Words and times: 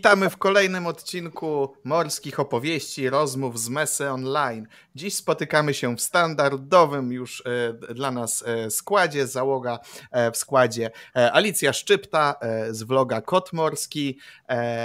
Witamy 0.00 0.30
w 0.30 0.36
kolejnym 0.36 0.86
odcinku 0.86 1.74
morskich 1.84 2.40
opowieści, 2.40 3.10
rozmów 3.10 3.60
z 3.60 3.68
Mesy 3.68 4.10
Online. 4.10 4.66
Dziś 4.94 5.14
spotykamy 5.14 5.74
się 5.74 5.96
w 5.96 6.00
standardowym 6.00 7.12
już 7.12 7.42
e, 7.46 7.94
dla 7.94 8.10
nas 8.10 8.44
e, 8.46 8.70
składzie, 8.70 9.26
załoga 9.26 9.78
e, 10.10 10.30
w 10.30 10.36
składzie 10.36 10.90
Alicja 11.14 11.72
Szczypta 11.72 12.34
z 12.70 12.82
vloga 12.82 13.20
Kot 13.20 13.52
Morski. 13.52 14.18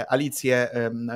Alicję 0.08 0.68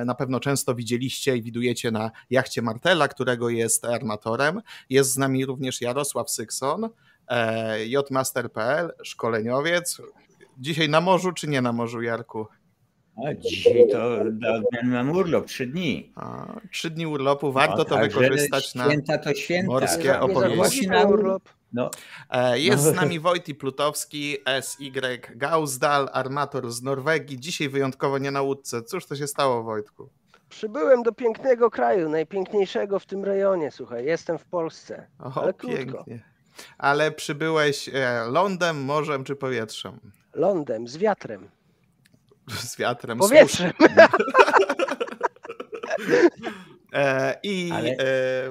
na 0.05 0.15
pewno 0.15 0.39
często 0.39 0.75
widzieliście 0.75 1.37
i 1.37 1.41
widujecie 1.41 1.91
na 1.91 2.11
jachcie 2.29 2.61
Martela, 2.61 3.07
którego 3.07 3.49
jest 3.49 3.85
armatorem. 3.85 4.61
Jest 4.89 5.13
z 5.13 5.17
nami 5.17 5.45
również 5.45 5.81
Jarosław 5.81 6.31
Sykson, 6.31 6.89
jmaster.pl, 7.87 8.91
szkoleniowiec. 9.03 10.01
Dzisiaj 10.57 10.89
na 10.89 11.01
morzu 11.01 11.31
czy 11.31 11.47
nie 11.47 11.61
na 11.61 11.73
morzu, 11.73 12.01
Jarku? 12.01 12.47
A 13.17 13.33
dzisiaj 13.33 13.87
to 13.91 13.99
mam 14.83 15.09
urlop, 15.09 15.45
trzy 15.45 15.67
dni. 15.67 16.11
A, 16.15 16.55
trzy 16.71 16.89
dni 16.89 17.07
urlopu, 17.07 17.51
warto 17.51 17.77
no, 17.77 17.85
to 17.85 17.97
wykorzystać 17.97 18.75
na 18.75 18.85
święta 18.85 19.17
to 19.17 19.33
święta. 19.33 19.71
morskie 19.71 20.19
opowieści. 20.19 20.87
na 20.87 21.05
urlop. 21.05 21.43
No. 21.73 21.91
E, 22.29 22.59
jest 22.59 22.85
no. 22.85 22.91
z 22.91 22.95
nami 22.95 23.19
Wojty 23.19 23.55
Plutowski, 23.55 24.37
SY 24.61 24.91
Gausdal, 25.35 26.09
armator 26.13 26.71
z 26.71 26.81
Norwegii. 26.81 27.39
Dzisiaj 27.39 27.69
wyjątkowo 27.69 28.17
nie 28.17 28.31
na 28.31 28.41
łódce. 28.41 28.83
Cóż 28.83 29.05
to 29.05 29.15
się 29.15 29.27
stało, 29.27 29.63
Wojtku? 29.63 30.09
Przybyłem 30.49 31.03
do 31.03 31.11
pięknego 31.11 31.69
kraju, 31.69 32.09
najpiękniejszego 32.09 32.99
w 32.99 33.05
tym 33.05 33.25
rejonie, 33.25 33.71
słuchaj. 33.71 34.05
Jestem 34.05 34.37
w 34.37 34.45
Polsce. 34.45 35.07
O, 35.19 35.41
ale 35.41 35.53
pięknie. 35.53 36.19
Ale 36.77 37.11
przybyłeś 37.11 37.89
e, 37.93 38.25
lądem, 38.27 38.83
morzem 38.83 39.23
czy 39.23 39.35
powietrzem? 39.35 39.99
Lądem, 40.33 40.87
z 40.87 40.97
wiatrem. 40.97 41.49
Z 42.69 42.77
wiatrem. 42.77 43.17
Powietrzem. 43.17 43.71
E, 46.93 47.39
I 47.43 47.71
Ale... 47.71 47.89
e, 47.89 47.95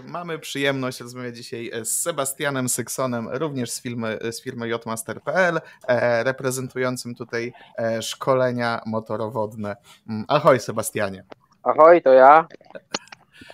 mamy 0.06 0.38
przyjemność 0.38 1.00
rozmawiać 1.00 1.36
dzisiaj 1.36 1.70
z 1.82 2.02
Sebastianem 2.02 2.68
Syksonem, 2.68 3.28
również 3.28 3.70
z 3.70 3.82
firmy, 3.82 4.18
z 4.30 4.42
firmy 4.42 4.68
jmaster.pl, 4.68 5.60
e, 5.88 6.24
reprezentującym 6.24 7.14
tutaj 7.14 7.52
e, 7.78 8.02
szkolenia 8.02 8.80
motorowodne. 8.86 9.76
Mm, 10.08 10.24
ahoj 10.28 10.60
Sebastianie. 10.60 11.24
Ahoj, 11.62 12.02
to 12.02 12.12
ja. 12.12 12.46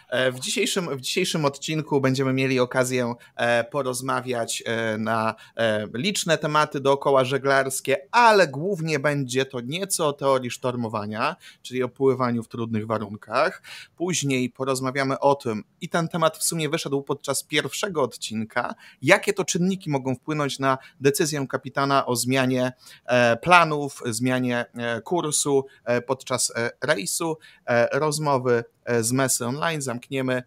E, 0.09 0.33
w 0.33 0.41
dzisiejszym, 0.41 0.97
w 0.97 1.01
dzisiejszym 1.01 1.45
odcinku 1.45 2.01
będziemy 2.01 2.33
mieli 2.33 2.61
okazję 2.61 3.15
e, 3.37 3.65
porozmawiać 3.65 4.63
e, 4.67 4.99
na 4.99 5.35
liczne 5.95 6.39
tematy 6.39 6.81
dookoła 6.81 7.25
żeglarskie, 7.25 7.97
ale 8.11 8.49
głównie 8.49 8.99
będzie 8.99 9.45
to 9.45 9.61
nieco 9.61 10.09
o 10.09 10.13
teorii 10.13 10.51
sztormowania, 10.51 11.37
czyli 11.63 11.83
o 11.83 11.89
pływaniu 11.89 12.43
w 12.43 12.49
trudnych 12.49 12.87
warunkach. 12.87 13.63
Później 13.97 14.51
porozmawiamy 14.51 15.19
o 15.19 15.35
tym, 15.35 15.65
i 15.81 15.89
ten 15.89 16.09
temat 16.09 16.39
w 16.39 16.45
sumie 16.45 16.69
wyszedł 16.69 17.03
podczas 17.03 17.43
pierwszego 17.43 18.03
odcinka, 18.03 18.75
jakie 19.03 19.33
to 19.33 19.45
czynniki 19.45 19.91
mogą 19.91 20.15
wpłynąć 20.15 20.59
na 20.59 20.79
decyzję 21.01 21.47
kapitana 21.49 22.07
o 22.07 22.17
zmianie 22.17 22.73
planów, 23.43 24.03
zmianie 24.07 24.65
kursu 25.05 25.67
podczas 26.07 26.53
rejsu, 26.83 27.39
rozmowy 27.93 28.65
z 29.01 29.13
Mesy 29.13 29.47
Online 29.47 29.83
zamkniemy 29.83 30.43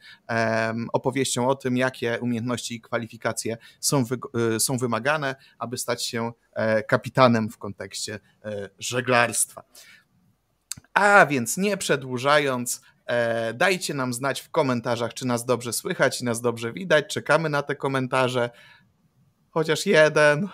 opowieścią 0.94 1.47
o 1.47 1.55
tym, 1.55 1.77
jakie 1.77 2.19
umiejętności 2.22 2.75
i 2.75 2.81
kwalifikacje 2.81 3.57
są, 3.79 4.05
wy, 4.05 4.17
e, 4.55 4.59
są 4.59 4.77
wymagane, 4.77 5.35
aby 5.57 5.77
stać 5.77 6.05
się 6.05 6.31
e, 6.53 6.83
kapitanem 6.83 7.49
w 7.49 7.57
kontekście 7.57 8.19
żeglarstwa. 8.79 9.63
A 10.94 11.25
więc 11.25 11.57
nie 11.57 11.78
przedłużając, 11.78 12.81
dajcie 13.53 13.94
nam 13.94 14.13
znać 14.13 14.41
w 14.41 14.49
komentarzach, 14.49 15.13
czy 15.13 15.28
nas 15.28 15.45
dobrze 15.45 15.73
słychać, 15.73 16.17
czy 16.17 16.25
nas 16.25 16.41
dobrze 16.41 16.73
widać. 16.73 17.13
Czekamy 17.13 17.49
na 17.49 17.63
te 17.63 17.75
komentarze. 17.75 18.49
Chociaż 19.51 19.85
jeden. 19.85 20.49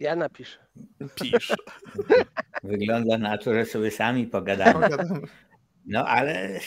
Ja 0.00 0.16
napiszę. 0.16 0.61
Pisz. 1.14 1.52
Wygląda 2.64 3.18
na 3.18 3.38
to, 3.38 3.54
że 3.54 3.66
sobie 3.66 3.90
sami 3.90 4.26
pogadamy. 4.26 4.88
No 5.86 6.06
ale 6.06 6.60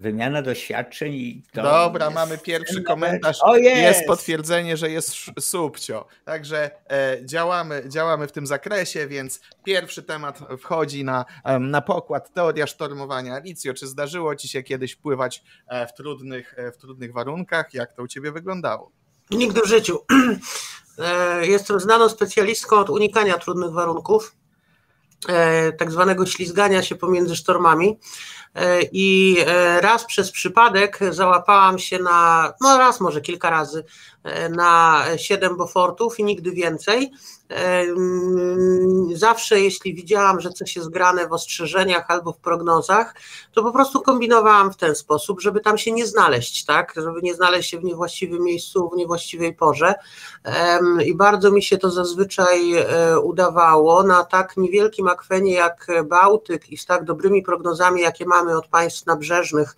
wymiana 0.00 0.42
doświadczeń 0.42 1.14
i 1.14 1.42
to 1.52 1.62
Dobra, 1.62 2.04
jest... 2.04 2.14
mamy 2.14 2.38
pierwszy 2.38 2.82
komentarz. 2.82 3.38
O, 3.42 3.56
jest. 3.56 3.76
jest 3.76 4.06
potwierdzenie, 4.06 4.76
że 4.76 4.90
jest 4.90 5.14
subcio. 5.40 6.06
Także 6.24 6.70
e, 6.90 7.18
działamy, 7.24 7.82
działamy 7.88 8.28
w 8.28 8.32
tym 8.32 8.46
zakresie, 8.46 9.06
więc 9.06 9.40
pierwszy 9.64 10.02
temat 10.02 10.40
wchodzi 10.58 11.04
na, 11.04 11.24
na 11.60 11.80
pokład. 11.80 12.32
Teoria 12.32 12.66
sztormowania. 12.66 13.34
Alicjo, 13.34 13.74
czy 13.74 13.86
zdarzyło 13.86 14.36
ci 14.36 14.48
się 14.48 14.62
kiedyś 14.62 14.96
pływać 14.96 15.42
e, 15.68 15.86
w 15.86 15.94
trudnych, 15.94 16.54
e, 16.58 16.72
w 16.72 16.76
trudnych 16.76 17.12
warunkach? 17.12 17.74
Jak 17.74 17.92
to 17.92 18.02
u 18.02 18.08
ciebie 18.08 18.32
wyglądało? 18.32 18.92
Nigdy 19.30 19.60
w 19.60 19.66
życiu. 19.66 19.98
E, 21.00 21.46
jestem 21.46 21.80
znaną 21.80 22.08
specjalistką 22.08 22.76
od 22.76 22.90
unikania 22.90 23.38
trudnych 23.38 23.72
warunków, 23.72 24.36
e, 25.28 25.72
tak 25.72 25.90
zwanego 25.90 26.26
ślizgania 26.26 26.82
się 26.82 26.96
pomiędzy 26.96 27.36
sztormami. 27.36 27.98
E, 28.54 28.82
I 28.92 29.36
raz 29.80 30.04
przez 30.04 30.30
przypadek 30.30 30.98
załapałam 31.10 31.78
się 31.78 31.98
na, 31.98 32.52
no 32.60 32.78
raz 32.78 33.00
może 33.00 33.20
kilka 33.20 33.50
razy, 33.50 33.84
na 34.50 35.04
siedem 35.16 35.56
bofortów 35.56 36.18
i 36.18 36.24
nigdy 36.24 36.50
więcej. 36.50 37.10
Zawsze, 39.14 39.60
jeśli 39.60 39.94
widziałam, 39.94 40.40
że 40.40 40.50
coś 40.50 40.76
jest 40.76 40.90
grane 40.90 41.28
w 41.28 41.32
ostrzeżeniach 41.32 42.04
albo 42.08 42.32
w 42.32 42.38
prognozach, 42.38 43.14
to 43.52 43.62
po 43.62 43.72
prostu 43.72 44.00
kombinowałam 44.00 44.72
w 44.72 44.76
ten 44.76 44.94
sposób, 44.94 45.40
żeby 45.40 45.60
tam 45.60 45.78
się 45.78 45.92
nie 45.92 46.06
znaleźć, 46.06 46.64
tak? 46.64 46.94
Żeby 46.96 47.20
nie 47.22 47.34
znaleźć 47.34 47.70
się 47.70 47.78
w 47.78 47.84
niewłaściwym 47.84 48.44
miejscu, 48.44 48.90
w 48.94 48.96
niewłaściwej 48.96 49.54
porze. 49.54 49.94
I 51.06 51.14
bardzo 51.14 51.50
mi 51.50 51.62
się 51.62 51.78
to 51.78 51.90
zazwyczaj 51.90 52.74
e, 52.74 53.20
udawało 53.20 54.02
na 54.02 54.24
tak 54.24 54.56
niewielkim 54.56 55.08
akwenie 55.08 55.52
jak 55.52 55.86
Bałtyk 56.04 56.72
i 56.72 56.76
z 56.76 56.86
tak 56.86 57.04
dobrymi 57.04 57.42
prognozami, 57.42 58.00
jakie 58.00 58.26
mamy 58.26 58.56
od 58.56 58.68
państw 58.68 59.06
nabrzeżnych 59.06 59.76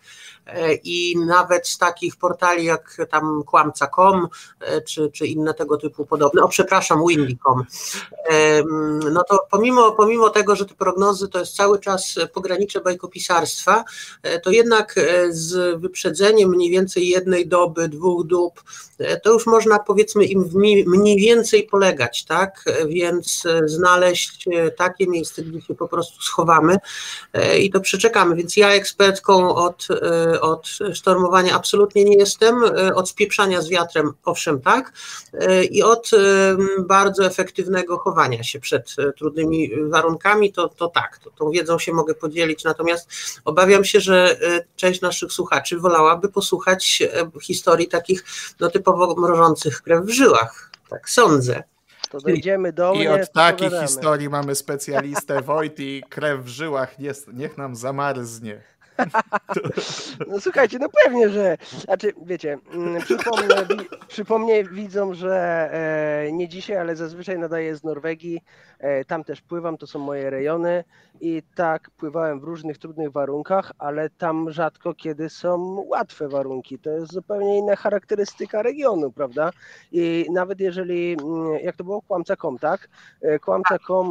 i 0.84 1.16
nawet 1.26 1.69
z 1.69 1.78
takich 1.78 2.16
portali 2.16 2.64
jak 2.64 2.97
tam 3.10 3.42
kłamca.com 3.47 4.28
e, 4.60 4.80
czy, 4.80 5.10
czy 5.10 5.26
inne 5.26 5.54
tego 5.54 5.76
typu 5.76 6.06
podobne. 6.06 6.42
O, 6.42 6.48
przepraszam, 6.48 7.06
windy.com 7.08 7.64
no 9.12 9.24
to 9.24 9.47
pomimo, 9.50 9.92
pomimo 9.92 10.30
tego, 10.30 10.56
że 10.56 10.66
te 10.66 10.74
prognozy 10.74 11.28
to 11.28 11.39
jest 11.39 11.56
cały 11.56 11.78
czas 11.78 12.15
pogranicze 12.33 12.80
bajkopisarstwa, 12.80 13.84
e, 14.22 14.41
to 14.41 14.50
jednak 14.50 14.98
e, 14.98 15.33
z 15.33 15.80
wyprzedzeniem 15.80 16.50
mniej 16.50 16.71
więcej 16.71 17.09
jednej 17.09 17.48
doby, 17.48 17.88
dwóch 17.88 18.27
dób, 18.27 18.62
e, 18.98 19.21
to 19.21 19.33
już 19.33 19.47
można 19.47 19.78
powiedzmy 19.78 20.24
im 20.24 20.50
mniej 20.86 21.16
więcej 21.16 21.62
polegać, 21.62 22.24
tak? 22.24 22.65
Więc 22.88 23.42
znaleźć 23.65 24.48
takie 24.77 25.06
miejsce, 25.06 25.42
gdzie 25.42 25.60
się 25.60 25.74
po 25.74 25.88
prostu 25.88 26.22
schowamy 26.22 26.77
i 27.60 27.71
to 27.71 27.80
przeczekamy. 27.80 28.36
Więc 28.36 28.56
ja 28.56 28.71
ekspertką 28.72 29.54
od, 29.54 29.88
od 30.41 30.69
sztormowania 30.95 31.55
absolutnie 31.55 32.05
nie 32.05 32.17
jestem, 32.17 32.65
od 32.95 33.09
spieprzania 33.09 33.63
z 33.63 33.69
wiatrem 33.69 34.13
owszem 34.25 34.61
tak 34.61 34.93
i 35.71 35.83
od 35.83 36.11
bardzo 36.79 37.27
efektywnego 37.27 37.99
chowania 37.99 38.43
się 38.45 38.61
przed 38.61 38.95
e, 38.99 39.13
trudnymi 39.13 39.71
warunkami, 39.89 40.53
to, 40.53 40.69
to 40.69 40.89
tak, 40.89 41.19
to, 41.19 41.31
tą 41.31 41.51
wiedzą 41.51 41.79
się 41.79 41.93
mogę 41.93 42.15
podzielić. 42.15 42.65
Natomiast 42.65 43.11
obawiam 43.45 43.84
się, 43.84 44.01
że 44.01 44.37
e, 44.43 44.65
część 44.77 45.01
naszych 45.01 45.33
słuchaczy 45.33 45.79
wolałaby 45.79 46.29
posłuchać 46.29 47.03
e, 47.03 47.41
historii 47.41 47.89
takich 47.89 48.25
no, 48.61 48.71
typowo 48.71 49.15
mrożących 49.21 49.83
krew 49.83 50.05
w 50.05 50.11
żyłach. 50.11 50.71
Tak 50.89 51.11
sądzę. 51.11 51.63
To 52.11 52.21
dojdziemy 52.21 52.73
do 52.73 52.95
mnie. 52.95 53.05
I 53.05 53.09
od 53.09 53.33
takiej 53.33 53.71
historii 53.83 54.29
mamy 54.29 54.55
specjalistę 54.55 55.43
Wojty, 55.43 56.01
krew 56.09 56.41
w 56.41 56.49
żyłach, 56.49 56.97
niech 57.33 57.59
nam 57.59 57.77
zamarznie. 57.77 58.63
No 60.28 60.41
słuchajcie, 60.41 60.78
no 60.78 60.89
pewnie, 61.04 61.28
że. 61.28 61.57
Znaczy, 61.84 62.13
wiecie, 62.27 62.59
mm, 62.72 63.03
przypomnę, 63.03 63.66
przypomnę 64.09 64.65
widzom, 64.65 65.15
że 65.15 65.69
e, 65.72 66.33
nie 66.33 66.49
dzisiaj, 66.49 66.77
ale 66.77 66.97
zazwyczaj 66.97 67.39
nadaję 67.39 67.77
z 67.77 67.84
Norwegii. 67.84 68.41
E, 68.78 69.04
tam 69.04 69.25
też 69.25 69.41
pływam, 69.41 69.78
to 69.78 69.87
są 69.87 69.99
moje 69.99 70.31
rejony 70.31 70.84
i 71.21 71.43
tak 71.54 71.91
pływałem 71.91 72.41
w 72.41 72.45
różnych 72.45 72.78
trudnych 72.78 73.13
warunkach, 73.13 73.72
ale 73.78 74.10
tam 74.10 74.51
rzadko 74.51 74.95
kiedy 74.95 75.28
są 75.28 75.84
łatwe 75.89 76.28
warunki. 76.28 76.78
To 76.78 76.91
jest 76.91 77.13
zupełnie 77.13 77.59
inna 77.59 77.77
charakterystyka 77.77 78.63
regionu, 78.63 79.13
prawda? 79.13 79.51
I 79.93 80.27
nawet 80.33 80.60
jeżeli, 80.60 81.16
mm, 81.22 81.59
jak 81.63 81.77
to 81.77 81.84
było 81.84 82.03
kłamca.com, 82.03 82.59
tak? 82.59 82.89
E, 83.22 83.39
kłamca.com 83.39 84.10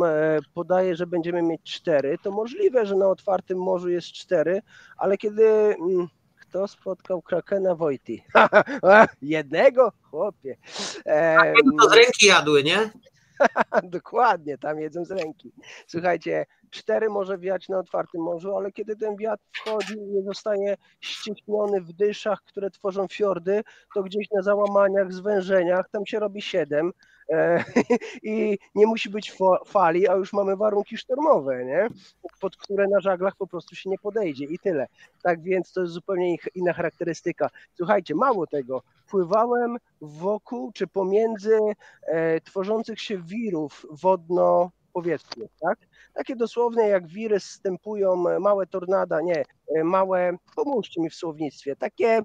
podaje, 0.54 0.96
że 0.96 1.08
będziemy 1.08 1.42
mieć 1.42 1.62
cztery, 1.64 2.18
to 2.24 2.32
możliwe, 2.32 2.86
że 2.86 2.96
na 2.96 3.08
otwartym 3.08 3.58
morzu 3.58 3.90
jest 3.90 4.08
cztery, 4.08 4.62
ale 4.98 5.18
kiedy 5.18 5.46
mm, 5.48 6.08
kto 6.40 6.68
spotkał 6.68 7.22
Krakena 7.22 7.76
Wojty? 7.76 8.18
Jednego? 9.22 9.92
Chłopie. 10.02 10.58
A 11.38 11.44
to 11.82 11.90
z 11.90 11.94
ręki 11.94 12.26
jadły, 12.26 12.64
nie? 12.64 12.90
Dokładnie, 13.84 14.58
tam 14.58 14.80
jedzą 14.80 15.06
z 15.06 15.12
ręki. 15.12 15.52
Słuchajcie, 15.88 16.46
cztery 16.70 17.10
może 17.10 17.38
wiać 17.38 17.70
na 17.70 17.80
otwartym 17.80 18.22
morzu, 18.22 18.58
ale 18.58 18.72
kiedy 18.72 18.96
ten 18.96 19.18
wiatr 19.18 19.44
wchodzi 19.52 19.94
i 19.94 20.24
zostaje 20.26 20.78
ściśniony 21.02 21.82
w 21.82 21.94
dyszach, 21.94 22.42
które 22.42 22.70
tworzą 22.70 23.08
fiordy, 23.08 23.64
to 23.96 24.04
gdzieś 24.04 24.30
na 24.32 24.42
załamaniach, 24.42 25.14
zwężeniach, 25.14 25.90
tam 25.90 26.06
się 26.06 26.20
robi 26.20 26.42
siedem 26.42 26.88
e, 26.88 26.92
i 28.24 28.58
nie 28.76 28.88
musi 28.88 29.10
być 29.10 29.34
fali, 29.66 30.08
a 30.08 30.16
już 30.16 30.34
mamy 30.34 30.56
warunki 30.56 30.98
sztormowe, 30.98 31.66
nie? 31.66 31.88
pod 32.40 32.58
które 32.58 32.88
na 32.88 33.00
żaglach 33.00 33.36
po 33.36 33.48
prostu 33.48 33.76
się 33.76 33.90
nie 33.90 33.98
podejdzie 33.98 34.46
i 34.46 34.60
tyle. 34.60 34.88
Tak 35.24 35.42
więc 35.42 35.74
to 35.74 35.82
jest 35.82 35.94
zupełnie 35.94 36.36
inna 36.56 36.74
charakterystyka. 36.74 37.50
Słuchajcie, 37.74 38.16
mało 38.16 38.48
tego, 38.48 38.82
pływałem 39.08 39.78
wokół 40.02 40.72
czy 40.72 40.88
pomiędzy 40.88 41.60
e, 42.04 42.42
tworzących 42.42 43.02
się 43.02 43.18
wirów 43.18 43.86
wodno-powietrznych, 43.90 45.52
tak? 45.62 45.80
Takie 46.14 46.36
dosłownie 46.36 46.88
jak 46.88 47.08
wiry 47.08 47.40
stępują 47.40 48.30
e, 48.30 48.40
małe 48.40 48.68
tornada, 48.68 49.22
nie, 49.22 49.46
e, 49.76 49.84
małe, 49.84 50.38
pomóżcie 50.56 51.02
mi 51.02 51.10
w 51.10 51.16
słownictwie, 51.16 51.76
takie 51.76 52.22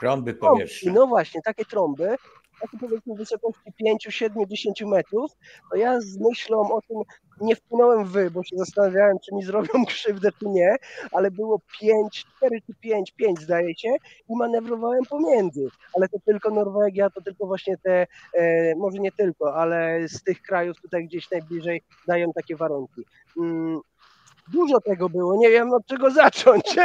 trąby 0.00 0.34
powietrzne. 0.34 0.92
No 0.92 1.06
właśnie, 1.06 1.42
takie 1.42 1.64
trąby, 1.64 2.16
takie 2.60 2.78
powiedzmy 2.78 3.14
wysokości 3.14 3.72
5, 3.76 4.06
7, 4.10 4.46
10 4.46 4.82
metrów, 4.82 5.30
to 5.70 5.76
ja 5.76 6.00
z 6.00 6.18
myślą 6.18 6.72
o 6.72 6.82
tym 6.82 6.96
nie 7.40 7.56
wpłynąłem 7.56 8.04
wy, 8.04 8.30
bo 8.30 8.42
się 8.42 8.56
zastanawiałem, 8.56 9.18
czy 9.24 9.34
mi 9.34 9.42
zrobią 9.42 9.84
krzywdę, 9.86 10.28
czy 10.38 10.48
nie, 10.48 10.76
ale 11.12 11.30
było 11.30 11.60
5, 11.80 12.26
4 12.36 12.60
czy 12.66 12.74
5, 12.74 13.12
5 13.12 13.40
zdaje 13.40 13.74
się 13.74 13.88
i 14.28 14.36
manewrowałem 14.36 15.04
pomiędzy, 15.04 15.68
ale 15.96 16.08
to 16.08 16.18
tylko 16.26 16.50
Norwegia, 16.50 17.10
to 17.10 17.20
tylko 17.20 17.46
właśnie 17.46 17.76
te, 17.76 18.06
e, 18.34 18.74
może 18.74 18.98
nie 18.98 19.12
tylko, 19.12 19.54
ale 19.54 20.08
z 20.08 20.22
tych 20.22 20.42
krajów 20.42 20.80
tutaj 20.82 21.04
gdzieś 21.04 21.30
najbliżej 21.30 21.82
dają 22.06 22.32
takie 22.32 22.56
warunki. 22.56 23.04
Mm, 23.38 23.80
Dużo 24.52 24.80
tego 24.80 25.08
było, 25.08 25.36
nie 25.36 25.50
wiem 25.50 25.72
od 25.72 25.86
czego 25.86 26.10
zacząć. 26.10 26.64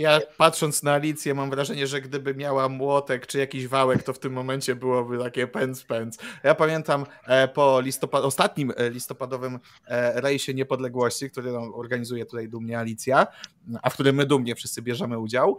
Ja 0.00 0.20
patrząc 0.36 0.82
na 0.82 0.92
Alicję 0.92 1.34
mam 1.34 1.50
wrażenie, 1.50 1.86
że 1.86 2.00
gdyby 2.00 2.34
miała 2.34 2.68
młotek 2.68 3.26
czy 3.26 3.38
jakiś 3.38 3.66
wałek, 3.66 4.02
to 4.02 4.12
w 4.12 4.18
tym 4.18 4.32
momencie 4.32 4.74
byłoby 4.74 5.18
takie 5.18 5.46
pędz, 5.46 5.84
pędz. 5.84 6.18
Ja 6.44 6.54
pamiętam 6.54 7.06
e, 7.26 7.48
po 7.48 7.80
listopad 7.80 8.24
ostatnim 8.24 8.72
e, 8.76 8.90
listopadowym 8.90 9.58
e, 9.86 10.20
rejsie 10.20 10.54
niepodległości, 10.54 11.30
który 11.30 11.52
no, 11.52 11.58
organizuje 11.74 12.26
tutaj 12.26 12.48
dumnie 12.48 12.78
Alicja, 12.78 13.26
a 13.82 13.90
w 13.90 13.94
którym 13.94 14.16
my 14.16 14.26
dumnie 14.26 14.54
wszyscy 14.54 14.82
bierzemy 14.82 15.18
udział, 15.18 15.58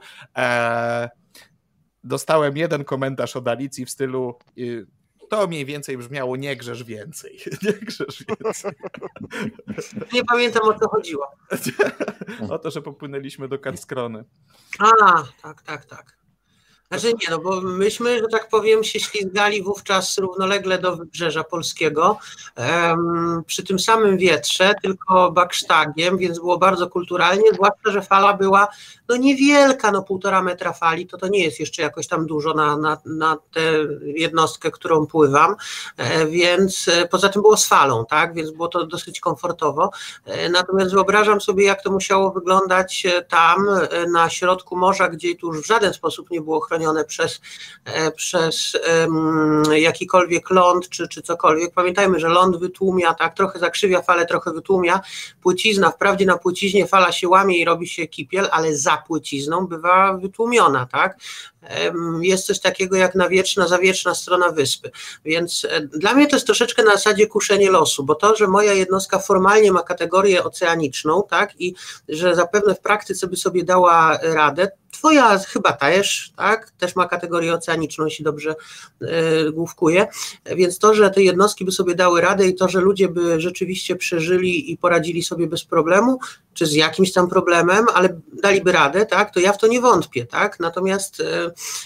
dostałem 2.03 2.57
jeden 2.57 2.83
komentarz 2.83 3.35
od 3.35 3.47
Alicji 3.47 3.85
w 3.85 3.89
stylu 3.89 4.35
y, 4.57 4.87
to 5.29 5.47
mniej 5.47 5.65
więcej 5.65 5.97
brzmiało 5.97 6.35
nie 6.35 6.55
grzesz 6.55 6.83
więcej. 6.83 7.39
Nie 7.63 7.73
grzesz 7.73 8.25
więcej. 8.27 8.71
Nie 10.13 10.25
pamiętam 10.25 10.69
o 10.69 10.79
co 10.79 10.89
chodziło. 10.89 11.31
o 12.49 12.59
to, 12.59 12.71
że 12.71 12.81
popłynęliśmy 12.81 13.47
do 13.47 13.59
Karskrony. 13.59 14.23
A, 14.79 15.23
tak, 15.41 15.61
tak, 15.61 15.85
tak. 15.85 16.16
Znaczy 16.91 17.07
nie, 17.07 17.29
no 17.29 17.39
bo 17.39 17.61
myśmy, 17.61 18.19
że 18.19 18.27
tak 18.31 18.49
powiem, 18.49 18.83
się 18.83 18.99
ślizgali 18.99 19.63
wówczas 19.63 20.17
równolegle 20.17 20.77
do 20.77 20.95
wybrzeża 20.95 21.43
polskiego 21.43 22.17
przy 23.45 23.63
tym 23.63 23.79
samym 23.79 24.17
wietrze, 24.17 24.75
tylko 24.83 25.31
baksztagiem, 25.31 26.17
więc 26.17 26.39
było 26.39 26.57
bardzo 26.57 26.89
kulturalnie, 26.89 27.43
zwłaszcza, 27.53 27.91
że 27.91 28.01
fala 28.01 28.33
była 28.33 28.67
no 29.09 29.15
niewielka, 29.15 29.91
no 29.91 30.03
półtora 30.03 30.41
metra 30.41 30.73
fali, 30.73 31.07
to 31.07 31.17
to 31.17 31.27
nie 31.27 31.43
jest 31.43 31.59
jeszcze 31.59 31.81
jakoś 31.81 32.07
tam 32.07 32.25
dużo 32.25 32.53
na, 32.53 32.77
na, 32.77 32.97
na 33.05 33.37
tę 33.53 33.61
jednostkę, 34.01 34.71
którą 34.71 35.05
pływam, 35.07 35.55
e, 35.97 36.27
więc 36.27 36.87
e, 36.87 37.07
poza 37.07 37.29
tym 37.29 37.41
było 37.41 37.57
z 37.57 37.67
falą, 37.67 38.05
tak, 38.05 38.33
więc 38.33 38.51
było 38.51 38.67
to 38.67 38.85
dosyć 38.85 39.19
komfortowo, 39.19 39.89
e, 40.25 40.49
natomiast 40.49 40.91
wyobrażam 40.91 41.41
sobie, 41.41 41.65
jak 41.65 41.83
to 41.83 41.91
musiało 41.91 42.31
wyglądać 42.31 43.07
tam 43.29 43.65
na 44.11 44.29
środku 44.29 44.77
morza, 44.77 45.09
gdzie 45.09 45.35
tu 45.35 45.47
już 45.47 45.61
w 45.61 45.67
żaden 45.67 45.93
sposób 45.93 46.29
nie 46.29 46.41
było 46.41 46.59
chronione 46.59 46.76
przez, 47.07 47.41
przez 48.15 48.77
um, 49.01 49.63
jakikolwiek 49.71 50.49
ląd, 50.49 50.89
czy, 50.89 51.07
czy 51.07 51.21
cokolwiek. 51.21 51.73
Pamiętajmy, 51.73 52.19
że 52.19 52.27
ląd 52.27 52.57
wytłumia, 52.57 53.13
tak, 53.13 53.35
trochę 53.35 53.59
zakrzywia 53.59 54.01
falę, 54.01 54.25
trochę 54.25 54.53
wytłumia, 54.53 55.01
płcizna, 55.41 55.91
wprawdzie 55.91 56.25
na 56.25 56.37
płciźnie 56.37 56.87
fala 56.87 57.11
się 57.11 57.29
łamie 57.29 57.57
i 57.57 57.65
robi 57.65 57.87
się 57.87 58.07
kipiel, 58.07 58.47
ale 58.51 58.75
za 58.75 58.97
płycizną 58.97 59.67
bywa 59.67 60.13
wytłumiona, 60.13 60.85
tak? 60.85 61.17
Jest 62.21 62.45
coś 62.45 62.59
takiego 62.59 62.97
jak 62.97 63.15
nawieczna, 63.15 63.67
zawieczna 63.67 64.15
strona 64.15 64.51
wyspy. 64.51 64.91
Więc 65.25 65.67
e, 65.69 65.81
dla 65.81 66.13
mnie 66.13 66.27
to 66.27 66.35
jest 66.35 66.45
troszeczkę 66.45 66.83
na 66.83 66.91
zasadzie 66.91 67.27
kuszenie 67.27 67.71
losu, 67.71 68.03
bo 68.03 68.15
to, 68.15 68.35
że 68.35 68.47
moja 68.47 68.73
jednostka 68.73 69.19
formalnie 69.19 69.71
ma 69.71 69.83
kategorię 69.83 70.43
oceaniczną, 70.43 71.23
tak, 71.29 71.61
i 71.61 71.75
że 72.09 72.35
zapewne 72.35 72.75
w 72.75 72.79
praktyce 72.79 73.27
by 73.27 73.35
sobie 73.35 73.63
dała 73.63 74.19
radę, 74.21 74.71
Twoja 74.91 75.39
chyba 75.39 75.73
też, 75.73 76.31
tak? 76.35 76.71
Też 76.71 76.95
ma 76.95 77.07
kategorię 77.07 77.53
oceaniczną, 77.53 78.05
jeśli 78.05 78.25
dobrze 78.25 78.55
yy, 79.01 79.51
główkuję. 79.51 80.07
Więc 80.45 80.79
to, 80.79 80.93
że 80.93 81.09
te 81.09 81.21
jednostki 81.21 81.65
by 81.65 81.71
sobie 81.71 81.95
dały 81.95 82.21
radę 82.21 82.47
i 82.47 82.55
to, 82.55 82.69
że 82.69 82.81
ludzie 82.81 83.07
by 83.07 83.41
rzeczywiście 83.41 83.95
przeżyli 83.95 84.71
i 84.71 84.77
poradzili 84.77 85.23
sobie 85.23 85.47
bez 85.47 85.63
problemu, 85.63 86.19
czy 86.57 86.65
z 86.65 86.73
jakimś 86.73 87.13
tam 87.13 87.29
problemem, 87.29 87.85
ale 87.93 88.21
daliby 88.43 88.71
radę, 88.71 89.05
tak? 89.05 89.33
To 89.33 89.39
ja 89.39 89.53
w 89.53 89.57
to 89.57 89.67
nie 89.67 89.81
wątpię, 89.81 90.25
tak? 90.25 90.59
Natomiast 90.59 91.19
yy, 91.19 91.25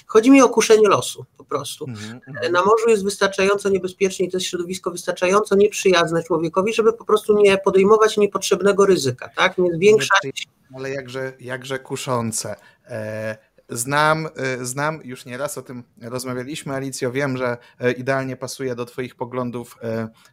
chodzi 0.05 0.31
mi 0.31 0.41
o 0.41 0.49
kuszenie 0.49 0.87
losu 0.87 1.25
po 1.37 1.43
prostu. 1.45 1.85
Mm 1.85 1.99
-hmm. 1.99 2.51
Na 2.51 2.65
morzu 2.65 2.89
jest 2.89 3.03
wystarczająco 3.03 3.69
niebezpiecznie 3.69 4.25
i 4.25 4.31
to 4.31 4.37
jest 4.37 4.47
środowisko 4.47 4.91
wystarczająco 4.91 5.55
nieprzyjazne 5.55 6.23
człowiekowi, 6.23 6.73
żeby 6.73 6.93
po 6.93 7.05
prostu 7.05 7.41
nie 7.41 7.57
podejmować 7.57 8.17
niepotrzebnego 8.17 8.85
ryzyka, 8.85 9.29
tak? 9.35 9.57
Nie 9.57 9.73
zwiększać. 9.73 10.47
Ale 10.75 10.89
jakże, 10.89 11.33
jakże 11.39 11.79
kuszące. 11.79 12.55
E, 12.85 13.37
znam, 13.69 14.27
e, 14.35 14.65
znam, 14.65 14.99
już 15.03 15.25
nieraz 15.25 15.57
o 15.57 15.61
tym 15.61 15.83
rozmawialiśmy, 16.01 16.73
Alicjo, 16.73 17.11
wiem, 17.11 17.37
że 17.37 17.57
e, 17.79 17.91
idealnie 17.91 18.37
pasuje 18.37 18.75
do 18.75 18.85
Twoich 18.85 19.15
poglądów 19.15 19.77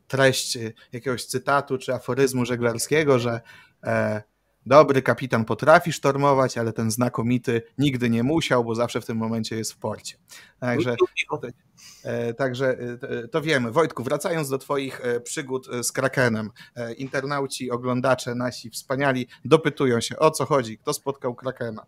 treść 0.09 0.59
jakiegoś 0.92 1.25
cytatu 1.25 1.78
czy 1.78 1.95
aforyzmu 1.95 2.45
żeglarskiego, 2.45 3.18
że 3.18 3.40
dobry 4.66 5.02
kapitan 5.02 5.44
potrafi 5.44 5.92
sztormować, 5.92 6.58
ale 6.58 6.73
ten 6.73 6.90
znakomity 6.90 7.62
nigdy 7.78 8.11
nie 8.11 8.23
musiał, 8.23 8.64
bo 8.64 8.75
zawsze 8.75 9.00
w 9.00 9.06
tym 9.06 9.16
momencie 9.16 9.56
jest 9.56 9.73
w 9.73 9.78
porcie. 9.78 10.16
Także, 10.61 10.97
także 12.37 12.76
to 13.30 13.42
wiemy. 13.42 13.73
Wojtku, 13.73 14.02
wracając 14.02 14.49
do 14.49 14.58
Twoich 14.58 15.00
przygód 15.23 15.68
z 15.82 15.92
Krakenem, 15.92 16.50
internauci, 16.97 17.70
oglądacze 17.70 18.35
nasi 18.35 18.70
wspaniali 18.70 19.28
dopytują 19.44 20.00
się, 20.00 20.18
o 20.18 20.30
co 20.30 20.44
chodzi, 20.44 20.78
kto 20.78 20.92
spotkał 20.92 21.35
Krakena. 21.35 21.87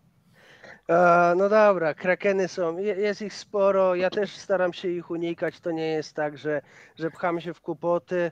No 1.37 1.49
dobra, 1.49 1.93
krakeny 1.93 2.47
są, 2.47 2.77
jest 2.77 3.21
ich 3.21 3.33
sporo, 3.33 3.95
ja 3.95 4.09
też 4.09 4.37
staram 4.37 4.73
się 4.73 4.87
ich 4.87 5.09
unikać, 5.09 5.59
to 5.59 5.71
nie 5.71 5.87
jest 5.87 6.13
tak, 6.13 6.37
że, 6.37 6.61
że 6.95 7.11
pcham 7.11 7.41
się 7.41 7.53
w 7.53 7.61
kłopoty 7.61 8.31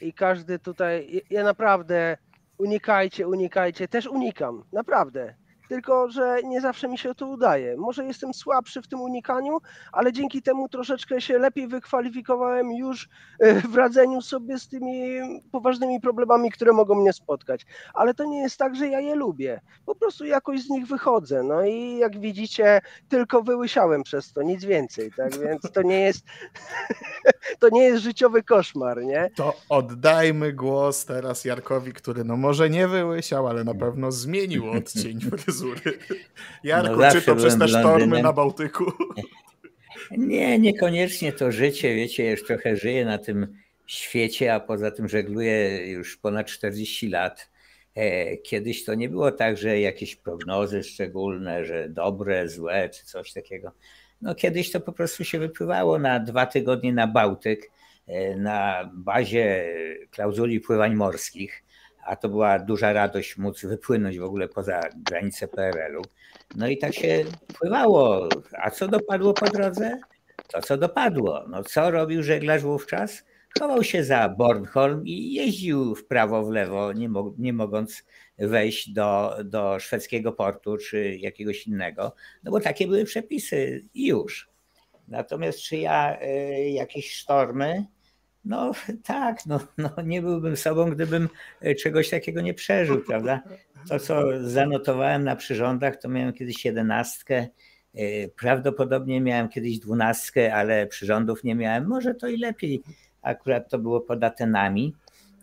i 0.00 0.12
każdy 0.12 0.58
tutaj, 0.58 1.22
ja 1.30 1.44
naprawdę 1.44 2.16
unikajcie, 2.62 3.28
unikajcie, 3.28 3.88
też 3.88 4.06
unikam, 4.06 4.64
naprawdę 4.72 5.34
tylko 5.72 6.10
że 6.10 6.36
nie 6.44 6.60
zawsze 6.60 6.88
mi 6.88 6.98
się 6.98 7.14
to 7.14 7.26
udaje. 7.26 7.76
Może 7.76 8.04
jestem 8.04 8.34
słabszy 8.34 8.82
w 8.82 8.88
tym 8.88 9.00
unikaniu, 9.00 9.58
ale 9.92 10.12
dzięki 10.12 10.42
temu 10.42 10.68
troszeczkę 10.68 11.20
się 11.20 11.38
lepiej 11.38 11.68
wykwalifikowałem 11.68 12.72
już 12.72 13.08
e, 13.40 13.54
w 13.54 13.74
radzeniu 13.74 14.22
sobie 14.22 14.58
z 14.58 14.68
tymi 14.68 15.18
poważnymi 15.52 16.00
problemami, 16.00 16.50
które 16.50 16.72
mogą 16.72 16.94
mnie 16.94 17.12
spotkać. 17.12 17.66
Ale 17.94 18.14
to 18.14 18.24
nie 18.24 18.40
jest 18.40 18.56
tak, 18.56 18.76
że 18.76 18.88
ja 18.88 19.00
je 19.00 19.14
lubię. 19.14 19.60
Po 19.86 19.94
prostu 19.94 20.24
jakoś 20.24 20.62
z 20.62 20.70
nich 20.70 20.86
wychodzę. 20.86 21.42
No 21.42 21.64
i 21.64 21.96
jak 21.96 22.20
widzicie, 22.20 22.80
tylko 23.08 23.42
wyłysiałem 23.42 24.02
przez 24.02 24.32
to, 24.32 24.42
nic 24.42 24.64
więcej. 24.64 25.10
Tak 25.16 25.38
więc 25.38 25.62
to 25.72 25.82
nie 25.82 26.00
jest 26.00 26.24
to 27.58 27.68
nie 27.68 27.82
jest 27.82 28.02
życiowy 28.02 28.42
koszmar, 28.42 29.04
nie? 29.04 29.30
To 29.36 29.56
oddajmy 29.68 30.52
głos 30.52 31.04
teraz 31.04 31.44
Jarkowi, 31.44 31.92
który 31.92 32.24
no 32.24 32.36
może 32.36 32.70
nie 32.70 32.88
wyłysiał, 32.88 33.48
ale 33.48 33.64
na 33.64 33.74
pewno 33.74 34.12
zmienił 34.12 34.70
odcień 34.70 35.20
fryzury. 35.30 35.98
Jarku, 36.64 36.96
no 36.96 37.12
czy 37.12 37.22
to 37.22 37.36
przez 37.36 37.58
te 37.58 37.68
sztormy 37.68 38.22
na 38.22 38.32
Bałtyku? 38.32 38.84
Nie, 40.10 40.58
niekoniecznie 40.58 41.32
to 41.32 41.52
życie, 41.52 41.94
wiecie, 41.94 42.30
już 42.30 42.44
trochę 42.44 42.76
żyję 42.76 43.04
na 43.04 43.18
tym 43.18 43.56
świecie, 43.86 44.54
a 44.54 44.60
poza 44.60 44.90
tym 44.90 45.08
żegluję 45.08 45.86
już 45.86 46.16
ponad 46.16 46.46
40 46.46 47.08
lat. 47.08 47.50
E, 47.94 48.36
kiedyś 48.36 48.84
to 48.84 48.94
nie 48.94 49.08
było 49.08 49.30
tak, 49.30 49.56
że 49.56 49.80
jakieś 49.80 50.16
prognozy 50.16 50.82
szczególne, 50.82 51.64
że 51.64 51.88
dobre, 51.88 52.48
złe 52.48 52.88
czy 52.88 53.06
coś 53.06 53.32
takiego. 53.32 53.72
No 54.22 54.34
kiedyś 54.34 54.70
to 54.72 54.80
po 54.80 54.92
prostu 54.92 55.24
się 55.24 55.38
wypływało 55.38 55.98
na 55.98 56.20
dwa 56.20 56.46
tygodnie 56.46 56.92
na 56.92 57.06
Bałtyk 57.06 57.70
e, 58.06 58.36
na 58.36 58.90
bazie 58.94 59.74
klauzuli 60.10 60.60
pływań 60.60 60.94
morskich 60.94 61.62
a 62.04 62.16
to 62.16 62.28
była 62.28 62.58
duża 62.58 62.92
radość 62.92 63.38
móc 63.38 63.64
wypłynąć 63.64 64.18
w 64.18 64.24
ogóle 64.24 64.48
poza 64.48 64.80
granice 64.96 65.48
PRL-u. 65.48 66.02
No 66.56 66.68
i 66.68 66.78
tak 66.78 66.94
się 66.94 67.24
pływało. 67.58 68.28
A 68.58 68.70
co 68.70 68.88
dopadło 68.88 69.34
po 69.34 69.46
drodze? 69.46 70.00
To, 70.52 70.62
co 70.62 70.76
dopadło. 70.76 71.44
No 71.48 71.64
co 71.64 71.90
robił 71.90 72.22
żeglarz 72.22 72.62
wówczas? 72.62 73.24
Chował 73.58 73.84
się 73.84 74.04
za 74.04 74.28
Bornholm 74.28 75.06
i 75.06 75.32
jeździł 75.32 75.94
w 75.94 76.06
prawo, 76.06 76.44
w 76.44 76.50
lewo, 76.50 76.92
nie, 76.92 77.08
mo 77.08 77.34
nie 77.38 77.52
mogąc 77.52 78.04
wejść 78.38 78.90
do, 78.90 79.36
do 79.44 79.78
szwedzkiego 79.80 80.32
portu 80.32 80.76
czy 80.76 81.16
jakiegoś 81.16 81.66
innego, 81.66 82.14
no 82.44 82.50
bo 82.50 82.60
takie 82.60 82.86
były 82.86 83.04
przepisy 83.04 83.84
i 83.94 84.06
już. 84.06 84.50
Natomiast 85.08 85.58
czy 85.58 85.76
ja 85.76 86.18
y, 86.22 86.70
jakieś 86.70 87.12
sztormy? 87.12 87.86
No 88.44 88.72
tak, 89.04 89.46
no, 89.46 89.60
no 89.78 89.90
nie 90.04 90.22
byłbym 90.22 90.56
sobą, 90.56 90.90
gdybym 90.90 91.28
e, 91.60 91.74
czegoś 91.74 92.10
takiego 92.10 92.40
nie 92.40 92.54
przeżył, 92.54 93.00
prawda? 93.00 93.42
To, 93.88 93.98
co 93.98 94.22
zanotowałem 94.40 95.24
na 95.24 95.36
przyrządach, 95.36 95.96
to 95.96 96.08
miałem 96.08 96.32
kiedyś 96.32 96.64
jedenastkę, 96.64 97.46
e, 97.94 98.28
prawdopodobnie 98.28 99.20
miałem 99.20 99.48
kiedyś 99.48 99.78
dwunastkę, 99.78 100.54
ale 100.54 100.86
przyrządów 100.86 101.44
nie 101.44 101.54
miałem. 101.54 101.86
Może 101.86 102.14
to 102.14 102.28
i 102.28 102.36
lepiej, 102.36 102.82
akurat 103.22 103.70
to 103.70 103.78
było 103.78 104.00
pod 104.00 104.24
Atenami, 104.24 104.94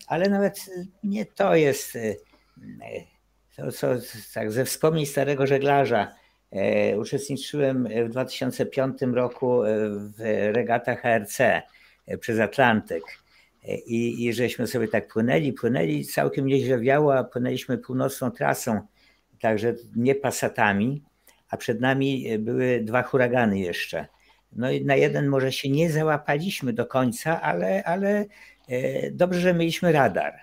ale 0.08 0.30
nawet 0.30 0.66
nie 1.04 1.26
to 1.26 1.56
jest 1.56 1.98
to, 3.56 3.72
co 3.72 3.88
tak 4.34 4.52
ze 4.52 4.66
wspomnień 4.66 5.06
starego 5.06 5.48
żeglarza. 5.48 6.16
Uczestniczyłem 6.98 7.88
w 8.06 8.10
2005 8.10 9.02
roku 9.02 9.62
w 9.96 10.20
regatach 10.54 11.02
HRC 11.02 11.40
przez 12.20 12.40
Atlantyk. 12.40 13.04
I, 13.86 14.26
I 14.26 14.34
żeśmy 14.34 14.68
sobie 14.68 14.88
tak 14.88 15.08
płynęli, 15.08 15.54
płynęli, 15.54 16.06
całkiem 16.06 16.48
nieźle 16.48 16.80
wiało, 16.80 17.18
a 17.18 17.24
płynęliśmy 17.24 17.78
północną 17.78 18.32
trasą, 18.32 18.82
także 19.42 19.74
nie 19.96 20.16
pasatami, 20.16 21.04
a 21.50 21.58
przed 21.58 21.82
nami 21.82 22.40
były 22.40 22.82
dwa 22.84 23.04
huragany 23.04 23.60
jeszcze. 23.60 24.08
No 24.52 24.72
i 24.72 24.86
na 24.86 24.96
jeden 24.96 25.28
może 25.28 25.52
się 25.52 25.70
nie 25.70 25.92
załapaliśmy 25.92 26.74
do 26.74 26.86
końca, 26.86 27.42
ale, 27.42 27.84
ale 27.84 28.26
e, 28.68 29.12
dobrze, 29.12 29.40
że 29.40 29.54
mieliśmy 29.54 29.92
radar. 29.92 30.34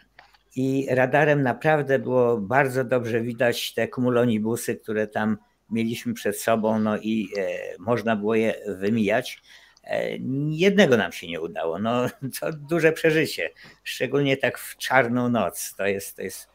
I 0.57 0.87
radarem 0.91 1.43
naprawdę 1.43 1.99
było 1.99 2.39
bardzo 2.39 2.85
dobrze 2.85 3.21
widać 3.21 3.75
te 3.75 3.89
kumulonibusy, 3.89 4.77
które 4.77 5.07
tam 5.07 5.39
mieliśmy 5.71 6.15
przed 6.15 6.41
sobą, 6.41 6.79
no 6.79 6.99
i 6.99 7.29
e, 7.39 7.59
można 7.79 8.17
było 8.17 8.35
je 8.35 8.55
wymijać. 8.67 9.43
E, 9.85 10.17
jednego 10.51 10.97
nam 10.97 11.13
się 11.13 11.29
nie 11.29 11.41
udało. 11.41 11.79
No, 11.79 12.07
to 12.41 12.53
duże 12.53 12.93
przeżycie, 12.93 13.51
szczególnie 13.85 14.37
tak 14.37 14.59
w 14.59 14.77
czarną 14.77 15.29
noc. 15.29 15.75
To 15.77 15.87
jest, 15.87 16.17
to 16.17 16.23
jest 16.23 16.49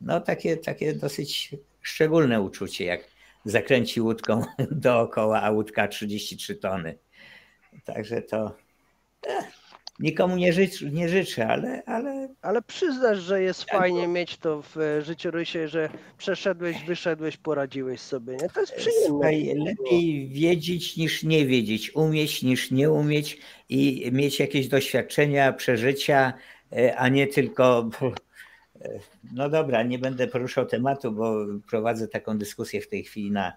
no, 0.00 0.20
takie, 0.20 0.56
takie 0.56 0.94
dosyć 0.94 1.56
szczególne 1.82 2.40
uczucie, 2.40 2.84
jak 2.84 3.09
zakręci 3.44 4.00
łódką 4.00 4.42
dookoła, 4.70 5.42
a 5.42 5.50
łódka 5.50 5.88
33 5.88 6.54
tony. 6.54 6.98
Także 7.84 8.22
to. 8.22 8.56
Eh, 9.26 9.60
Nikomu 10.00 10.36
nie, 10.36 10.52
życz, 10.52 10.82
nie 10.82 11.08
życzę, 11.08 11.46
ale, 11.46 11.82
ale. 11.86 12.28
Ale 12.42 12.62
przyznasz, 12.62 13.18
że 13.18 13.42
jest 13.42 13.64
fajnie 13.64 14.08
mieć 14.08 14.36
to 14.36 14.62
w 14.62 14.76
e, 14.76 15.02
życiorysie, 15.02 15.68
że 15.68 15.88
przeszedłeś, 16.18 16.84
wyszedłeś, 16.84 17.36
poradziłeś 17.36 18.00
sobie. 18.00 18.32
Nie? 18.32 18.48
To 18.48 18.60
jest 18.60 18.74
przyjemne. 18.74 19.64
Lepiej 19.64 20.28
wiedzieć 20.28 20.96
niż 20.96 21.22
nie 21.22 21.46
wiedzieć, 21.46 21.94
umieć 21.94 22.42
niż 22.42 22.70
nie 22.70 22.90
umieć 22.90 23.38
i 23.68 24.10
mieć 24.12 24.40
jakieś 24.40 24.68
doświadczenia, 24.68 25.52
przeżycia, 25.52 26.32
e, 26.72 26.96
a 26.96 27.08
nie 27.08 27.26
tylko. 27.26 27.90
E, 28.82 29.00
no 29.32 29.48
dobra, 29.48 29.82
nie 29.82 29.98
będę 29.98 30.26
poruszał 30.26 30.66
tematu, 30.66 31.12
bo 31.12 31.36
prowadzę 31.70 32.08
taką 32.08 32.38
dyskusję 32.38 32.80
w 32.80 32.88
tej 32.88 33.04
chwili 33.04 33.30
na 33.30 33.52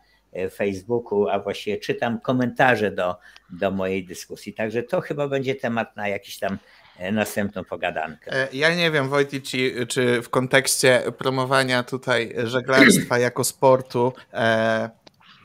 Facebooku, 0.56 1.28
a 1.28 1.40
właściwie 1.40 1.78
czytam 1.78 2.20
komentarze 2.20 2.92
do, 2.92 3.16
do 3.50 3.72
mojej 3.72 4.06
dyskusji. 4.06 4.54
Także 4.54 4.84
to 4.84 5.02
chyba 5.02 5.28
będzie 5.28 5.56
temat 5.56 5.96
na 5.96 6.08
jakiś 6.08 6.40
tam 6.40 6.58
e, 6.98 7.12
następną 7.12 7.64
pogadankę. 7.64 8.34
E, 8.34 8.48
ja 8.54 8.76
nie 8.76 8.92
wiem, 8.92 9.10
Wojtici, 9.10 9.72
czy 9.88 10.22
w 10.22 10.30
kontekście 10.30 11.04
promowania 11.18 11.84
tutaj 11.84 12.34
żeglarstwa 12.44 13.20
jako 13.20 13.44
sportu 13.44 14.14
e, 14.34 14.90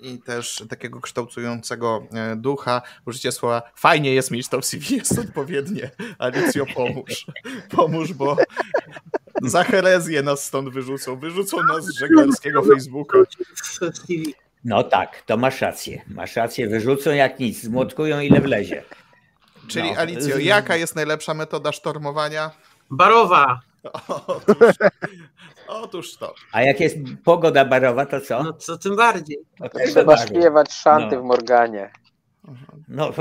i 0.02 0.18
też 0.18 0.64
takiego 0.68 1.00
kształtującego 1.00 2.06
ducha, 2.36 2.82
użycie 3.06 3.32
słowa 3.32 3.62
fajnie 3.74 4.14
jest 4.14 4.30
mieć 4.30 4.48
to 4.48 4.60
w 4.60 4.64
CV, 4.64 4.96
jest 4.96 5.18
odpowiednie. 5.18 5.90
Alicjo, 6.18 6.66
pomóż. 6.74 7.26
Pomóż, 7.70 8.12
bo 8.12 8.36
za 9.42 9.64
herezję 9.64 10.22
nas 10.22 10.44
stąd 10.44 10.68
wyrzucą. 10.68 11.16
Wyrzucą 11.16 11.56
nas 11.62 11.84
z 11.84 11.98
żeglarskiego 11.98 12.62
Facebooka. 12.62 13.18
No 14.64 14.82
tak, 14.82 15.22
to 15.22 15.36
masz 15.36 15.60
rację. 15.60 16.02
Masz 16.08 16.36
rację, 16.36 16.68
wyrzucą 16.68 17.10
jak 17.10 17.38
nic, 17.38 17.62
zmłotkują 17.62 18.20
ile 18.20 18.40
wlezie. 18.40 18.82
Czyli 19.68 19.90
no. 19.90 19.98
Alicjo, 19.98 20.38
jaka 20.38 20.76
jest 20.76 20.96
najlepsza 20.96 21.34
metoda 21.34 21.72
sztormowania? 21.72 22.50
Barowa. 22.90 23.60
Otóż, 24.08 24.74
otóż 25.68 26.16
to. 26.16 26.34
A 26.52 26.62
jak 26.62 26.80
jest 26.80 26.96
pogoda 27.24 27.64
barowa, 27.64 28.06
to 28.06 28.20
co? 28.20 28.42
No 28.42 28.52
to 28.52 28.78
tym 28.78 28.96
bardziej. 28.96 29.38
To 29.58 29.78
Trzeba 29.86 30.16
śpiewać 30.16 30.72
szanty 30.72 31.16
no. 31.16 31.22
w 31.22 31.24
Morganie. 31.24 31.90
No, 32.88 33.12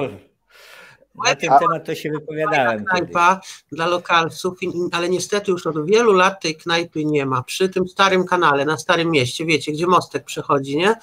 na 1.25 1.35
ten 1.35 1.49
temat 1.59 1.85
to 1.85 1.95
się 1.95 2.11
wypowiadałem. 2.11 2.85
Knajpa 2.85 3.41
dla 3.71 3.87
lokalców, 3.87 4.57
ale 4.91 5.09
niestety 5.09 5.51
już 5.51 5.67
od 5.67 5.85
wielu 5.85 6.13
lat 6.13 6.41
tej 6.41 6.55
knajpy 6.55 7.05
nie 7.05 7.25
ma. 7.25 7.43
Przy 7.43 7.69
tym 7.69 7.87
starym 7.87 8.25
kanale, 8.25 8.65
na 8.65 8.77
Starym 8.77 9.11
Mieście, 9.11 9.45
wiecie, 9.45 9.71
gdzie 9.71 9.87
mostek 9.87 10.23
przechodzi, 10.23 10.77
nie? 10.77 10.95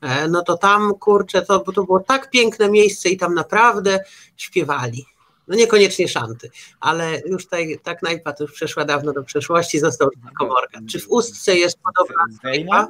E, 0.00 0.28
no 0.28 0.42
to 0.42 0.56
tam, 0.56 0.94
kurczę, 0.94 1.42
to, 1.42 1.58
to 1.58 1.84
było 1.84 2.00
tak 2.00 2.30
piękne 2.30 2.70
miejsce 2.70 3.08
i 3.08 3.16
tam 3.16 3.34
naprawdę 3.34 4.00
śpiewali. 4.36 5.06
No 5.48 5.56
niekoniecznie 5.56 6.08
szanty, 6.08 6.50
ale 6.80 7.20
już 7.26 7.46
taj, 7.46 7.80
ta 7.82 7.94
knajpa 7.94 8.32
to 8.32 8.44
już 8.44 8.52
przeszła 8.52 8.84
dawno 8.84 9.12
do 9.12 9.22
przeszłości, 9.22 9.78
został 9.78 10.10
tylko 10.10 10.46
Morgan. 10.46 10.86
Czy 10.86 11.00
w 11.00 11.08
Ustce 11.08 11.56
jest 11.56 11.78
podobna 11.82 12.24
knajpa? 12.40 12.88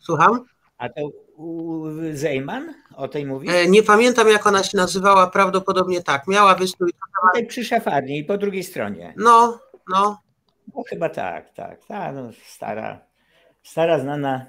Słucham? 0.00 0.44
A 0.78 0.88
to 0.88 1.10
Zejman 2.12 2.74
o 2.96 3.08
tej 3.08 3.26
mówi? 3.26 3.48
E, 3.50 3.68
nie 3.68 3.82
pamiętam 3.82 4.28
jak 4.28 4.46
ona 4.46 4.62
się 4.62 4.76
nazywała, 4.76 5.26
prawdopodobnie 5.26 6.02
tak. 6.02 6.26
Miała 6.26 6.54
wystrój. 6.54 6.90
Tutaj 7.26 7.46
przy 7.46 7.64
szafarni 7.64 8.18
i 8.18 8.24
po 8.24 8.38
drugiej 8.38 8.64
stronie. 8.64 9.14
No, 9.16 9.58
no. 9.88 10.20
No 10.74 10.82
chyba 10.88 11.08
tak, 11.08 11.50
tak. 11.54 11.84
Ta, 11.84 12.12
no, 12.12 12.30
stara, 12.46 13.00
stara 13.62 13.98
znana 13.98 14.46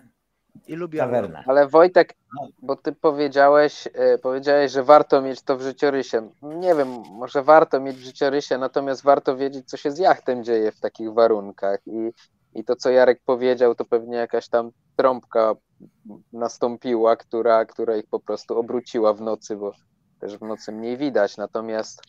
i 0.68 0.76
lubię 0.76 1.00
tawerna. 1.00 1.44
Ale 1.48 1.68
Wojtek, 1.68 2.14
no. 2.36 2.48
bo 2.62 2.76
ty 2.76 2.92
powiedziałeś, 2.92 3.88
e, 3.94 4.18
powiedziałeś, 4.18 4.72
że 4.72 4.84
warto 4.84 5.22
mieć 5.22 5.42
to 5.42 5.58
w 5.58 5.62
życiorysie. 5.62 6.30
Nie 6.42 6.76
wiem, 6.76 6.88
może 7.12 7.44
warto 7.44 7.80
mieć 7.80 7.98
w 7.98 8.04
życiorysie, 8.04 8.58
natomiast 8.58 9.04
warto 9.04 9.38
wiedzieć, 9.38 9.70
co 9.70 9.78
się 9.78 9.92
z 9.92 9.98
jachtem 9.98 10.44
dzieje 10.44 10.72
w 10.72 10.80
takich 10.80 11.14
warunkach. 11.14 11.80
I, 11.88 12.12
i 12.60 12.64
to, 12.64 12.76
co 12.76 12.90
Jarek 12.90 13.20
powiedział, 13.26 13.76
to 13.76 13.86
pewnie 13.86 14.18
jakaś 14.18 14.50
tam 14.50 14.72
trąbka 14.96 15.56
nastąpiła, 16.34 17.16
która, 17.16 17.66
która 17.66 17.98
ich 17.98 18.08
po 18.08 18.20
prostu 18.20 18.60
obróciła 18.60 19.14
w 19.14 19.22
nocy, 19.22 19.56
bo 19.56 19.74
też 20.20 20.38
w 20.38 20.42
nocy 20.42 20.72
mniej 20.72 20.98
widać. 20.98 21.38
Natomiast. 21.38 22.02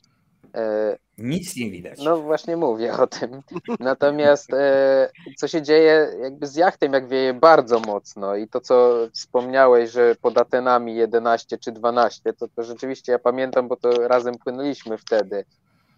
E, 0.55 0.97
Nic 1.19 1.57
nie 1.57 1.71
widać. 1.71 1.99
No 2.05 2.21
właśnie 2.21 2.57
mówię 2.57 2.93
o 2.93 3.07
tym. 3.07 3.43
Natomiast 3.81 4.53
e, 4.55 5.11
co 5.37 5.49
się 5.49 5.63
dzieje 5.63 6.13
jakby 6.23 6.47
z 6.47 6.57
jachtem, 6.57 6.93
jak 6.93 7.09
wieje 7.09 7.35
bardzo 7.35 7.81
mocno 7.81 8.37
i 8.37 8.49
to, 8.49 8.61
co 8.61 8.97
wspomniałeś, 9.15 9.91
że 9.91 10.15
pod 10.23 10.39
Atenami 10.39 10.97
11 10.97 11.59
czy 11.59 11.73
12, 11.73 12.33
to, 12.33 12.49
to 12.49 12.63
rzeczywiście 12.63 13.13
ja 13.13 13.19
pamiętam, 13.19 13.69
bo 13.69 13.77
to 13.77 14.09
razem 14.09 14.35
płynęliśmy 14.45 14.99
wtedy. 14.99 15.45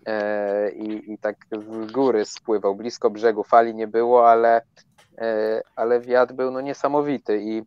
E, 0.06 0.71
i, 0.71 1.12
i 1.12 1.18
tak 1.18 1.37
z 1.52 1.92
góry 1.92 2.25
spływał, 2.25 2.75
blisko 2.75 3.11
brzegu, 3.11 3.44
fali 3.44 3.75
nie 3.75 3.87
było, 3.87 4.30
ale, 4.30 4.62
e, 5.18 5.62
ale 5.76 6.00
wiatr 6.00 6.35
był 6.35 6.50
no 6.50 6.61
niesamowity 6.61 7.40
i 7.42 7.62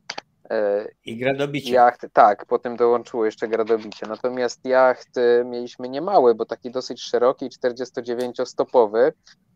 e, 0.49 0.87
i 1.05 1.17
gradobicie. 1.17 1.73
Jacht, 1.73 2.07
tak, 2.13 2.45
potem 2.45 2.75
dołączyło 2.75 3.25
jeszcze 3.25 3.47
gradobicie. 3.47 4.05
Natomiast 4.07 4.65
jacht 4.65 5.09
mieliśmy 5.45 5.89
niemały, 5.89 6.35
bo 6.35 6.45
taki 6.45 6.71
dosyć 6.71 7.01
szeroki, 7.01 7.49
49-stopowy 7.49 9.11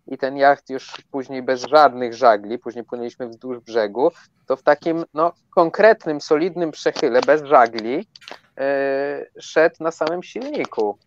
i 0.08 0.18
ten 0.18 0.38
jacht 0.38 0.70
już 0.70 0.94
później 1.12 1.44
bez 1.44 1.64
żadnych 1.64 2.14
żagli, 2.14 2.60
później 2.60 2.86
płynęliśmy 2.86 3.28
wzdłuż 3.28 3.60
brzegu, 3.60 4.12
to 4.46 4.56
w 4.56 4.64
takim 4.64 5.06
no, 5.14 5.34
konkretnym, 5.56 6.22
solidnym 6.22 6.72
przechyle, 6.72 7.22
bez 7.22 7.44
żagli, 7.44 8.08
szedł 9.40 9.76
na 9.80 9.92
samym 9.92 10.24
silniku 10.24 10.98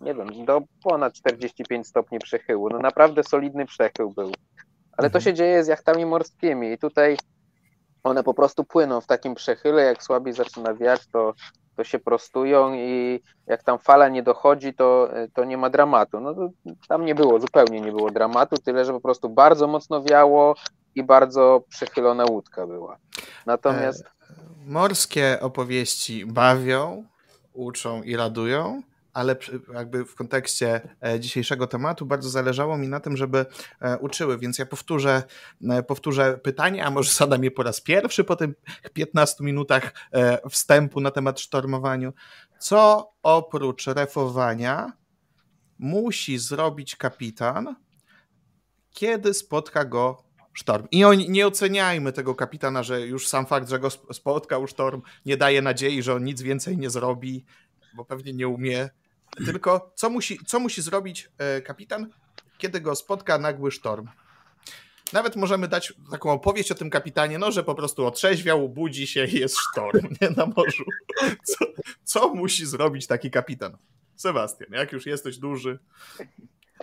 nie 0.00 0.14
wiem, 0.14 0.44
do 0.44 0.62
ponad 0.82 1.12
45 1.12 1.86
stopni 1.86 2.18
przechyłu. 2.18 2.68
No 2.70 2.78
naprawdę 2.78 3.24
solidny 3.24 3.66
przechył 3.66 4.10
był. 4.10 4.32
Ale 4.96 5.10
to 5.10 5.18
mhm. 5.18 5.22
się 5.22 5.34
dzieje 5.34 5.64
z 5.64 5.66
jachtami 5.66 6.06
morskimi 6.06 6.72
i 6.72 6.78
tutaj 6.78 7.16
one 8.02 8.22
po 8.22 8.34
prostu 8.34 8.64
płyną 8.64 9.00
w 9.00 9.06
takim 9.06 9.34
przechyle, 9.34 9.82
jak 9.82 10.02
słabiej 10.02 10.34
zaczyna 10.34 10.74
wiać, 10.74 11.00
to, 11.12 11.34
to 11.76 11.84
się 11.84 11.98
prostują 11.98 12.74
i 12.74 13.20
jak 13.46 13.62
tam 13.62 13.78
fala 13.78 14.08
nie 14.08 14.22
dochodzi, 14.22 14.74
to, 14.74 15.10
to 15.34 15.44
nie 15.44 15.56
ma 15.56 15.70
dramatu. 15.70 16.20
No 16.20 16.34
tam 16.88 17.04
nie 17.04 17.14
było, 17.14 17.40
zupełnie 17.40 17.80
nie 17.80 17.92
było 17.92 18.10
dramatu, 18.10 18.56
tyle, 18.56 18.84
że 18.84 18.92
po 18.92 19.00
prostu 19.00 19.28
bardzo 19.28 19.66
mocno 19.66 20.02
wiało 20.02 20.54
i 20.94 21.02
bardzo 21.02 21.62
przechylona 21.68 22.24
łódka 22.24 22.66
była. 22.66 22.96
Natomiast... 23.46 24.04
E, 24.04 24.06
morskie 24.66 25.38
opowieści 25.40 26.26
bawią, 26.26 27.04
uczą 27.52 28.02
i 28.02 28.16
radują, 28.16 28.82
ale 29.16 29.36
jakby 29.74 30.04
w 30.04 30.14
kontekście 30.14 30.88
e, 31.04 31.20
dzisiejszego 31.20 31.66
tematu 31.66 32.06
bardzo 32.06 32.28
zależało 32.28 32.78
mi 32.78 32.88
na 32.88 33.00
tym, 33.00 33.16
żeby 33.16 33.46
e, 33.80 33.98
uczyły, 33.98 34.38
więc 34.38 34.58
ja 34.58 34.66
powtórzę, 34.66 35.22
e, 35.70 35.82
powtórzę 35.82 36.38
pytanie, 36.38 36.84
a 36.84 36.90
może 36.90 37.12
zadam 37.12 37.44
je 37.44 37.50
po 37.50 37.62
raz 37.62 37.80
pierwszy 37.80 38.24
po 38.24 38.36
tych 38.36 38.50
15 38.92 39.44
minutach 39.44 39.92
wstępu 40.50 41.00
na 41.00 41.10
temat 41.10 41.40
sztormowaniu. 41.40 42.12
Co 42.58 43.12
oprócz 43.22 43.86
refowania 43.86 44.92
musi 45.78 46.38
zrobić 46.38 46.96
kapitan, 46.96 47.76
kiedy 48.90 49.34
spotka 49.34 49.84
go 49.84 50.24
sztorm. 50.52 50.86
I 50.90 51.04
nie 51.28 51.46
oceniajmy 51.46 52.12
tego 52.12 52.34
kapitana, 52.34 52.82
że 52.82 53.00
już 53.00 53.28
sam 53.28 53.46
fakt, 53.46 53.68
że 53.68 53.78
go 53.78 53.90
spotkał 53.90 54.66
sztorm, 54.66 55.02
nie 55.26 55.36
daje 55.36 55.62
nadziei, 55.62 56.02
że 56.02 56.14
on 56.14 56.24
nic 56.24 56.42
więcej 56.42 56.78
nie 56.78 56.90
zrobi, 56.90 57.44
bo 57.94 58.04
pewnie 58.04 58.32
nie 58.32 58.48
umie. 58.48 58.88
Tylko 59.44 59.92
co 59.94 60.10
musi, 60.10 60.38
co 60.46 60.60
musi 60.60 60.82
zrobić 60.82 61.30
e, 61.38 61.60
kapitan, 61.60 62.10
kiedy 62.58 62.80
go 62.80 62.94
spotka 62.94 63.38
nagły 63.38 63.70
sztorm? 63.70 64.08
Nawet 65.12 65.36
możemy 65.36 65.68
dać 65.68 65.94
taką 66.10 66.30
opowieść 66.32 66.72
o 66.72 66.74
tym 66.74 66.90
kapitanie, 66.90 67.38
no, 67.38 67.52
że 67.52 67.64
po 67.64 67.74
prostu 67.74 68.06
otrzeźwiał, 68.06 68.68
budzi 68.68 69.06
się 69.06 69.24
i 69.24 69.40
jest 69.40 69.58
sztorm 69.58 70.08
nie, 70.20 70.30
na 70.30 70.46
morzu. 70.46 70.84
Co, 71.44 71.64
co 72.04 72.34
musi 72.34 72.66
zrobić 72.66 73.06
taki 73.06 73.30
kapitan? 73.30 73.76
Sebastian, 74.16 74.72
jak 74.72 74.92
już 74.92 75.06
jesteś 75.06 75.38
duży. 75.38 75.78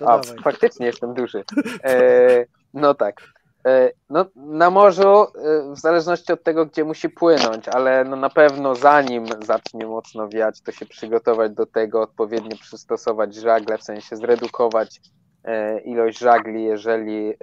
A, 0.01 0.21
faktycznie 0.43 0.85
jestem 0.85 1.13
duży. 1.13 1.43
E, 1.83 2.45
no 2.73 2.93
tak. 2.93 3.33
E, 3.67 3.91
no, 4.09 4.25
na 4.35 4.69
morzu, 4.69 5.23
e, 5.23 5.73
w 5.75 5.79
zależności 5.79 6.33
od 6.33 6.43
tego, 6.43 6.65
gdzie 6.65 6.83
musi 6.83 7.09
płynąć, 7.09 7.67
ale 7.67 8.03
no 8.03 8.15
na 8.15 8.29
pewno 8.29 8.75
zanim 8.75 9.25
zacznie 9.45 9.85
mocno 9.85 10.29
wiać, 10.29 10.61
to 10.61 10.71
się 10.71 10.85
przygotować 10.85 11.51
do 11.51 11.65
tego, 11.65 12.01
odpowiednio 12.01 12.57
przystosować 12.57 13.35
żagle, 13.35 13.77
w 13.77 13.83
sensie 13.83 14.15
zredukować 14.15 15.01
e, 15.43 15.79
ilość 15.79 16.19
żagli, 16.19 16.63
jeżeli, 16.63 17.33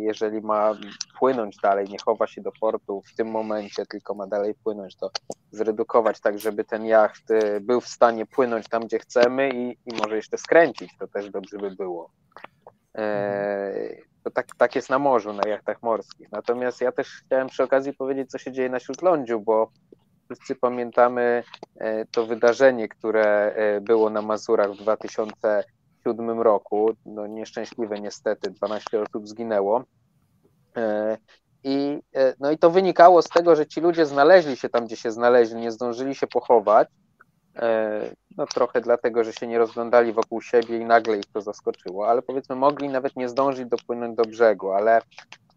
jeżeli 0.00 0.40
ma 0.40 0.72
płynąć 1.18 1.56
dalej, 1.62 1.88
nie 1.88 1.98
chowa 2.04 2.26
się 2.26 2.40
do 2.40 2.52
portu 2.60 3.02
w 3.02 3.14
tym 3.14 3.28
momencie, 3.28 3.86
tylko 3.86 4.14
ma 4.14 4.26
dalej 4.26 4.54
płynąć, 4.64 4.96
to 4.96 5.10
zredukować 5.50 6.20
tak, 6.20 6.38
żeby 6.38 6.64
ten 6.64 6.86
jacht 6.86 7.24
był 7.60 7.80
w 7.80 7.88
stanie 7.88 8.26
płynąć 8.26 8.68
tam, 8.68 8.82
gdzie 8.82 8.98
chcemy 8.98 9.50
i, 9.50 9.70
i 9.86 9.96
może 10.02 10.16
jeszcze 10.16 10.38
skręcić, 10.38 10.90
to 10.98 11.08
też 11.08 11.30
dobrze 11.30 11.58
by 11.58 11.70
było. 11.70 12.10
To 14.24 14.30
tak, 14.30 14.46
tak 14.56 14.74
jest 14.74 14.90
na 14.90 14.98
morzu, 14.98 15.32
na 15.32 15.48
jachtach 15.48 15.82
morskich. 15.82 16.32
Natomiast 16.32 16.80
ja 16.80 16.92
też 16.92 17.22
chciałem 17.26 17.48
przy 17.48 17.62
okazji 17.62 17.92
powiedzieć, 17.92 18.30
co 18.30 18.38
się 18.38 18.52
dzieje 18.52 18.68
na 18.68 18.80
Śródlądziu, 18.80 19.40
bo 19.40 19.70
wszyscy 20.30 20.54
pamiętamy 20.54 21.42
e, 21.76 22.04
to 22.06 22.26
wydarzenie, 22.26 22.88
które 22.88 23.54
e, 23.54 23.80
było 23.80 24.10
na 24.10 24.22
Mazurach 24.22 24.72
w 24.72 24.82
2007 24.82 26.40
roku. 26.40 26.90
No 27.06 27.26
nieszczęśliwe 27.26 28.00
niestety, 28.00 28.50
12 28.50 29.02
osób 29.02 29.28
zginęło. 29.28 29.84
E, 30.76 31.16
I, 31.64 31.98
no 32.40 32.50
i 32.50 32.58
to 32.58 32.70
wynikało 32.70 33.22
z 33.22 33.28
tego, 33.28 33.56
że 33.56 33.66
ci 33.66 33.80
ludzie 33.80 34.06
znaleźli 34.06 34.56
się 34.56 34.68
tam, 34.68 34.86
gdzie 34.86 34.96
się 34.96 35.12
znaleźli, 35.12 35.60
nie 35.60 35.70
zdążyli 35.70 36.14
się 36.14 36.26
pochować, 36.26 36.88
no 38.36 38.46
trochę 38.46 38.80
dlatego, 38.80 39.24
że 39.24 39.32
się 39.32 39.46
nie 39.46 39.58
rozglądali 39.58 40.12
wokół 40.12 40.42
siebie 40.42 40.78
i 40.78 40.84
nagle 40.84 41.18
ich 41.18 41.26
to 41.32 41.40
zaskoczyło, 41.40 42.08
ale 42.08 42.22
powiedzmy 42.22 42.56
mogli 42.56 42.88
nawet 42.88 43.16
nie 43.16 43.28
zdążyć 43.28 43.68
dopłynąć 43.68 44.16
do 44.16 44.22
brzegu, 44.22 44.72
ale, 44.72 45.02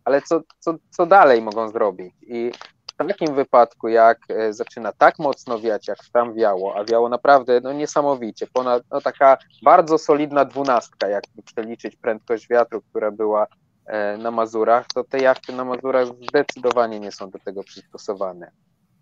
ale 0.05 0.21
co, 0.21 0.41
co, 0.59 0.75
co 0.89 1.05
dalej 1.05 1.41
mogą 1.41 1.69
zrobić? 1.69 2.15
I 2.21 2.51
w 2.93 3.07
takim 3.07 3.35
wypadku, 3.35 3.87
jak 3.87 4.17
e, 4.29 4.53
zaczyna 4.53 4.91
tak 4.91 5.19
mocno 5.19 5.59
wiać, 5.59 5.87
jak 5.87 5.97
tam 6.13 6.33
wiało, 6.33 6.75
a 6.75 6.83
wiało 6.83 7.09
naprawdę 7.09 7.61
no, 7.61 7.73
niesamowicie, 7.73 8.47
ponad 8.53 8.83
no, 8.91 9.01
taka 9.01 9.37
bardzo 9.63 9.97
solidna 9.97 10.45
dwunastka, 10.45 11.07
jak 11.07 11.23
przeliczyć 11.45 11.95
prędkość 11.95 12.47
wiatru, 12.47 12.81
która 12.81 13.11
była 13.11 13.47
e, 13.85 14.17
na 14.17 14.31
Mazurach, 14.31 14.85
to 14.93 15.03
te 15.03 15.19
jachty 15.19 15.53
na 15.53 15.65
Mazurach 15.65 16.07
zdecydowanie 16.29 16.99
nie 16.99 17.11
są 17.11 17.29
do 17.29 17.39
tego 17.39 17.63
przystosowane. 17.63 18.51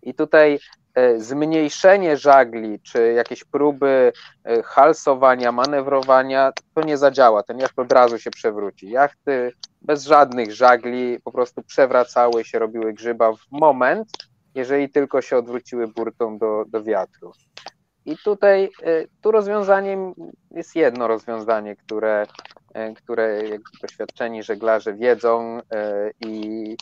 I 0.03 0.13
tutaj 0.13 0.59
e, 0.95 1.19
zmniejszenie 1.19 2.17
żagli, 2.17 2.79
czy 2.79 3.13
jakieś 3.13 3.43
próby 3.43 4.13
e, 4.43 4.63
halsowania, 4.63 5.51
manewrowania, 5.51 6.51
to 6.73 6.81
nie 6.81 6.97
zadziała. 6.97 7.43
Ten 7.43 7.59
jacht 7.59 7.79
od 7.79 7.91
razu 7.91 8.19
się 8.19 8.31
przewróci. 8.31 8.89
Jachty 8.89 9.53
bez 9.81 10.03
żadnych 10.05 10.51
żagli 10.51 11.19
po 11.23 11.31
prostu 11.31 11.63
przewracały 11.63 12.43
się, 12.43 12.59
robiły 12.59 12.93
grzyba 12.93 13.33
w 13.33 13.51
moment, 13.51 14.09
jeżeli 14.55 14.89
tylko 14.89 15.21
się 15.21 15.37
odwróciły 15.37 15.87
burtą 15.87 16.37
do, 16.37 16.63
do 16.67 16.83
wiatru. 16.83 17.31
I 18.05 18.17
tutaj 18.17 18.63
e, 18.63 19.05
tu 19.21 19.31
rozwiązaniem 19.31 20.13
jest 20.51 20.75
jedno 20.75 21.07
rozwiązanie, 21.07 21.75
które, 21.75 22.25
które 22.95 23.41
doświadczeni 23.81 24.43
żeglarze 24.43 24.93
wiedzą 24.93 25.59
i 26.19 26.77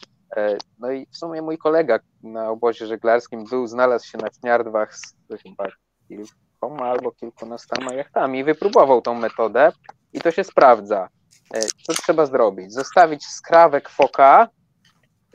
no 0.80 0.92
i 0.92 1.08
w 1.12 1.18
sumie 1.18 1.42
mój 1.42 1.58
kolega 1.58 2.00
na 2.24 2.50
obozie 2.50 2.88
żeglarskim 2.88 3.44
był, 3.44 3.68
znalazł 3.68 4.08
się 4.08 4.18
na 4.18 4.28
Śniardwach 4.40 4.96
z 4.96 5.16
chyba 5.44 5.66
kilkoma 6.08 6.90
albo 6.90 7.12
kilkunastoma 7.12 7.94
jachtami 7.94 8.40
i 8.40 8.44
wypróbował 8.44 9.02
tą 9.02 9.14
metodę 9.14 9.72
i 10.14 10.22
to 10.22 10.32
się 10.32 10.44
sprawdza. 10.44 11.10
E, 11.54 11.62
co 11.62 11.94
trzeba 11.94 12.26
zrobić? 12.26 12.74
Zostawić 12.74 13.26
skrawek 13.26 13.90
foka, 13.90 14.48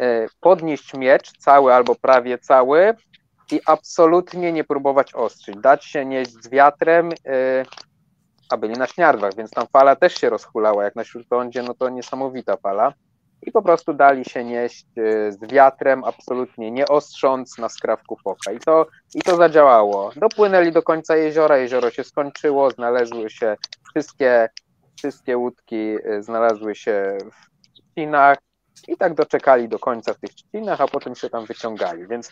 e, 0.00 0.26
podnieść 0.40 0.94
miecz 0.94 1.38
cały 1.38 1.74
albo 1.74 1.94
prawie 1.94 2.38
cały 2.38 2.94
i 3.52 3.60
absolutnie 3.66 4.52
nie 4.52 4.64
próbować 4.64 5.14
ostrzyć. 5.14 5.56
Dać 5.56 5.84
się 5.84 6.04
nieść 6.04 6.32
z 6.32 6.48
wiatrem, 6.48 7.10
a 8.50 8.56
byli 8.56 8.74
na 8.74 8.86
Śniardwach, 8.86 9.34
więc 9.34 9.50
tam 9.50 9.66
fala 9.72 9.96
też 9.96 10.14
się 10.14 10.30
rozhulała. 10.30 10.84
Jak 10.84 10.96
na 10.96 11.04
Śródlądzie, 11.04 11.62
no 11.62 11.74
to 11.74 11.88
niesamowita 11.88 12.56
fala 12.56 12.92
i 13.46 13.52
po 13.52 13.62
prostu 13.62 13.94
dali 13.94 14.24
się 14.24 14.44
nieść 14.44 14.86
y, 14.98 15.32
z 15.32 15.52
wiatrem, 15.52 16.04
absolutnie 16.04 16.70
nie 16.70 16.88
ostrząc 16.88 17.58
na 17.58 17.68
skrawku 17.68 18.16
foka. 18.16 18.52
I 18.52 18.58
to, 18.58 18.86
I 19.14 19.22
to 19.22 19.36
zadziałało. 19.36 20.10
Dopłynęli 20.16 20.72
do 20.72 20.82
końca 20.82 21.16
jeziora, 21.16 21.56
jezioro 21.56 21.90
się 21.90 22.04
skończyło, 22.04 22.70
znalazły 22.70 23.30
się 23.30 23.56
wszystkie, 23.90 24.48
wszystkie 24.98 25.36
łódki, 25.38 25.96
y, 26.06 26.22
znalazły 26.22 26.74
się 26.74 27.18
w 27.32 27.72
trzcinach 27.72 28.38
i 28.88 28.96
tak 28.96 29.14
doczekali 29.14 29.68
do 29.68 29.78
końca 29.78 30.14
w 30.14 30.18
tych 30.18 30.34
trzcinach, 30.34 30.80
a 30.80 30.88
potem 30.88 31.14
się 31.14 31.30
tam 31.30 31.46
wyciągali. 31.46 32.06
Więc 32.06 32.30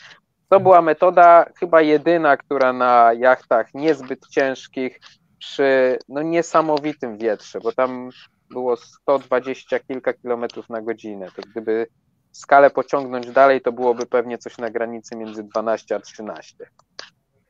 to 0.49 0.61
była 0.61 0.83
metoda 0.83 1.47
chyba 1.61 1.83
jedyna, 1.83 2.37
która 2.37 2.73
na 2.73 3.13
jachtach 3.13 3.75
niezbyt 3.75 4.29
ciężkich 4.29 5.01
przy 5.39 5.99
no, 6.09 6.23
niesamowitym 6.23 7.19
wietrze, 7.19 7.61
bo 7.61 7.73
tam 7.73 8.11
było 8.53 8.77
120 8.77 9.81
kilka 9.81 10.13
kilometrów 10.13 10.69
na 10.71 10.83
godzinę. 10.83 11.27
To 11.37 11.43
gdyby 11.51 11.87
skalę 12.33 12.71
pociągnąć 12.71 13.31
dalej, 13.31 13.61
to 13.61 13.73
byłoby 13.73 14.07
pewnie 14.07 14.39
coś 14.39 14.59
na 14.59 14.71
granicy 14.71 15.17
między 15.17 15.43
12 15.45 15.95
a 15.95 16.01
13. 16.01 16.57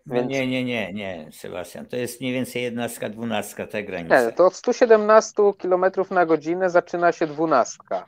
No 0.06 0.14
Więc... 0.14 0.30
nie, 0.30 0.46
nie, 0.46 0.64
nie, 0.64 0.92
nie, 0.92 1.28
Sebastian. 1.32 1.86
To 1.86 1.96
jest 1.96 2.20
mniej 2.20 2.32
więcej 2.32 2.62
jednastka, 2.62 3.08
dwunastka 3.08 3.66
te 3.66 3.84
granice. 3.84 4.26
Nie, 4.26 4.32
to 4.32 4.46
od 4.46 4.54
117 4.54 5.42
km 5.58 5.84
na 6.10 6.26
godzinę 6.26 6.70
zaczyna 6.70 7.12
się 7.12 7.26
dwunastka. 7.26 8.06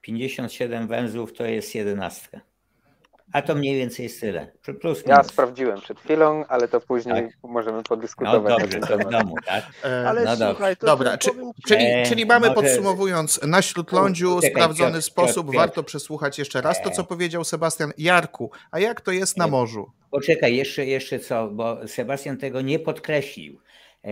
57 0.00 0.88
węzłów 0.88 1.32
to 1.32 1.44
jest 1.44 1.74
jedenastka. 1.74 2.40
A 3.32 3.42
to 3.42 3.54
mniej 3.54 3.76
więcej 3.76 4.04
jest 4.04 4.20
tyle. 4.20 4.52
Plus, 4.80 5.02
ja 5.06 5.22
sprawdziłem 5.22 5.80
przed 5.80 6.00
chwilą, 6.00 6.44
ale 6.48 6.68
to 6.68 6.80
później 6.80 7.24
tak. 7.26 7.50
możemy 7.50 7.82
podyskutować. 7.82 8.52
No 8.52 8.58
dobrze, 8.58 8.80
to 8.80 8.98
w 8.98 9.10
domu, 9.20 9.34
tak? 9.46 9.64
E, 9.84 10.08
ale 10.08 10.24
no 10.24 10.36
słuchaj, 10.36 10.76
to 10.76 10.86
Dobra, 10.86 11.18
czy, 11.18 11.30
czyli, 11.66 11.84
e, 11.84 12.06
czyli 12.06 12.26
mamy 12.26 12.48
może... 12.48 12.60
podsumowując, 12.60 13.40
na 13.42 13.62
Śródlądziu 13.62 14.34
Czekaj, 14.36 14.50
sprawdzony 14.50 14.92
Piotr, 14.92 15.04
sposób, 15.04 15.46
Piotr, 15.46 15.58
warto 15.58 15.82
przesłuchać 15.82 16.38
jeszcze 16.38 16.60
raz 16.60 16.82
to, 16.82 16.90
co 16.90 17.02
e. 17.02 17.04
powiedział 17.04 17.44
Sebastian. 17.44 17.92
Jarku, 17.98 18.50
a 18.70 18.78
jak 18.78 19.00
to 19.00 19.12
jest 19.12 19.36
na 19.36 19.46
morzu? 19.46 19.90
Poczekaj, 20.10 20.56
jeszcze, 20.56 20.86
jeszcze 20.86 21.18
co, 21.18 21.48
bo 21.48 21.88
Sebastian 21.88 22.36
tego 22.36 22.60
nie 22.60 22.78
podkreślił. 22.78 23.60
E, 24.04 24.08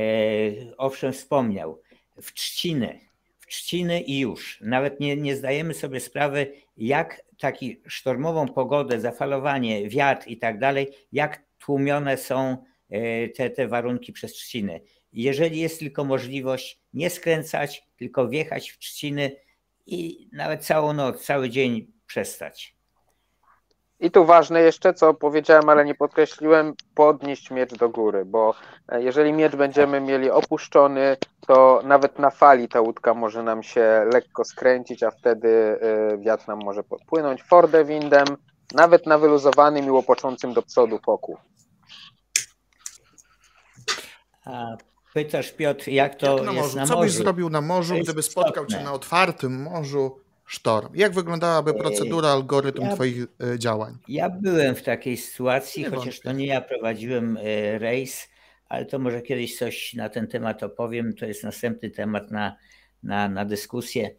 owszem, 0.78 1.12
wspomniał. 1.12 1.80
W 2.22 2.32
trzciny, 2.32 3.00
w 3.38 3.46
trzciny 3.46 4.00
i 4.00 4.18
już. 4.18 4.58
Nawet 4.60 5.00
nie, 5.00 5.16
nie 5.16 5.36
zdajemy 5.36 5.74
sobie 5.74 6.00
sprawy, 6.00 6.52
jak 6.80 7.22
taki 7.38 7.82
sztormową 7.86 8.48
pogodę, 8.48 9.00
zafalowanie, 9.00 9.88
wiatr 9.88 10.28
i 10.28 10.38
tak 10.38 10.58
dalej, 10.58 10.88
jak 11.12 11.42
tłumione 11.58 12.16
są 12.16 12.64
e, 12.90 13.28
te, 13.28 13.50
te 13.50 13.68
warunki 13.68 14.12
przez 14.12 14.32
trzciny. 14.32 14.80
Jeżeli 15.12 15.60
jest 15.60 15.78
tylko 15.78 16.04
możliwość 16.04 16.80
nie 16.94 17.10
skręcać, 17.10 17.86
tylko 17.96 18.28
wjechać 18.28 18.70
w 18.70 18.78
trzciny 18.78 19.36
i 19.86 20.28
nawet 20.32 20.64
całą 20.64 20.92
noc, 20.92 21.24
cały 21.24 21.50
dzień 21.50 21.92
przestać. 22.06 22.79
I 24.00 24.10
tu 24.10 24.24
ważne 24.24 24.60
jeszcze, 24.60 24.94
co 24.94 25.14
powiedziałem, 25.14 25.68
ale 25.68 25.84
nie 25.84 25.94
podkreśliłem, 25.94 26.74
podnieść 26.94 27.50
miecz 27.50 27.74
do 27.74 27.88
góry, 27.88 28.24
bo 28.24 28.54
e, 28.88 29.02
jeżeli 29.02 29.32
miecz 29.32 29.56
będziemy 29.56 30.00
mieli 30.00 30.30
opuszczony, 30.30 31.16
to 31.46 31.80
nawet 31.84 32.18
na 32.18 32.30
fali 32.30 32.68
ta 32.68 32.80
łódka 32.80 33.14
może 33.14 33.42
nam 33.42 33.62
się 33.62 34.06
lekko 34.12 34.44
skręcić, 34.44 35.02
a 35.02 35.10
wtedy 35.10 35.78
e, 35.80 36.18
wiatr 36.18 36.48
nam 36.48 36.58
może 36.64 36.82
podpłynąć 36.82 37.42
fordewindem, 37.42 38.26
nawet 38.74 39.06
na 39.06 39.18
wyluzowanym 39.18 39.86
i 39.86 39.90
łopoczącym 39.90 40.52
do 40.52 40.62
przodu 40.62 40.98
foku. 40.98 41.36
Pytasz 45.14 45.52
Piotr, 45.52 45.88
jak 45.88 46.14
to 46.14 46.36
jak 46.36 46.46
na 46.46 46.52
jest 46.52 46.76
morzu? 46.76 46.92
Co 46.92 47.00
byś 47.00 47.12
zrobił 47.12 47.50
na 47.50 47.60
morzu, 47.60 47.94
gdyby 48.02 48.22
spotkał 48.22 48.66
cię 48.66 48.80
na 48.80 48.92
otwartym 48.92 49.62
morzu 49.62 50.20
sztorm? 50.50 50.92
Jak 50.94 51.12
wyglądałaby 51.12 51.74
procedura, 51.74 52.28
algorytm 52.28 52.82
ja, 52.82 52.94
twoich 52.94 53.26
e, 53.54 53.58
działań? 53.58 53.94
Ja 54.08 54.30
byłem 54.30 54.74
w 54.74 54.82
takiej 54.82 55.16
sytuacji, 55.16 55.82
nie 55.82 55.90
chociaż 55.90 56.04
wątpię. 56.04 56.22
to 56.22 56.32
nie 56.32 56.46
ja 56.46 56.60
prowadziłem 56.60 57.36
e, 57.36 57.78
rejs, 57.78 58.28
ale 58.68 58.84
to 58.84 58.98
może 58.98 59.22
kiedyś 59.22 59.58
coś 59.58 59.94
na 59.94 60.08
ten 60.08 60.26
temat 60.26 60.62
opowiem. 60.62 61.14
To 61.14 61.26
jest 61.26 61.44
następny 61.44 61.90
temat 61.90 62.30
na, 62.30 62.56
na, 63.02 63.28
na 63.28 63.44
dyskusję. 63.44 64.10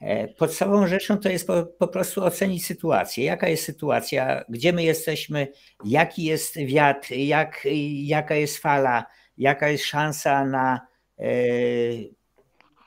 E, 0.00 0.28
podstawową 0.28 0.86
rzeczą 0.86 1.18
to 1.18 1.28
jest 1.28 1.46
po, 1.46 1.66
po, 1.66 1.88
prostu 1.88 2.24
ocenić 2.24 2.66
sytuację. 2.66 3.24
Jaka 3.24 3.48
jest 3.48 3.64
sytuacja, 3.64 4.44
gdzie 4.48 4.72
my 4.72 4.82
jesteśmy, 4.82 5.48
jaki 5.84 6.24
jest 6.24 6.56
wiatr, 6.56 7.12
jak, 7.12 7.62
jaka 8.04 8.34
jest 8.34 8.58
fala, 8.58 9.04
jaka 9.38 9.68
jest 9.68 9.84
szansa 9.84 10.44
na 10.44 10.80
e, 11.18 11.24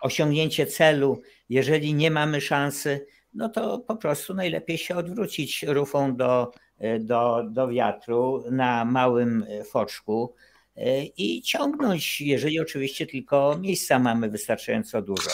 osiągnięcie 0.02 0.66
celu. 0.66 1.22
Jeżeli 1.52 1.94
nie 1.94 2.12
mamy 2.12 2.42
szansy, 2.42 3.08
no 3.34 3.50
to 3.50 3.80
po 3.80 3.96
prostu 3.96 4.34
najlepiej 4.34 4.78
się 4.78 4.96
odwrócić 4.96 5.64
rufą 5.64 6.16
do, 6.16 6.52
e, 6.80 7.00
do, 7.00 7.44
do 7.50 7.68
wiatru 7.68 8.44
na 8.52 8.86
małym 8.86 9.46
foczku 9.72 10.34
E, 10.78 11.04
i 11.06 11.42
ciągnąć, 11.42 12.22
jeżeli 12.22 12.60
oczywiście 12.60 13.08
tylko 13.08 13.58
miejsca 13.62 14.00
mamy 14.00 14.30
wystarczająco 14.30 15.02
dużo. 15.02 15.30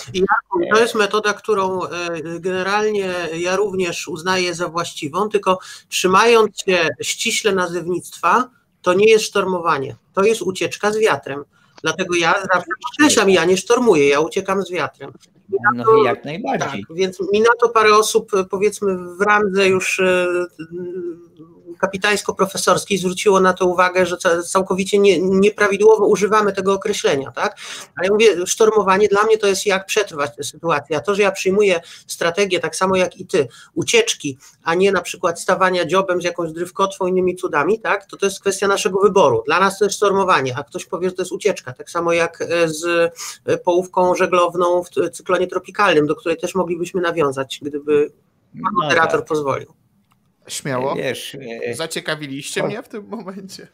to 0.74 0.82
jest 0.82 0.96
metoda, 0.96 1.34
którą 1.34 1.84
e, 1.84 1.90
generalnie 2.40 3.14
ja 3.38 3.56
również 3.56 4.08
uznaję 4.08 4.54
za 4.54 4.68
właściwą, 4.68 5.30
tylko 5.30 5.60
trzymając 5.90 6.64
się 6.66 6.88
ściśle 7.02 7.52
nazewnictwa, 7.52 8.50
to 8.82 8.94
nie 8.94 9.10
jest 9.10 9.26
sztormowanie, 9.26 9.96
to 10.14 10.24
jest 10.24 10.42
ucieczka 10.42 10.92
z 10.92 11.00
wiatrem. 11.00 11.44
Dlatego 11.88 12.16
ja 12.16 12.34
zawsze 12.54 12.72
podkreślam, 12.84 13.30
ja 13.30 13.46
nie 13.46 13.58
sztormuję, 13.58 14.10
ja 14.10 14.20
uciekam 14.20 14.64
z 14.64 14.72
wiatrem. 14.72 15.12
No 15.76 15.84
to, 15.84 16.04
jak 16.04 16.26
najbardziej. 16.26 16.86
Tak, 16.88 16.98
więc 16.98 17.20
mi 17.34 17.42
na 17.42 17.50
to 17.62 17.70
parę 17.70 17.96
osób, 17.96 18.32
powiedzmy 18.50 18.98
w 18.98 19.22
randze 19.22 19.68
już 19.68 20.00
e, 20.00 20.28
kapitańsko-profesorskiej 21.78 22.98
zwróciło 22.98 23.40
na 23.40 23.54
to 23.54 23.66
uwagę, 23.66 24.06
że 24.06 24.18
całkowicie 24.46 25.00
nie, 25.00 25.20
nieprawidłowo 25.20 26.08
używamy 26.08 26.54
tego 26.54 26.74
określenia, 26.74 27.32
tak? 27.32 27.58
Ale 27.96 28.08
ja 28.08 28.14
mówię, 28.14 28.48
sztormowanie 28.48 29.08
dla 29.08 29.24
mnie 29.24 29.38
to 29.38 29.48
jest 29.48 29.66
jak 29.66 29.86
przetrwać 29.86 30.36
tę 30.36 30.44
sytuację. 30.44 30.98
A 30.98 31.00
to, 31.00 31.16
że 31.16 31.22
ja 31.22 31.32
przyjmuję 31.32 31.82
strategię 32.08 32.60
tak 32.60 32.76
samo 32.76 32.96
jak 32.96 33.18
i 33.18 33.26
ty, 33.26 33.48
ucieczki, 33.74 34.38
a 34.64 34.76
nie 34.76 34.92
na 34.92 35.02
przykład 35.02 35.42
stawania 35.42 35.86
dziobem 35.86 36.22
z 36.22 36.24
jakąś 36.24 36.52
drywkotwą, 36.52 37.08
innymi 37.08 37.36
cudami, 37.36 37.80
tak? 37.80 38.06
To 38.06 38.18
to 38.18 38.26
jest 38.26 38.40
kwestia 38.40 38.68
naszego 38.68 39.00
wyboru. 39.00 39.44
Dla 39.46 39.60
nas 39.60 39.80
to 39.80 39.86
jest 39.86 39.98
sztormowanie, 39.98 40.58
a 40.58 40.64
ktoś 40.64 40.86
powie, 40.86 41.10
że 41.10 41.16
to 41.16 41.22
jest 41.22 41.32
ucieczka. 41.32 41.74
Tak 41.74 41.90
samo 41.90 42.14
jak 42.14 42.42
e, 42.42 42.70
z 42.70 42.86
e, 43.46 43.58
połówką 43.58 44.16
żeglowną 44.16 44.84
w 44.84 45.12
cyklonie 45.12 45.48
tropikalnym, 45.48 46.08
do 46.08 46.16
której 46.16 46.38
też 46.38 46.56
moglibyśmy 46.56 47.02
nawiązać, 47.02 47.60
gdyby 47.62 48.12
no 48.54 48.70
moderator 48.74 49.20
tak. 49.20 49.28
pozwolił. 49.28 49.87
Śmiało. 50.48 50.96
Wiesz, 50.96 51.38
e, 51.66 51.74
Zaciekawiliście 51.74 52.62
to, 52.62 52.68
mnie 52.68 52.84
w 52.84 52.88
tym 52.88 53.08
momencie. 53.08 53.68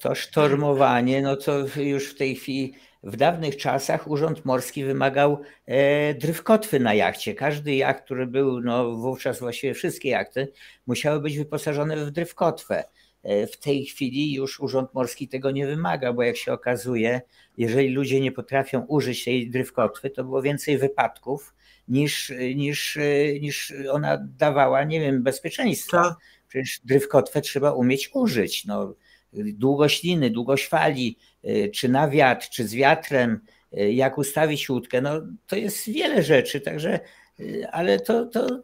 To 0.00 0.14
sztormowanie, 0.14 1.22
no 1.22 1.36
to 1.36 1.80
już 1.80 2.10
w 2.10 2.18
tej 2.18 2.36
chwili, 2.36 2.74
w 3.02 3.16
dawnych 3.16 3.56
czasach 3.56 4.10
Urząd 4.10 4.44
Morski 4.44 4.84
wymagał 4.84 5.42
e, 5.66 6.14
drywkotwy 6.14 6.80
na 6.80 6.94
jachcie. 6.94 7.34
Każdy 7.34 7.74
jacht, 7.74 8.04
który 8.04 8.26
był, 8.26 8.60
no 8.60 8.96
wówczas 8.96 9.38
właściwie 9.40 9.74
wszystkie 9.74 10.08
jachty, 10.08 10.52
musiały 10.86 11.20
być 11.20 11.38
wyposażone 11.38 11.96
w 11.96 12.10
drywkotwę. 12.10 12.84
E, 13.22 13.46
w 13.46 13.58
tej 13.58 13.84
chwili 13.84 14.34
już 14.34 14.60
Urząd 14.60 14.94
Morski 14.94 15.28
tego 15.28 15.50
nie 15.50 15.66
wymaga, 15.66 16.12
bo 16.12 16.22
jak 16.22 16.36
się 16.36 16.52
okazuje, 16.52 17.20
jeżeli 17.56 17.88
ludzie 17.88 18.20
nie 18.20 18.32
potrafią 18.32 18.80
użyć 18.80 19.24
tej 19.24 19.50
drywkotwy, 19.50 20.10
to 20.10 20.24
było 20.24 20.42
więcej 20.42 20.78
wypadków 20.78 21.54
niż, 21.88 22.32
niż, 22.54 22.98
niż 23.40 23.72
ona 23.90 24.18
dawała, 24.38 24.84
nie 24.84 25.00
wiem, 25.00 25.22
bezpieczeństwa. 25.22 26.02
Tak. 26.02 26.16
Przecież 26.48 26.80
drywkotwę 26.84 27.40
trzeba 27.40 27.72
umieć 27.72 28.10
użyć. 28.14 28.64
No, 28.64 28.94
długość 29.32 30.02
liny, 30.02 30.30
długość 30.30 30.68
fali, 30.68 31.18
y, 31.44 31.70
czy 31.74 31.88
na 31.88 32.08
wiatr, 32.08 32.48
czy 32.48 32.68
z 32.68 32.74
wiatrem, 32.74 33.40
y, 33.78 33.92
jak 33.92 34.18
ustawić 34.18 34.68
łódkę, 34.68 35.00
no 35.00 35.10
to 35.46 35.56
jest 35.56 35.90
wiele 35.90 36.22
rzeczy, 36.22 36.60
także, 36.60 37.00
y, 37.40 37.66
ale 37.72 38.00
to, 38.00 38.26
to 38.26 38.62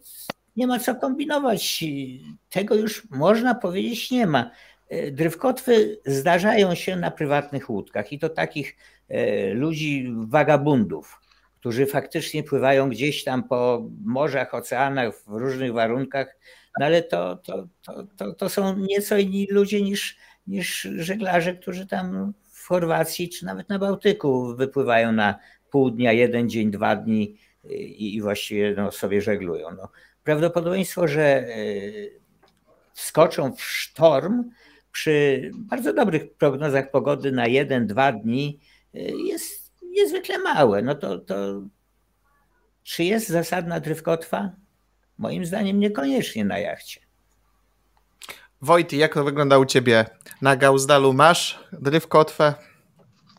nie 0.57 0.67
ma 0.67 0.79
co 0.79 0.95
kombinować. 0.95 1.85
Tego 2.51 2.75
już 2.75 3.11
można 3.11 3.55
powiedzieć 3.55 4.11
nie 4.11 4.27
ma. 4.27 4.51
Drywkotwy 5.13 5.99
zdarzają 6.07 6.75
się 6.75 6.97
na 6.97 7.11
prywatnych 7.11 7.71
łódkach 7.71 8.13
i 8.13 8.19
to 8.19 8.29
takich 8.29 8.77
ludzi, 9.55 10.13
wagabundów 10.27 11.22
którzy 11.63 11.87
faktycznie 11.87 12.43
pływają 12.43 12.91
gdzieś 12.91 13.25
tam 13.25 13.49
po 13.49 13.89
morzach, 14.05 14.55
oceanach 14.55 15.15
w 15.15 15.29
różnych 15.29 15.73
warunkach, 15.73 16.37
no 16.81 16.87
ale 16.87 17.03
to, 17.03 17.37
to, 17.37 17.69
to, 17.83 18.07
to, 18.17 18.35
to 18.35 18.49
są 18.49 18.77
nieco 18.77 19.19
inni 19.19 19.47
ludzie 19.51 19.83
niż, 19.83 20.17
niż 20.47 20.89
żeglarze, 20.97 21.55
którzy 21.55 21.87
tam 21.87 22.33
w 22.53 22.67
Chorwacji 22.67 23.29
czy 23.29 23.45
nawet 23.45 23.69
na 23.69 23.79
Bałtyku 23.79 24.57
wypływają 24.57 25.13
na 25.13 25.39
pół 25.71 25.91
dnia, 25.91 26.13
jeden 26.13 26.51
dzień, 26.51 26.71
dwa 26.71 26.97
dni 26.97 27.37
i, 27.71 28.15
i 28.15 28.23
właściwie 28.23 28.75
no, 28.77 28.93
sobie 28.93 29.21
żeglują. 29.21 29.69
No, 29.77 29.89
prawdopodobieństwo, 30.25 31.09
że 31.09 31.47
wskoczą 32.93 33.53
w 33.53 33.63
sztorm 33.63 34.51
przy 34.93 35.51
bardzo 35.55 35.93
dobrych 35.93 36.35
prognozach 36.35 36.91
pogody 36.91 37.33
na 37.33 37.47
jeden, 37.47 37.87
dwa 37.87 38.13
dni 38.13 38.61
jest 39.27 39.62
niezwykle 39.93 40.39
małe. 40.39 40.83
No 40.83 40.95
to, 40.95 41.19
to 41.19 41.35
czy 42.83 43.05
jest 43.05 43.29
zasadna 43.29 43.81
drywkotwa? 43.81 44.51
Moim 45.19 45.47
zdaniem 45.47 45.81
niekoniecznie 45.81 46.45
na 46.45 46.59
jachcie. 46.59 47.01
Wojty, 48.63 48.97
jak 48.97 49.15
to 49.15 49.25
wygląda 49.25 49.59
u 49.59 49.65
ciebie? 49.65 50.05
Na 50.43 50.57
Gauzdalu 50.57 51.13
masz 51.13 51.65
drywkotwę? 51.73 52.55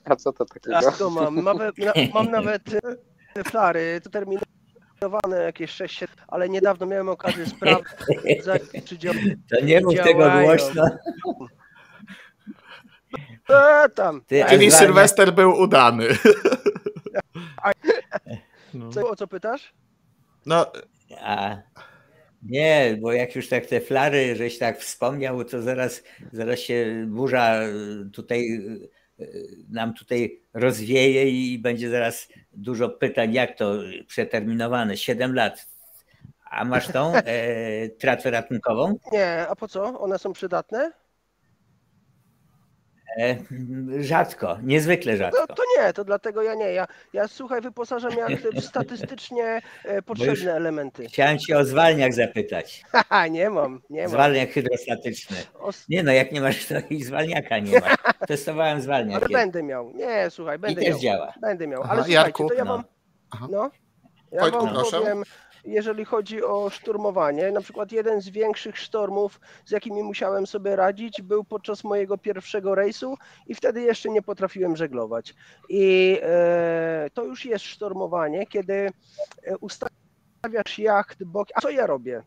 A 0.06 0.16
co 0.16 0.34
to 0.34 0.46
takiego? 0.46 0.82
Tak, 0.82 0.98
to 0.98 1.10
mam. 1.10 1.42
Mam, 1.42 1.58
mam 2.14 2.32
nawet 2.32 2.62
e, 3.36 3.44
flary, 3.44 4.02
to 4.04 4.10
terminowane 4.10 5.44
jakieś 5.44 5.72
6 5.72 6.04
ale 6.28 6.50
niedawno 6.50 6.86
miałem 6.86 7.10
okazję 7.10 7.46
sprawdzać, 7.46 8.62
czy 8.86 8.98
działają. 8.98 9.36
To 9.50 9.66
nie 9.66 9.82
mów 9.82 9.96
tego 9.96 10.32
głośno. 10.32 10.84
E, 13.50 13.90
tam. 13.90 14.22
Ty, 14.22 14.46
Czyli 14.50 14.72
Sylwester 14.72 15.34
był 15.34 15.52
udany. 15.52 16.08
No. 18.74 18.90
Co, 18.92 19.10
o 19.10 19.16
co 19.16 19.28
pytasz? 19.28 19.74
No. 20.46 20.72
A, 21.22 21.58
nie, 22.44 22.98
bo 23.02 23.12
jak 23.12 23.36
już 23.36 23.50
tak 23.50 23.66
te 23.66 23.82
flary, 23.82 24.36
żeś 24.36 24.58
tak 24.58 24.80
wspomniał, 24.80 25.44
to 25.44 25.62
zaraz, 25.62 26.04
zaraz 26.32 26.60
się 26.60 27.06
burza 27.08 27.60
tutaj 28.14 28.62
nam 29.70 29.94
tutaj 29.94 30.42
rozwieje 30.54 31.30
i 31.30 31.60
będzie 31.60 31.90
zaraz 31.90 32.28
dużo 32.52 32.90
pytań, 32.90 33.34
jak 33.34 33.58
to 33.58 33.74
przeterminowane, 34.08 34.98
7 34.98 35.36
lat. 35.36 35.68
A 36.50 36.66
masz 36.66 36.88
tą 36.88 37.16
e, 37.16 37.90
tratwę 37.90 38.32
ratunkową? 38.32 38.98
Nie, 39.12 39.48
a 39.50 39.56
po 39.56 39.68
co? 39.68 40.00
One 40.00 40.20
są 40.20 40.34
przydatne? 40.34 40.92
E, 43.18 43.38
rzadko, 44.04 44.58
niezwykle 44.64 45.18
rzadko. 45.18 45.46
No, 45.50 45.56
to 45.56 45.64
nie, 45.78 45.94
to 45.94 46.04
dlatego 46.04 46.42
ja 46.42 46.56
nie. 46.56 46.74
Ja, 46.74 46.88
ja 47.14 47.28
słuchaj, 47.28 47.62
wyposażam 47.62 48.12
jak 48.12 48.42
w 48.42 48.64
statystycznie 48.72 49.62
e, 49.86 50.02
potrzebne 50.02 50.54
elementy. 50.54 51.08
Chciałem 51.08 51.40
cię 51.40 51.58
o 51.58 51.66
zwalniak 51.66 52.14
zapytać. 52.14 52.84
Haha, 52.92 53.28
nie 53.28 53.50
mam, 53.50 53.82
nie 53.90 54.02
mam. 54.02 54.12
Zwalniak 54.12 54.50
hydrostatyczny. 54.50 55.38
Nie 55.90 56.04
no, 56.04 56.12
jak 56.12 56.32
nie 56.32 56.42
masz, 56.42 56.66
to 56.66 56.76
i 56.90 57.04
zwalniaka 57.04 57.60
nie 57.60 57.80
ma. 57.80 57.96
Testowałem 58.28 58.82
zwalniak. 58.82 59.24
Ale 59.24 59.30
będę 59.30 59.64
miał. 59.64 59.92
Nie, 59.96 60.30
słuchaj, 60.30 60.60
będę 60.60 60.82
I 60.82 60.86
miał. 60.86 60.94
też 60.94 61.04
działa. 61.04 61.34
Będę 61.42 61.68
miał. 61.68 61.82
Ale 61.82 61.92
Aha, 61.92 62.04
słuchajcie, 62.04 62.14
Jarku? 62.14 62.48
to 62.50 62.54
ja 62.54 62.66
wam... 62.66 62.84
No. 63.42 63.48
no. 63.52 63.72
Ja 64.32 64.42
Wojtku, 64.42 64.66
wam 64.66 64.76
proszę. 64.76 65.00
powiem, 65.00 65.24
jeżeli 65.66 66.06
chodzi 66.06 66.44
o 66.44 66.70
szturmowanie. 66.70 67.52
Na 67.52 67.62
przykład 67.62 67.92
jeden 67.92 68.22
z 68.22 68.30
większych 68.30 68.78
sztormów, 68.78 69.40
z 69.66 69.72
jakimi 69.72 70.04
musiałem 70.04 70.48
sobie 70.48 70.76
radzić, 70.76 71.22
był 71.22 71.44
podczas 71.44 71.84
mojego 71.84 72.18
pierwszego 72.18 72.76
rejsu 72.76 73.18
i 73.48 73.56
wtedy 73.56 73.82
jeszcze 73.82 74.10
nie 74.10 74.22
potrafiłem 74.22 74.76
żeglować. 74.76 75.36
I 75.70 76.20
e, 76.22 77.10
to 77.14 77.24
już 77.24 77.46
jest 77.46 77.66
sztormowanie, 77.66 78.48
kiedy 78.48 78.90
ustawiasz 79.62 80.80
jacht 80.80 81.24
bok. 81.24 81.48
A 81.56 81.62
co 81.62 81.70
ja 81.70 81.88
robię? 81.88 82.24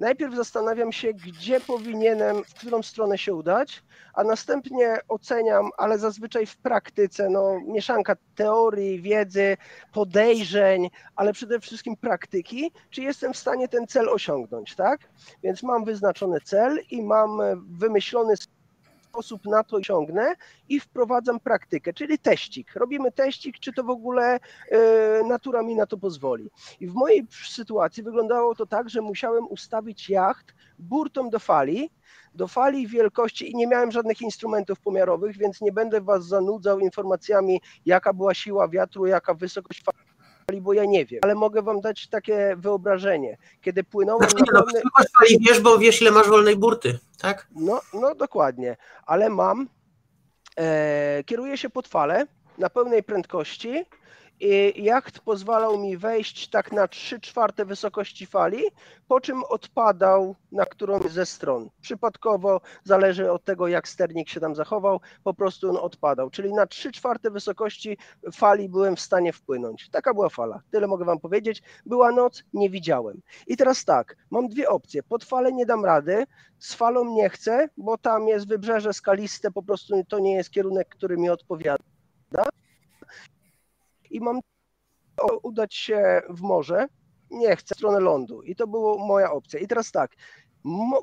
Najpierw 0.00 0.34
zastanawiam 0.34 0.92
się, 0.92 1.12
gdzie 1.14 1.60
powinienem, 1.60 2.44
w 2.44 2.54
którą 2.54 2.82
stronę 2.82 3.18
się 3.18 3.34
udać, 3.34 3.82
a 4.14 4.24
następnie 4.24 4.98
oceniam, 5.08 5.70
ale 5.78 5.98
zazwyczaj 5.98 6.46
w 6.46 6.56
praktyce, 6.56 7.28
no 7.30 7.60
mieszanka 7.66 8.16
teorii, 8.34 9.00
wiedzy, 9.00 9.56
podejrzeń, 9.92 10.90
ale 11.16 11.32
przede 11.32 11.60
wszystkim 11.60 11.96
praktyki, 11.96 12.72
czy 12.90 13.02
jestem 13.02 13.32
w 13.32 13.36
stanie 13.36 13.68
ten 13.68 13.86
cel 13.86 14.08
osiągnąć, 14.08 14.74
tak? 14.74 15.00
Więc 15.42 15.62
mam 15.62 15.84
wyznaczony 15.84 16.40
cel 16.40 16.78
i 16.90 17.02
mam 17.02 17.40
wymyślony 17.78 18.34
sposób 19.10 19.46
na 19.46 19.64
to 19.64 19.80
ciągnę 19.80 20.34
i 20.68 20.80
wprowadzam 20.80 21.40
praktykę, 21.40 21.92
czyli 21.92 22.18
teścik. 22.18 22.74
Robimy 22.74 23.12
teścik, 23.12 23.58
czy 23.58 23.72
to 23.72 23.84
w 23.84 23.90
ogóle 23.90 24.40
e, 24.70 25.22
natura 25.28 25.62
mi 25.62 25.74
na 25.74 25.86
to 25.86 25.96
pozwoli. 25.96 26.50
I 26.80 26.86
w 26.86 26.94
mojej 26.94 27.26
sytuacji 27.48 28.02
wyglądało 28.02 28.54
to 28.54 28.66
tak, 28.66 28.90
że 28.90 29.00
musiałem 29.00 29.46
ustawić 29.48 30.10
jacht 30.10 30.54
burtą 30.78 31.30
do 31.30 31.38
fali, 31.38 31.90
do 32.34 32.48
fali 32.48 32.86
wielkości 32.86 33.50
i 33.50 33.56
nie 33.56 33.66
miałem 33.66 33.90
żadnych 33.90 34.22
instrumentów 34.22 34.80
pomiarowych, 34.80 35.36
więc 35.36 35.60
nie 35.60 35.72
będę 35.72 36.00
Was 36.00 36.26
zanudzał 36.26 36.78
informacjami, 36.78 37.60
jaka 37.86 38.12
była 38.12 38.34
siła 38.34 38.68
wiatru, 38.68 39.06
jaka 39.06 39.34
wysokość 39.34 39.82
fali, 39.82 39.98
bo 40.60 40.72
ja 40.72 40.84
nie 40.84 41.06
wiem, 41.06 41.20
ale 41.22 41.34
mogę 41.34 41.62
Wam 41.62 41.80
dać 41.80 42.08
takie 42.08 42.54
wyobrażenie. 42.56 43.36
Kiedy 43.60 43.84
płynąłem 43.84 44.30
znaczy, 44.30 44.52
no, 44.54 44.62
pewne... 44.62 44.80
fali 45.18 45.38
wiesz, 45.48 45.60
bo 45.60 45.78
wiesz, 45.78 46.02
ile 46.02 46.10
masz 46.10 46.28
wolnej 46.28 46.56
burty, 46.56 46.98
tak? 47.18 47.46
No, 47.56 47.80
no 47.94 48.14
dokładnie, 48.14 48.76
ale 49.06 49.28
mam, 49.28 49.68
e, 50.58 51.24
kieruję 51.26 51.58
się 51.58 51.70
pod 51.70 51.88
falę 51.88 52.26
na 52.58 52.70
pełnej 52.70 53.02
prędkości 53.02 53.84
jacht 54.76 55.20
pozwalał 55.20 55.78
mi 55.78 55.96
wejść 55.96 56.48
tak 56.48 56.72
na 56.72 56.88
3 56.88 57.20
czwarte 57.20 57.64
wysokości 57.64 58.26
fali, 58.26 58.62
po 59.08 59.20
czym 59.20 59.44
odpadał 59.44 60.36
na 60.52 60.66
którąś 60.66 61.12
ze 61.12 61.26
stron. 61.26 61.70
Przypadkowo, 61.80 62.60
zależy 62.84 63.32
od 63.32 63.44
tego, 63.44 63.68
jak 63.68 63.88
sternik 63.88 64.28
się 64.28 64.40
tam 64.40 64.54
zachował, 64.54 65.00
po 65.24 65.34
prostu 65.34 65.70
on 65.70 65.76
odpadał. 65.76 66.30
Czyli 66.30 66.52
na 66.52 66.66
3 66.66 66.92
czwarte 66.92 67.30
wysokości 67.30 67.98
fali 68.32 68.68
byłem 68.68 68.96
w 68.96 69.00
stanie 69.00 69.32
wpłynąć. 69.32 69.88
Taka 69.90 70.14
była 70.14 70.28
fala. 70.28 70.60
Tyle 70.70 70.86
mogę 70.86 71.04
Wam 71.04 71.20
powiedzieć. 71.20 71.62
Była 71.86 72.12
noc, 72.12 72.44
nie 72.52 72.70
widziałem. 72.70 73.20
I 73.46 73.56
teraz 73.56 73.84
tak, 73.84 74.16
mam 74.30 74.48
dwie 74.48 74.68
opcje. 74.68 75.02
Pod 75.02 75.24
falę 75.24 75.52
nie 75.52 75.66
dam 75.66 75.84
rady, 75.84 76.24
z 76.58 76.74
falą 76.74 77.04
nie 77.04 77.30
chcę, 77.30 77.68
bo 77.76 77.98
tam 77.98 78.28
jest 78.28 78.48
wybrzeże 78.48 78.92
skaliste, 78.92 79.50
po 79.50 79.62
prostu 79.62 80.04
to 80.08 80.18
nie 80.18 80.34
jest 80.34 80.50
kierunek, 80.50 80.88
który 80.88 81.16
mi 81.16 81.30
odpowiada 81.30 81.84
i 84.10 84.20
mam 84.20 84.40
udać 85.42 85.74
się 85.74 86.22
w 86.28 86.40
morze, 86.40 86.86
nie 87.30 87.56
chcę, 87.56 87.74
w 87.74 87.78
stronę 87.78 88.00
lądu. 88.00 88.42
I 88.42 88.56
to 88.56 88.66
była 88.66 89.06
moja 89.06 89.30
opcja. 89.30 89.60
I 89.60 89.66
teraz 89.66 89.92
tak, 89.92 90.10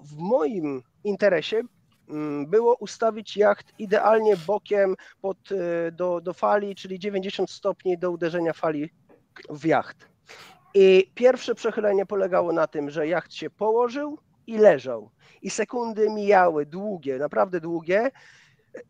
w 0.03 0.17
moim 0.17 0.83
interesie 1.03 1.61
mm, 2.09 2.47
było 2.47 2.75
ustawić 2.75 3.37
jacht 3.37 3.73
idealnie 3.79 4.37
bokiem 4.37 4.95
pod, 5.21 5.51
y, 5.51 5.91
do, 5.91 6.21
do 6.21 6.33
fali, 6.33 6.75
czyli 6.75 6.99
90 6.99 7.49
stopni 7.49 7.97
do 7.97 8.11
uderzenia 8.11 8.53
fali 8.53 8.89
w 9.49 9.65
jacht. 9.65 10.09
I 10.73 11.11
pierwsze 11.15 11.55
przechylenie 11.55 12.05
polegało 12.05 12.53
na 12.53 12.67
tym, 12.67 12.89
że 12.89 13.07
jacht 13.07 13.33
się 13.33 13.49
położył 13.49 14.17
i 14.47 14.57
leżał. 14.57 15.09
I 15.41 15.49
sekundy 15.49 16.09
mijały 16.09 16.65
długie, 16.65 17.17
naprawdę 17.17 17.61
długie, 17.61 18.11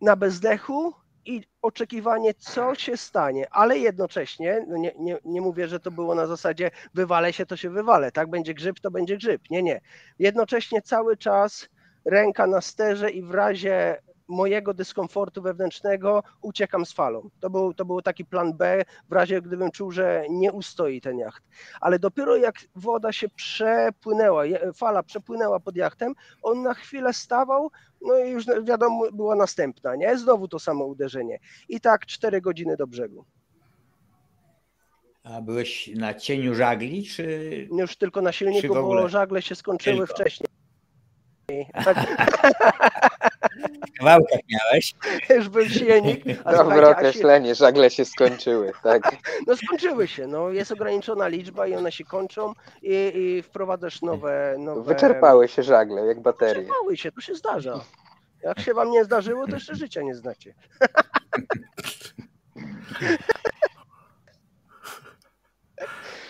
na 0.02 0.16
bezdechu 0.16 0.94
i 1.28 1.44
oczekiwanie, 1.62 2.34
co 2.34 2.76
się 2.76 2.98
stanie, 2.98 3.48
ale 3.52 3.78
jednocześnie, 3.78 4.66
no 4.68 4.78
nie, 4.78 4.92
nie, 5.00 5.18
nie 5.26 5.42
mówię, 5.42 5.68
że 5.68 5.80
to 5.80 5.92
było 5.92 6.16
na 6.16 6.28
zasadzie 6.28 6.72
wywalę 6.94 7.34
się, 7.34 7.46
to 7.46 7.58
się 7.58 7.70
wywalę, 7.70 8.12
tak, 8.12 8.30
będzie 8.30 8.54
grzyb, 8.54 8.80
to 8.80 8.92
będzie 8.92 9.18
grzyb, 9.18 9.42
nie, 9.50 9.64
nie. 9.64 9.82
Jednocześnie 10.20 10.82
cały 10.82 11.18
czas 11.18 11.70
ręka 12.06 12.48
na 12.48 12.62
sterze 12.62 13.12
i 13.12 13.24
w 13.24 13.32
razie 13.32 14.02
mojego 14.28 14.74
dyskomfortu 14.74 15.42
wewnętrznego 15.42 16.24
uciekam 16.42 16.86
z 16.86 16.94
falą. 16.94 17.30
To 17.40 17.50
był, 17.50 17.74
to 17.74 17.86
był 17.86 18.02
taki 18.02 18.26
plan 18.26 18.54
B, 18.54 18.84
w 19.10 19.14
razie 19.14 19.42
gdybym 19.42 19.72
czuł, 19.72 19.92
że 19.92 20.26
nie 20.30 20.52
ustoi 20.52 21.02
ten 21.02 21.18
jacht. 21.18 21.44
Ale 21.82 22.00
dopiero 22.00 22.36
jak 22.36 22.56
woda 22.76 23.12
się 23.12 23.30
przepłynęła, 23.30 24.44
fala 24.76 25.04
przepłynęła 25.04 25.60
pod 25.60 25.76
jachtem, 25.76 26.14
on 26.44 26.62
na 26.62 26.74
chwilę 26.74 27.14
stawał, 27.14 27.72
no 28.02 28.20
i 28.20 28.30
już 28.30 28.46
wiadomo, 28.64 29.12
była 29.12 29.36
następna, 29.36 29.96
nie? 29.96 30.18
Znowu 30.18 30.48
to 30.48 30.60
samo 30.60 30.86
uderzenie. 30.86 31.40
I 31.70 31.82
tak 31.82 32.06
cztery 32.06 32.42
godziny 32.42 32.78
do 32.78 32.88
brzegu. 32.88 33.26
A 35.24 35.42
byłeś 35.42 35.90
na 35.96 36.14
cieniu 36.14 36.56
żagli, 36.56 37.04
czy... 37.06 37.68
Już 37.80 37.96
tylko 37.96 38.22
na 38.22 38.32
silniku, 38.32 38.74
bo 38.74 39.10
żagle 39.10 39.42
się 39.42 39.56
skończyły 39.56 40.08
tylko. 40.08 40.14
wcześniej. 40.14 40.48
Tak. 41.86 41.98
W 43.88 44.00
kawałkach 44.00 44.40
miałeś. 44.50 44.96
Już 45.30 45.50
był 45.50 45.66
silnik. 45.66 46.44
Dobre 46.44 46.90
określenie, 46.90 47.56
żagle 47.56 47.90
się 47.90 48.06
skończyły, 48.06 48.72
tak. 48.84 49.12
No 49.48 49.58
skończyły 49.58 50.08
się, 50.08 50.28
no 50.28 50.50
jest 50.50 50.72
ograniczona 50.72 51.28
liczba 51.28 51.68
i 51.68 51.76
one 51.76 51.92
się 51.92 52.04
kończą 52.04 52.54
i, 52.82 53.12
i 53.16 53.44
wprowadzasz 53.44 54.02
nowe, 54.02 54.56
nowe... 54.60 54.84
Wyczerpały 54.84 55.48
się 55.48 55.64
żagle, 55.64 56.06
jak 56.06 56.22
baterie. 56.22 56.54
Wyczerpały 56.54 56.98
się, 56.98 57.12
to 57.12 57.22
się 57.22 57.36
zdarza. 57.36 57.80
Jak 58.44 58.60
się 58.60 58.74
wam 58.74 58.92
nie 58.92 59.06
zdarzyło, 59.06 59.48
to 59.48 59.54
jeszcze 59.54 59.76
życia 59.76 60.02
nie 60.02 60.16
znacie. 60.16 60.54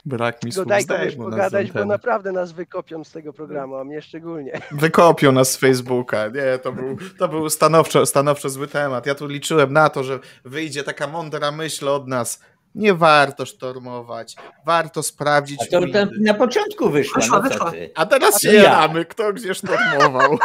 Brak 0.08 0.44
mi 0.44 0.52
słów 0.52 0.68
daj 0.68 0.86
pogadać, 1.18 1.72
bo 1.72 1.86
naprawdę 1.86 2.32
nas 2.32 2.52
wykopią 2.52 3.04
z 3.04 3.12
tego 3.12 3.34
programu, 3.34 3.76
a 3.76 3.84
mnie 3.84 4.02
szczególnie. 4.02 4.62
Wykopią 4.72 5.32
nas 5.32 5.52
z 5.52 5.58
Facebooka. 5.58 6.28
Nie, 6.28 6.60
to 6.60 6.72
był, 6.72 6.98
to 7.20 7.28
był 7.28 7.50
stanowczo, 7.50 8.06
stanowczo 8.06 8.50
zły 8.50 8.68
temat. 8.68 9.06
Ja 9.06 9.16
tu 9.16 9.28
liczyłem 9.28 9.74
na 9.74 9.90
to, 9.90 10.04
że 10.04 10.20
wyjdzie 10.46 10.84
taka 10.84 11.08
mądra 11.08 11.52
myśl 11.52 11.88
od 11.88 12.08
nas. 12.08 12.42
Nie 12.76 12.94
warto 12.94 13.46
sztormować, 13.46 14.36
warto 14.66 15.04
sprawdzić. 15.04 15.62
A 15.62 15.66
to 15.66 15.80
na 16.20 16.34
początku 16.34 16.90
wyszło. 16.90 17.22
wyszło, 17.42 17.42
no. 17.60 17.72
A 17.96 18.06
teraz 18.06 18.42
się 18.42 18.54
ja. 18.54 18.90
kto 19.10 19.34
gdzie 19.34 19.54
sztormował. 19.54 20.38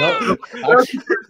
No, 0.00 0.06
od, 0.68 0.78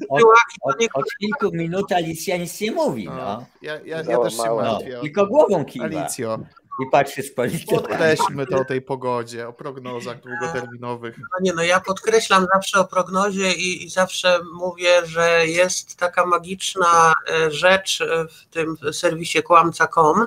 od, 0.08 0.22
od, 0.62 0.76
od, 0.94 1.04
kilku 1.20 1.56
minut 1.56 1.92
Alicja 1.92 2.36
nic 2.36 2.60
nie 2.60 2.72
mówi. 2.72 3.04
No. 3.04 3.14
no. 3.14 3.44
Ja, 3.62 3.74
ja, 3.84 3.96
ja 3.96 4.18
też 4.18 4.36
się 4.36 4.54
martwię. 4.54 4.92
No, 4.94 5.00
tylko 5.00 5.26
głową 5.26 5.64
kiwa. 5.64 5.84
Alicjo, 5.84 6.38
i 6.82 6.90
patrzy 6.90 7.22
z 7.22 7.34
Podkreślmy 7.70 8.46
to 8.46 8.58
o 8.58 8.64
tej 8.64 8.82
pogodzie, 8.82 9.48
o 9.48 9.52
prognozach 9.52 10.20
długoterminowych. 10.20 11.18
No 11.18 11.38
nie, 11.40 11.52
no 11.52 11.62
ja 11.62 11.80
podkreślam 11.80 12.46
zawsze 12.54 12.80
o 12.80 12.84
prognozie 12.84 13.52
i, 13.52 13.84
i, 13.84 13.90
zawsze 13.90 14.40
mówię, 14.52 15.06
że 15.06 15.46
jest 15.46 15.96
taka 15.96 16.26
magiczna 16.26 17.14
e, 17.30 17.50
rzecz 17.50 18.02
w 18.30 18.46
tym 18.46 18.76
serwisie 18.92 19.42
kłamca.com, 19.42 20.26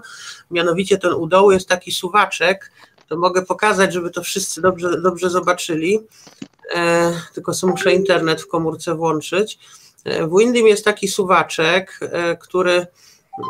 mianowicie 0.52 0.98
ten 0.98 1.14
u 1.14 1.28
dołu 1.28 1.52
jest 1.52 1.70
taki 1.70 1.92
suwaczek, 1.92 2.72
to 3.08 3.18
mogę 3.18 3.42
pokazać, 3.42 3.94
żeby 3.94 4.10
to 4.10 4.24
wszyscy 4.24 4.62
dobrze, 4.62 5.02
dobrze 5.02 5.30
zobaczyli, 5.30 6.00
e, 6.76 7.14
tylko 7.34 7.54
sobie 7.54 7.72
muszę 7.72 7.94
internet 7.94 8.42
w 8.42 8.48
komórce 8.48 8.96
włączyć. 8.96 9.60
E, 10.06 10.28
w 10.28 10.38
Windym 10.38 10.68
jest 10.68 10.86
taki 10.86 11.08
suwaczek, 11.08 12.00
e, 12.02 12.38
który 12.38 12.88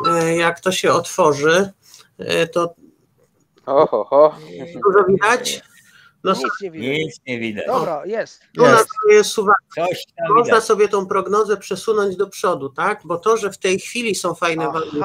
e, 0.08 0.36
jak 0.36 0.60
to 0.60 0.72
się 0.72 0.92
otworzy, 0.92 1.72
e, 2.18 2.46
to 2.46 2.74
Oho, 3.68 4.34
Dużo 4.84 5.04
widać? 5.08 5.62
No, 6.24 6.32
nic 6.32 6.42
nie 6.62 6.70
widać. 6.70 6.98
Nic 6.98 7.20
nie 7.26 7.38
widać. 7.38 7.66
Dobra, 7.66 8.02
jest. 8.06 8.40
Tu 8.56 8.62
jest. 8.62 8.86
jest 9.10 9.34
Coś 9.34 10.04
Można 10.28 10.44
widać. 10.44 10.64
sobie 10.64 10.88
tą 10.88 11.06
prognozę 11.06 11.56
przesunąć 11.56 12.16
do 12.16 12.26
przodu, 12.28 12.68
tak? 12.68 13.00
Bo 13.04 13.18
to, 13.18 13.36
że 13.36 13.50
w 13.52 13.58
tej 13.58 13.78
chwili 13.78 14.14
są 14.14 14.34
fajne 14.34 14.66
warunki, 14.72 15.00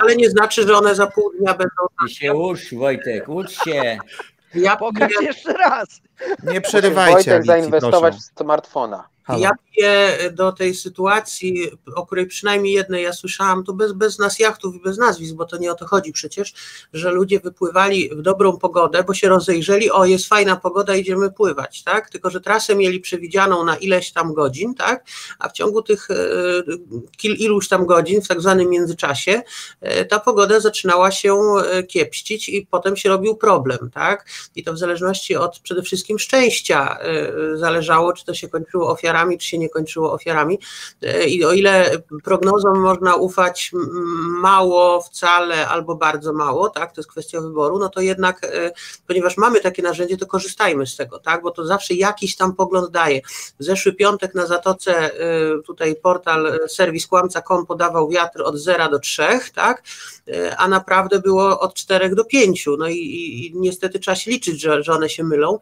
ale 0.00 0.16
nie 0.16 0.30
znaczy, 0.30 0.66
że 0.66 0.76
one 0.78 0.94
za 0.94 1.06
pół 1.06 1.32
dnia 1.40 1.54
będą. 1.54 1.86
Ty 2.02 2.14
się 2.14 2.34
ucz, 2.34 2.74
Wojtek, 2.74 3.28
ucz 3.28 3.64
się. 3.64 3.98
Ja 4.54 4.76
Pokaż 4.76 5.12
jeszcze 5.20 5.52
raz. 5.52 6.00
Nie 6.42 6.60
przerywajcie. 6.60 7.12
Wojtek 7.30 7.46
zainwestować 7.46 8.14
proszę. 8.14 8.28
w 8.34 8.38
smartfona. 8.38 9.08
Halo. 9.26 9.40
Ja 9.40 9.50
piję 9.74 10.18
do 10.32 10.52
tej 10.52 10.74
sytuacji, 10.74 11.70
o 11.94 12.06
której 12.06 12.26
przynajmniej 12.26 12.74
jednej 12.74 13.04
ja 13.04 13.12
słyszałam, 13.12 13.64
to 13.64 13.72
bez, 13.72 13.92
bez 13.92 14.18
nas 14.18 14.38
jachtów 14.38 14.74
i 14.74 14.80
bez 14.80 14.98
nazwisk, 14.98 15.34
bo 15.34 15.44
to 15.44 15.56
nie 15.56 15.72
o 15.72 15.74
to 15.74 15.86
chodzi 15.86 16.12
przecież, 16.12 16.54
że 16.92 17.10
ludzie 17.10 17.40
wypływali 17.40 18.10
w 18.10 18.22
dobrą 18.22 18.58
pogodę, 18.58 19.04
bo 19.04 19.14
się 19.14 19.28
rozejrzeli, 19.28 19.90
o 19.90 20.04
jest 20.04 20.28
fajna 20.28 20.56
pogoda, 20.56 20.94
idziemy 20.94 21.32
pływać, 21.32 21.82
tak? 21.82 22.10
Tylko, 22.10 22.30
że 22.30 22.40
trasę 22.40 22.76
mieli 22.76 23.00
przewidzianą 23.00 23.64
na 23.64 23.76
ileś 23.76 24.12
tam 24.12 24.34
godzin, 24.34 24.74
tak? 24.74 25.04
A 25.38 25.48
w 25.48 25.52
ciągu 25.52 25.82
tych 25.82 26.10
e, 26.10 26.14
kil, 27.16 27.34
iluś 27.34 27.68
tam 27.68 27.86
godzin, 27.86 28.22
w 28.22 28.28
tak 28.28 28.40
zwanym 28.40 28.70
międzyczasie, 28.70 29.42
e, 29.80 30.04
ta 30.04 30.20
pogoda 30.20 30.60
zaczynała 30.60 31.10
się 31.10 31.34
e, 31.34 31.82
kiepścić 31.82 32.48
i 32.48 32.66
potem 32.70 32.96
się 32.96 33.08
robił 33.08 33.36
problem, 33.36 33.90
tak? 33.94 34.26
I 34.56 34.64
to 34.64 34.72
w 34.72 34.78
zależności 34.78 35.36
od 35.36 35.58
przede 35.58 35.82
wszystkim 35.82 36.18
szczęścia 36.18 36.98
zależało, 37.54 38.12
czy 38.12 38.24
to 38.24 38.34
się 38.34 38.48
kończyło 38.48 38.90
ofiarą 38.90 39.15
ofiarami, 39.16 39.38
czy 39.38 39.46
się 39.46 39.58
nie 39.58 39.68
kończyło 39.68 40.12
ofiarami. 40.12 40.58
E, 41.02 41.26
I 41.26 41.44
o 41.44 41.52
ile 41.52 41.90
prognozom 42.24 42.80
można 42.80 43.16
ufać 43.16 43.70
mało, 44.40 45.02
wcale 45.02 45.68
albo 45.68 45.94
bardzo 45.94 46.32
mało, 46.32 46.70
tak, 46.70 46.92
to 46.92 47.00
jest 47.00 47.10
kwestia 47.10 47.40
wyboru, 47.40 47.78
no 47.78 47.88
to 47.88 48.00
jednak, 48.00 48.44
e, 48.44 48.72
ponieważ 49.06 49.36
mamy 49.36 49.60
takie 49.60 49.82
narzędzie, 49.82 50.16
to 50.16 50.26
korzystajmy 50.26 50.86
z 50.86 50.96
tego, 50.96 51.18
tak, 51.18 51.42
bo 51.42 51.50
to 51.50 51.66
zawsze 51.66 51.94
jakiś 51.94 52.36
tam 52.36 52.54
pogląd 52.54 52.90
daje. 52.90 53.20
W 53.60 53.64
zeszły 53.64 53.92
piątek 53.92 54.34
na 54.34 54.46
Zatoce 54.46 54.92
e, 54.94 55.62
tutaj 55.66 55.96
portal 55.96 56.60
serwis 56.68 57.06
kłamca.com 57.06 57.66
podawał 57.66 58.08
wiatr 58.08 58.42
od 58.42 58.56
0 58.56 58.88
do 58.88 58.98
3, 58.98 59.22
tak, 59.54 59.82
a 60.56 60.68
naprawdę 60.68 61.18
było 61.18 61.60
od 61.60 61.74
4 61.74 62.14
do 62.14 62.24
5, 62.24 62.66
no 62.78 62.88
i, 62.88 62.96
i 62.96 63.52
niestety 63.54 63.98
trzeba 63.98 64.14
się 64.14 64.30
liczyć, 64.30 64.60
że, 64.60 64.82
że 64.82 64.92
one 64.92 65.08
się 65.08 65.24
mylą. 65.24 65.58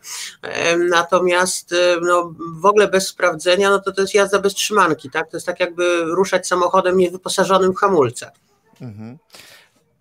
Natomiast 0.79 1.75
no, 2.03 2.35
w 2.61 2.67
ogóle 2.67 2.89
bez 2.89 3.09
sprawdzenia 3.09 3.44
no 3.59 3.79
to 3.79 3.93
to 3.93 4.01
jest 4.01 4.15
jazda 4.15 4.39
bez 4.39 4.55
trzymanki, 4.55 5.11
tak? 5.11 5.31
To 5.31 5.37
jest 5.37 5.47
tak 5.47 5.61
jakby 5.61 6.05
ruszać 6.05 6.47
samochodem 6.47 6.99
niewyposażonym 6.99 7.73
w 7.73 7.77
hamulce. 7.77 8.31
Mhm. 8.81 9.19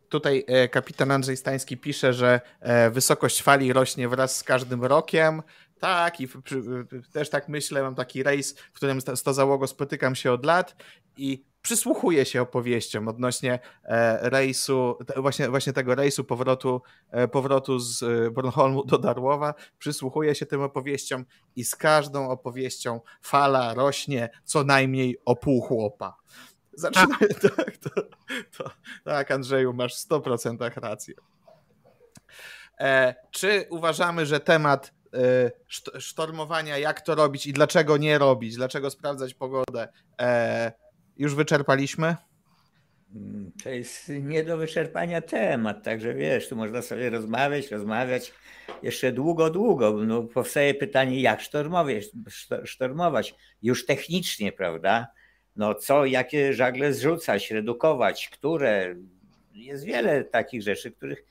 Tutaj 0.09 0.45
e, 0.47 0.69
kapitan 0.69 1.11
Andrzej 1.11 1.37
Stański 1.37 1.77
pisze, 1.77 2.13
że 2.13 2.41
e, 2.59 2.89
wysokość 2.89 3.41
fali 3.41 3.73
rośnie 3.73 4.09
wraz 4.09 4.37
z 4.37 4.43
każdym 4.43 4.85
rokiem. 4.85 5.41
Tak, 5.79 6.21
i 6.21 6.27
też 7.13 7.29
tak 7.29 7.49
myślę, 7.49 7.81
mam 7.81 7.95
taki 7.95 8.23
rejs, 8.23 8.55
w 8.73 8.75
którym 8.75 9.01
z 9.01 9.23
to 9.23 9.33
załogo 9.33 9.67
spotykam 9.67 10.15
się 10.15 10.31
od 10.31 10.45
lat 10.45 10.75
i 11.17 11.43
przysłuchuję 11.63 12.25
się 12.25 12.41
opowieściom 12.41 13.07
odnośnie 13.07 13.59
e, 13.83 14.29
rejsu, 14.29 14.97
właśnie, 15.17 15.49
właśnie 15.49 15.73
tego 15.73 15.95
rejsu 15.95 16.23
powrotu, 16.23 16.81
powrotu 17.31 17.79
z 17.79 18.03
Bornholmu 18.33 18.85
do 18.85 18.97
Darłowa. 18.97 19.53
Przysłuchuję 19.79 20.35
się 20.35 20.45
tym 20.45 20.61
opowieściom 20.61 21.25
i 21.55 21.63
z 21.63 21.75
każdą 21.75 22.29
opowieścią 22.29 23.01
fala 23.21 23.73
rośnie 23.73 24.29
co 24.43 24.63
najmniej 24.63 25.17
o 25.25 25.35
pół 25.35 25.61
chłopa. 25.61 26.15
Zaczynamy, 26.73 27.27
tak, 27.27 27.55
tak, 27.55 27.77
to, 27.77 27.89
to, 28.57 28.71
tak, 29.03 29.31
Andrzeju, 29.31 29.73
masz 29.73 29.95
w 29.95 30.09
100% 30.09 30.79
rację. 30.79 31.13
E, 32.79 33.15
czy 33.31 33.67
uważamy, 33.69 34.25
że 34.25 34.39
temat 34.39 34.93
e, 35.13 35.51
sztormowania, 35.99 36.77
jak 36.77 37.01
to 37.01 37.15
robić 37.15 37.47
i 37.47 37.53
dlaczego 37.53 37.97
nie 37.97 38.17
robić, 38.17 38.55
dlaczego 38.55 38.89
sprawdzać 38.89 39.33
pogodę, 39.33 39.87
e, 40.21 40.71
już 41.17 41.35
wyczerpaliśmy? 41.35 42.15
Mm, 43.15 43.51
to 43.63 43.69
jest 43.69 44.09
nie 44.09 44.43
do 44.43 44.57
wyczerpania 44.57 45.21
temat, 45.21 45.83
także 45.83 46.13
wiesz, 46.13 46.49
tu 46.49 46.55
można 46.55 46.81
sobie 46.81 47.09
rozmawiać, 47.09 47.71
rozmawiać 47.71 48.33
jeszcze 48.83 49.11
długo, 49.11 49.49
długo. 49.49 49.91
No, 49.91 50.23
powstaje 50.23 50.73
pytanie, 50.73 51.21
jak 51.21 51.41
sztormować, 51.41 52.05
sztormować 52.63 53.35
już 53.61 53.85
technicznie, 53.85 54.51
prawda? 54.51 55.07
no 55.55 55.75
co, 55.75 56.05
jakie 56.05 56.53
żagle 56.53 56.93
zrzucać, 56.93 57.51
redukować, 57.51 58.29
które. 58.29 58.95
Jest 59.53 59.83
wiele 59.83 60.23
takich 60.23 60.61
rzeczy, 60.61 60.91
których 60.91 61.25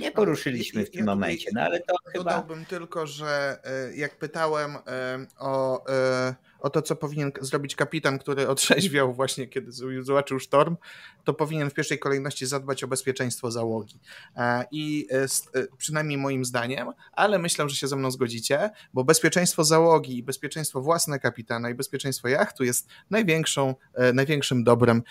nie 0.00 0.12
poruszyliśmy 0.12 0.84
w 0.84 0.90
tym 0.90 1.06
momencie, 1.06 1.50
no 1.54 1.60
ale 1.60 1.80
to 1.80 1.94
chyba... 2.12 2.24
Dodałbym 2.24 2.64
tylko, 2.64 3.06
że 3.06 3.58
e, 3.64 3.96
jak 3.96 4.18
pytałem 4.18 4.76
e, 4.76 5.26
o 5.38 5.86
e, 5.88 6.34
o 6.60 6.70
to, 6.70 6.82
co 6.82 6.96
powinien 6.96 7.32
zrobić 7.40 7.76
kapitan, 7.76 8.18
który 8.18 8.48
otrzeźwiał 8.48 9.14
właśnie, 9.14 9.46
kiedy 9.46 9.72
zobaczył 10.02 10.40
sztorm, 10.40 10.76
to 11.24 11.34
powinien 11.34 11.70
w 11.70 11.74
pierwszej 11.74 11.98
kolejności 11.98 12.46
zadbać 12.46 12.84
o 12.84 12.88
bezpieczeństwo 12.88 13.50
załogi. 13.50 14.00
E, 14.36 14.64
I 14.70 15.08
e, 15.10 15.22
e, 15.60 15.66
przynajmniej 15.78 16.18
moim 16.18 16.44
zdaniem, 16.44 16.92
ale 17.12 17.38
myślę, 17.38 17.68
że 17.68 17.76
się 17.76 17.88
ze 17.88 17.96
mną 17.96 18.10
zgodzicie, 18.10 18.70
bo 18.94 19.04
bezpieczeństwo 19.04 19.64
załogi 19.64 20.18
i 20.18 20.22
bezpieczeństwo 20.22 20.80
własne 20.80 21.18
kapitana 21.18 21.70
i 21.70 21.74
bezpieczeństwo 21.74 22.28
jachtu 22.28 22.64
jest 22.64 22.88
największą, 23.10 23.74
największym 24.14 24.64
dobrem 24.64 25.02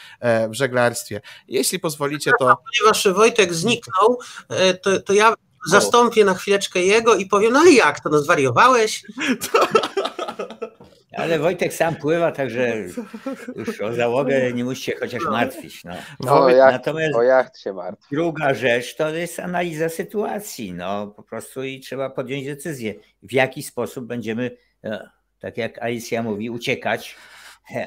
w 0.49 0.53
żeglarstwie. 0.53 1.21
Jeśli 1.47 1.79
pozwolicie, 1.79 2.31
to... 2.39 2.57
Ponieważ 2.65 3.07
Wojtek 3.07 3.53
zniknął, 3.53 4.19
to, 4.81 4.99
to 5.01 5.13
ja 5.13 5.33
zastąpię 5.67 6.25
na 6.25 6.33
chwileczkę 6.33 6.79
jego 6.79 7.15
i 7.15 7.25
powiem, 7.25 7.53
no 7.53 7.59
ale 7.59 7.71
jak 7.71 7.99
to, 7.99 8.09
no 8.09 8.19
zwariowałeś? 8.19 9.03
Ale 11.17 11.39
Wojtek 11.39 11.73
sam 11.73 11.95
pływa, 11.95 12.31
także 12.31 12.75
już 13.55 13.81
o 13.81 13.93
załogę 13.93 14.53
nie 14.53 14.63
musi 14.63 14.83
się 14.83 14.93
chociaż 14.99 15.23
no. 15.25 15.31
martwić. 15.31 15.83
No. 15.83 15.93
no 16.19 16.43
o, 16.43 16.49
jacht, 16.49 16.71
Natomiast 16.73 17.15
o 17.15 17.23
jacht 17.23 17.59
się 17.59 17.73
martwi. 17.73 18.15
Druga 18.15 18.53
rzecz 18.53 18.95
to 18.95 19.09
jest 19.09 19.39
analiza 19.39 19.89
sytuacji. 19.89 20.73
No, 20.73 21.07
po 21.07 21.23
prostu 21.23 21.63
i 21.63 21.79
trzeba 21.79 22.09
podjąć 22.09 22.45
decyzję, 22.45 22.93
w 23.23 23.33
jaki 23.33 23.63
sposób 23.63 24.05
będziemy, 24.05 24.57
e, 24.83 25.09
tak 25.39 25.57
jak 25.57 25.79
Alicja 25.79 26.23
mówi, 26.23 26.49
uciekać, 26.49 27.15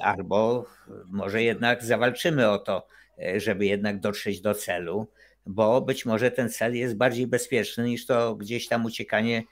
albo 0.03 0.67
może 1.07 1.43
jednak 1.43 1.85
zawalczymy 1.85 2.51
o 2.51 2.59
to, 2.59 2.87
e, 3.23 3.41
żeby 3.41 3.67
jednak 3.67 4.01
dotrzeć 4.01 4.41
do 4.41 4.55
celu 4.55 5.07
bo 5.47 5.81
być 5.81 6.07
może 6.07 6.31
ten 6.31 6.49
cel 6.49 6.77
jest 6.77 6.97
bardziej 6.97 7.27
bezpieczny 7.27 7.89
niż 7.89 8.07
to 8.07 8.35
gdzieś 8.35 8.69
tam 8.69 8.85
uciekanie 8.85 9.43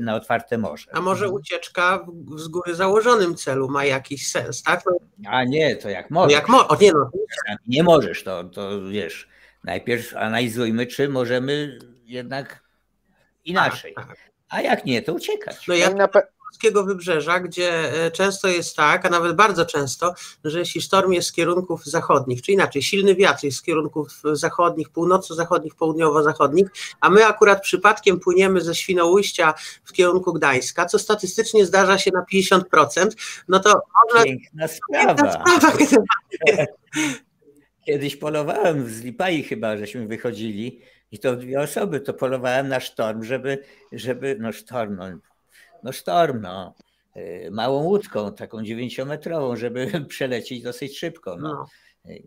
na 0.00 0.14
otwarte 0.14 0.58
morze. 0.58 0.90
A 0.92 1.00
może 1.00 1.30
ucieczka 1.30 2.06
w 2.08 2.40
z 2.40 2.48
góry 2.48 2.74
założonym 2.74 3.34
celu 3.34 3.68
ma 3.68 3.84
jakiś 3.84 4.28
sens, 4.28 4.62
tak? 4.62 4.82
No, 4.86 5.30
A 5.30 5.44
nie, 5.44 5.76
to 5.76 5.88
jak 5.88 6.10
możesz. 6.10 6.32
jak 6.32 6.48
mo 6.48 6.68
o, 6.68 6.76
nie, 6.76 6.92
no. 6.92 7.10
nie 7.66 7.82
możesz, 7.82 8.24
to, 8.24 8.44
to 8.44 8.82
wiesz, 8.90 9.28
najpierw 9.64 10.16
analizujmy, 10.16 10.86
czy 10.86 11.08
możemy 11.08 11.78
jednak 12.04 12.62
inaczej. 13.44 13.92
A, 13.96 14.02
tak. 14.02 14.16
A 14.48 14.60
jak 14.60 14.84
nie, 14.84 15.02
to 15.02 15.12
uciekać. 15.14 15.66
No 15.66 15.74
ja, 15.74 15.90
na, 15.90 16.08
polskiego 16.56 16.84
wybrzeża, 16.84 17.40
gdzie 17.40 18.04
e, 18.04 18.10
często 18.10 18.48
jest 18.48 18.76
tak, 18.76 19.06
a 19.06 19.10
nawet 19.10 19.36
bardzo 19.36 19.66
często, 19.66 20.14
że 20.44 20.58
jeśli 20.58 20.80
sztorm 20.80 21.12
jest 21.12 21.28
z 21.28 21.32
kierunków 21.32 21.84
zachodnich, 21.84 22.42
czy 22.42 22.52
inaczej, 22.52 22.82
silny 22.82 23.14
wiatr 23.14 23.44
jest 23.44 23.58
z 23.58 23.62
kierunków 23.62 24.22
zachodnich, 24.32 24.88
północno-zachodnich, 24.88 25.74
południowo-zachodnich, 25.74 26.66
a 27.00 27.10
my 27.10 27.26
akurat 27.26 27.62
przypadkiem 27.62 28.20
płyniemy 28.20 28.60
ze 28.60 28.74
Świnoujścia 28.74 29.54
w 29.84 29.92
kierunku 29.92 30.32
Gdańska, 30.32 30.86
co 30.86 30.98
statystycznie 30.98 31.66
zdarza 31.66 31.98
się 31.98 32.10
na 32.14 32.24
50%, 32.32 32.60
no 33.48 33.60
to 33.60 33.82
można... 34.04 34.24
Piękna 34.24 34.68
sprawa. 34.68 35.14
Piękna 35.14 35.32
sprawa. 35.32 35.72
Kiedyś 37.86 38.16
polowałem 38.16 38.88
z 38.88 39.00
Lipai 39.00 39.42
chyba, 39.42 39.76
żeśmy 39.76 40.06
wychodzili 40.06 40.80
i 41.12 41.18
to 41.18 41.36
dwie 41.36 41.60
osoby, 41.60 42.00
to 42.00 42.14
polowałem 42.14 42.68
na 42.68 42.80
sztorm, 42.80 43.24
żeby, 43.24 43.58
żeby 43.92 44.36
no 44.40 44.52
sztorm, 44.52 44.96
no, 44.96 45.04
no 45.86 45.92
sztorm, 45.92 46.40
no. 46.40 46.74
Małą 47.50 47.82
łódką, 47.82 48.34
taką 48.34 48.62
dziewięciometrową, 48.62 49.56
żeby 49.56 49.90
przelecieć 50.08 50.62
dosyć 50.62 50.98
szybko. 50.98 51.36
No. 51.36 51.48
no. 51.48 51.66
Y, 52.12 52.22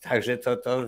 także 0.00 0.38
to, 0.38 0.56
to 0.56 0.86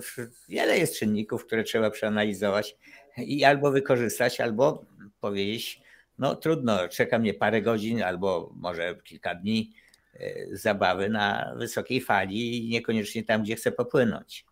wiele 0.49 0.79
jest 0.79 0.99
czynników, 0.99 1.47
które 1.47 1.65
trzeba 1.65 1.91
przeanalizować 1.91 2.77
i 3.17 3.45
albo 3.45 3.71
wykorzystać, 3.71 4.41
albo 4.41 4.85
powiedzieć, 5.21 5.81
no 6.19 6.37
trudno, 6.37 6.89
czeka 6.89 7.19
mnie 7.19 7.35
parę 7.35 7.63
godzin 7.63 8.03
albo 8.03 8.53
może 8.57 8.95
kilka 9.05 9.35
dni 9.35 9.73
y, 10.15 10.49
zabawy 10.53 11.09
na 11.09 11.55
wysokiej 11.57 12.01
fali 12.01 12.67
i 12.67 12.69
niekoniecznie 12.69 13.25
tam, 13.25 13.43
gdzie 13.43 13.57
chcę 13.57 13.73
popłynąć. 13.73 14.47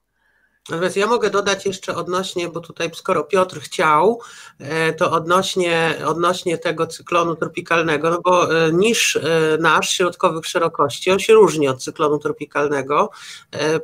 Natomiast 0.70 0.96
ja 0.96 1.06
mogę 1.06 1.30
dodać 1.30 1.66
jeszcze 1.66 1.94
odnośnie, 1.94 2.48
bo 2.48 2.60
tutaj 2.60 2.90
skoro 2.94 3.24
Piotr 3.24 3.60
chciał, 3.60 4.20
e, 4.58 4.92
to 4.92 5.10
odnośnie, 5.10 5.94
odnośnie 6.06 6.58
tego 6.58 6.86
cyklonu 6.86 7.36
tropikalnego, 7.36 8.10
no 8.10 8.20
bo 8.24 8.66
e, 8.66 8.72
niż 8.72 9.16
e, 9.16 9.58
nasz 9.60 9.90
środkowych 9.90 10.46
szerokości, 10.46 11.10
on 11.10 11.18
się 11.18 11.32
różni 11.32 11.68
od 11.68 11.82
cyklonu 11.82 12.18
tropikalnego 12.18 13.10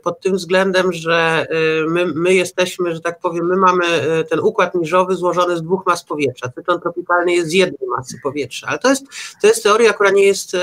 pod 0.02 0.20
tym 0.20 0.36
względem, 0.36 0.92
że 0.92 1.46
my, 1.88 2.06
my 2.06 2.34
jesteśmy, 2.34 2.94
że 2.94 3.00
tak 3.00 3.20
powiem, 3.20 3.46
my 3.46 3.56
mamy 3.56 3.86
ten 4.30 4.40
układ 4.40 4.74
niżowy 4.74 5.16
złożony 5.16 5.56
z 5.56 5.62
dwóch 5.62 5.82
mas 5.86 6.04
powietrza. 6.04 6.48
Cyklon 6.48 6.80
tropikalny 6.80 7.32
jest 7.32 7.48
z 7.48 7.52
jednej 7.52 7.88
masy 7.96 8.20
powietrza, 8.22 8.66
ale 8.66 8.78
to 8.78 8.88
jest, 8.90 9.04
to 9.42 9.46
jest 9.46 9.62
teoria, 9.62 9.92
która 9.92 10.10
nie 10.10 10.24
jest, 10.24 10.56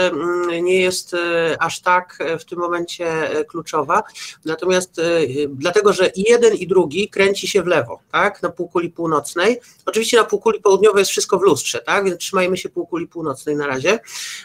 nie 0.61 0.81
jest 0.81 1.15
aż 1.59 1.79
tak 1.79 2.19
w 2.39 2.45
tym 2.45 2.59
momencie 2.59 3.29
kluczowa. 3.47 4.03
Natomiast 4.45 5.01
dlatego, 5.49 5.93
że 5.93 6.04
że 6.05 6.11
i 6.15 6.31
jeden 6.31 6.55
i 6.55 6.67
drugi 6.67 7.09
kręci 7.09 7.47
się 7.47 7.63
w 7.63 7.67
lewo, 7.67 7.99
tak, 8.11 8.41
na 8.41 8.49
półkuli 8.49 8.89
północnej. 8.89 9.59
Oczywiście 9.85 10.17
na 10.17 10.23
półkuli 10.23 10.59
południowej 10.59 11.01
jest 11.01 11.11
wszystko 11.11 11.39
w 11.39 11.41
lustrze, 11.41 11.79
tak, 11.79 12.05
więc 12.05 12.17
trzymajmy 12.17 12.57
się 12.57 12.69
półkuli 12.69 13.07
północnej 13.07 13.55
na 13.55 13.67
razie. 13.67 13.99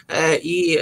E, 0.09 0.37
I 0.37 0.77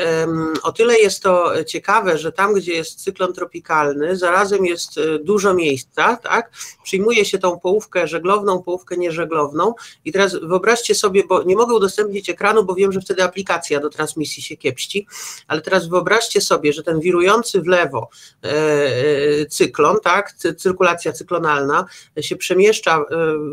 o 0.63 0.71
tyle 0.71 0.99
jest 0.99 1.23
to 1.23 1.63
ciekawe, 1.63 2.17
że 2.17 2.31
tam, 2.31 2.53
gdzie 2.53 2.73
jest 2.73 3.03
cyklon 3.03 3.33
tropikalny, 3.33 4.17
zarazem 4.17 4.65
jest 4.65 4.97
e, 4.97 5.19
dużo 5.19 5.53
miejsca, 5.53 6.17
tak, 6.17 6.51
przyjmuje 6.83 7.25
się 7.25 7.39
tą 7.39 7.59
połówkę 7.59 8.07
żeglowną, 8.07 8.63
połówkę 8.63 8.97
nieżeglowną. 8.97 9.73
I 10.05 10.11
teraz 10.11 10.35
wyobraźcie 10.35 10.95
sobie, 10.95 11.23
bo 11.23 11.43
nie 11.43 11.55
mogę 11.55 11.73
udostępnić 11.73 12.29
ekranu, 12.29 12.63
bo 12.63 12.75
wiem, 12.75 12.91
że 12.91 13.01
wtedy 13.01 13.23
aplikacja 13.23 13.79
do 13.79 13.89
transmisji 13.89 14.43
się 14.43 14.57
kiepści, 14.57 15.07
ale 15.47 15.61
teraz 15.61 15.87
wyobraźcie 15.87 16.41
sobie, 16.41 16.73
że 16.73 16.83
ten 16.83 16.99
wirujący 16.99 17.61
w 17.61 17.67
lewo 17.67 18.09
e, 18.43 19.45
cyklon, 19.45 19.97
tak, 20.03 20.33
cyrkulacja 20.69 21.13
cyklonalna 21.13 21.85
się 22.21 22.35
przemieszcza 22.35 22.97
e, 22.97 23.03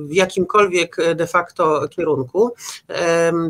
w 0.07 0.14
jakimkolwiek 0.14 0.99
e, 0.99 1.14
de 1.14 1.27
facto 1.27 1.89
kierunku, 1.89 2.55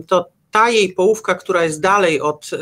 to 0.07 0.29
ta 0.51 0.71
jej 0.71 0.93
połówka, 0.93 1.35
która 1.35 1.65
jest 1.65 1.81
dalej 1.81 2.21
od 2.21 2.51
e, 2.53 2.57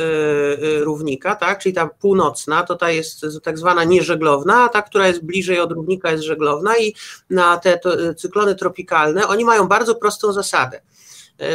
równika, 0.84 1.36
tak, 1.36 1.58
czyli 1.58 1.74
ta 1.74 1.86
północna, 1.86 2.62
to 2.62 2.74
ta 2.74 2.90
jest 2.90 3.26
tak 3.42 3.58
zwana 3.58 3.84
nieżeglowna, 3.84 4.64
a 4.64 4.68
ta, 4.68 4.82
która 4.82 5.08
jest 5.08 5.24
bliżej 5.24 5.60
od 5.60 5.72
równika 5.72 6.10
jest 6.10 6.24
żeglowna 6.24 6.78
i 6.78 6.94
na 7.30 7.56
te 7.56 7.80
cyklony 8.16 8.54
tropikalne, 8.54 9.28
oni 9.28 9.44
mają 9.44 9.68
bardzo 9.68 9.94
prostą 9.94 10.32
zasadę. 10.32 10.80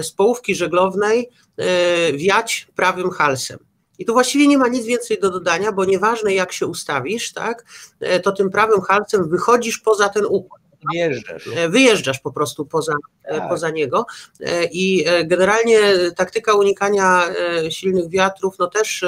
Z 0.01 0.11
połówki 0.11 0.55
żeglownej 0.55 1.29
wiać 2.13 2.67
prawym 2.75 3.11
halsem. 3.11 3.68
I 3.99 4.05
tu 4.05 4.13
właściwie 4.13 4.47
nie 4.47 4.57
ma 4.57 4.67
nic 4.67 4.85
więcej 4.85 5.19
do 5.19 5.29
dodania, 5.29 5.71
bo 5.71 5.85
nieważne 5.85 6.33
jak 6.33 6.51
się 6.51 6.67
ustawisz, 6.67 7.33
tak, 7.33 7.65
e, 7.99 8.19
to 8.19 8.31
tym 8.31 8.49
prawym 8.49 8.81
halcem 8.81 9.29
wychodzisz 9.29 9.77
poza 9.77 10.09
ten 10.09 10.25
układ. 10.25 10.61
wyjeżdżasz. 10.93 11.49
wyjeżdżasz 11.69 12.19
po 12.19 12.31
prostu 12.31 12.65
poza, 12.65 12.93
Tak. 13.29 13.49
poza 13.49 13.69
niego 13.69 14.05
i 14.71 15.05
generalnie 15.25 15.79
taktyka 16.15 16.53
unikania 16.53 17.23
silnych 17.69 18.09
wiatrów, 18.09 18.55
no 18.59 18.67
też 18.67 19.05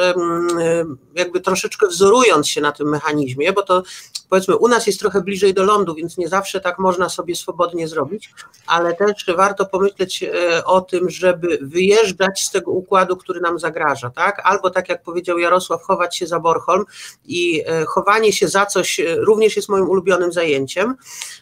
jakby 1.15 1.41
troszeczkę 1.41 1.87
wzorując 1.87 2.47
się 2.47 2.61
na 2.61 2.71
tym 2.71 2.89
mechanizmie, 2.89 3.53
bo 3.53 3.61
to 3.61 3.83
powiedzmy 4.31 4.57
u 4.57 4.67
nas 4.67 4.87
jest 4.87 4.99
trochę 4.99 5.21
bliżej 5.21 5.53
do 5.53 5.63
lądu, 5.63 5.95
więc 5.95 6.17
nie 6.17 6.27
zawsze 6.27 6.61
tak 6.61 6.79
można 6.79 7.09
sobie 7.09 7.35
swobodnie 7.35 7.87
zrobić, 7.87 8.33
ale 8.67 8.93
też 8.93 9.25
warto 9.35 9.65
pomyśleć 9.65 10.23
e, 10.23 10.65
o 10.65 10.81
tym, 10.81 11.09
żeby 11.09 11.59
wyjeżdżać 11.61 12.43
z 12.43 12.51
tego 12.51 12.71
układu, 12.71 13.17
który 13.17 13.41
nam 13.41 13.59
zagraża, 13.59 14.09
tak? 14.09 14.41
Albo 14.43 14.69
tak 14.69 14.89
jak 14.89 15.03
powiedział 15.03 15.39
Jarosław, 15.39 15.81
chować 15.81 16.17
się 16.17 16.27
za 16.27 16.39
Bornholm 16.39 16.85
i 17.25 17.63
e, 17.65 17.85
chowanie 17.85 18.33
się 18.33 18.47
za 18.47 18.65
coś 18.65 18.99
e, 18.99 19.15
również 19.15 19.55
jest 19.55 19.69
moim 19.69 19.89
ulubionym 19.89 20.31
zajęciem 20.31 20.95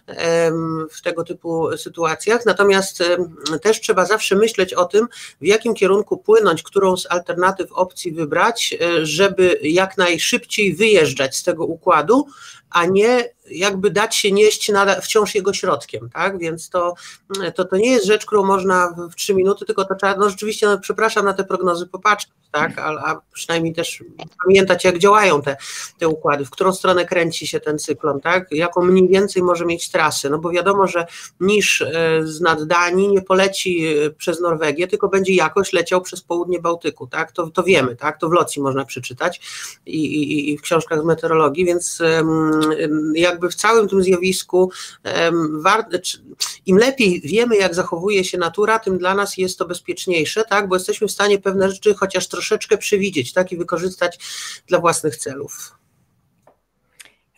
em, 0.08 0.88
w 0.92 1.02
tego 1.02 1.24
typu 1.24 1.78
sytuacjach. 1.78 2.46
Natomiast 2.46 3.04
też 3.62 3.82
trzeba 3.82 4.06
zawsze 4.06 4.36
myśleć 4.36 4.74
o 4.74 4.86
tym, 4.86 5.08
w 5.42 5.46
jakim 5.46 5.74
kierunku 5.74 6.18
płynąć, 6.18 6.64
którą 6.64 6.98
z 6.98 7.12
alternatyw 7.12 7.72
opcji 7.72 8.12
wybrać, 8.12 8.78
żeby 9.02 9.60
jak 9.64 9.98
najszybciej 9.98 10.76
wyjeżdżać 10.76 11.36
z 11.36 11.44
tego 11.44 11.66
układu, 11.66 12.28
a 12.70 12.86
nie 12.86 13.24
jakby 13.52 13.91
dać 13.91 14.16
się 14.16 14.32
nieść 14.32 14.72
wciąż 15.02 15.36
jego 15.36 15.54
środkiem, 15.54 16.10
tak? 16.10 16.39
Więc 16.39 16.70
to, 16.70 16.93
to, 17.56 17.66
to 17.66 17.78
nie 17.78 17.91
jest 17.91 18.06
rzecz, 18.06 18.26
którą 18.26 18.43
można 18.43 18.95
w 19.12 19.16
trzy 19.16 19.34
minuty, 19.34 19.66
tylko 19.66 19.86
to 19.86 19.95
trzeba, 19.95 20.16
no 20.16 20.30
rzeczywiście, 20.30 20.68
no, 20.68 20.80
przepraszam 20.80 21.26
na 21.26 21.34
te 21.34 21.43
prognozy 21.43 21.88
popatrzeć, 21.88 22.32
tak? 22.52 22.80
A, 22.80 23.12
a 23.12 23.22
przynajmniej 23.34 23.74
też 23.74 24.04
pamiętać, 24.45 24.84
jak 24.84 24.97
działają 24.97 25.41
te, 25.41 25.58
te 26.00 26.08
układy, 26.08 26.45
w 26.45 26.50
którą 26.50 26.74
stronę 26.74 27.06
kręci 27.06 27.47
się 27.47 27.60
ten 27.60 27.80
cyklon, 27.80 28.22
tak? 28.22 28.52
Jaką 28.52 28.82
mniej 28.82 29.08
więcej 29.08 29.43
może 29.43 29.66
mieć 29.66 29.91
trasy, 29.91 30.30
no 30.30 30.39
bo 30.39 30.50
wiadomo, 30.50 30.88
że 30.88 31.06
niż 31.39 31.82
e, 31.82 32.22
z 32.24 32.68
Danii 32.68 33.08
nie 33.08 33.22
poleci 33.22 33.88
e, 33.88 34.10
przez 34.10 34.41
Norwegię, 34.41 34.88
tylko 34.88 35.08
będzie 35.08 35.34
jakoś 35.34 35.74
leciał 35.74 36.02
przez 36.02 36.22
południe 36.22 36.60
Bałtyku, 36.60 37.08
tak? 37.08 37.32
To, 37.32 37.50
to 37.50 37.64
wiemy, 37.64 37.95
tak? 37.95 38.20
To 38.20 38.30
w 38.30 38.32
Locji 38.32 38.62
można 38.62 38.86
przeczytać 38.86 39.41
i, 39.86 40.06
i, 40.06 40.54
i 40.54 40.58
w 40.58 40.62
książkach 40.62 41.02
z 41.02 41.06
meteorologii, 41.06 41.66
więc 41.66 42.02
em, 42.02 43.14
jakby 43.40 43.50
w 43.50 43.56
całym 43.56 43.88
tym 43.90 44.04
zjawisku 44.04 44.72
im 46.66 46.78
lepiej 46.78 47.22
wiemy, 47.22 47.56
jak 47.58 47.76
zachowuje 47.76 48.24
się 48.24 48.38
natura, 48.38 48.80
tym 48.80 48.98
dla 48.98 49.16
nas 49.16 49.38
jest 49.38 49.58
to 49.58 49.66
bezpieczniejsze, 49.66 50.44
tak? 50.44 50.68
Bo 50.68 50.76
jesteśmy 50.76 51.08
w 51.08 51.12
stanie 51.12 51.40
pewne 51.40 51.72
rzeczy 51.72 51.94
chociaż 51.94 52.28
troszeczkę 52.28 52.78
przewidzieć, 52.78 53.34
tak? 53.34 53.52
I 53.52 53.58
wykorzystać 53.58 54.20
dla 54.68 54.80
własnych 54.80 55.16
celów. 55.16 55.76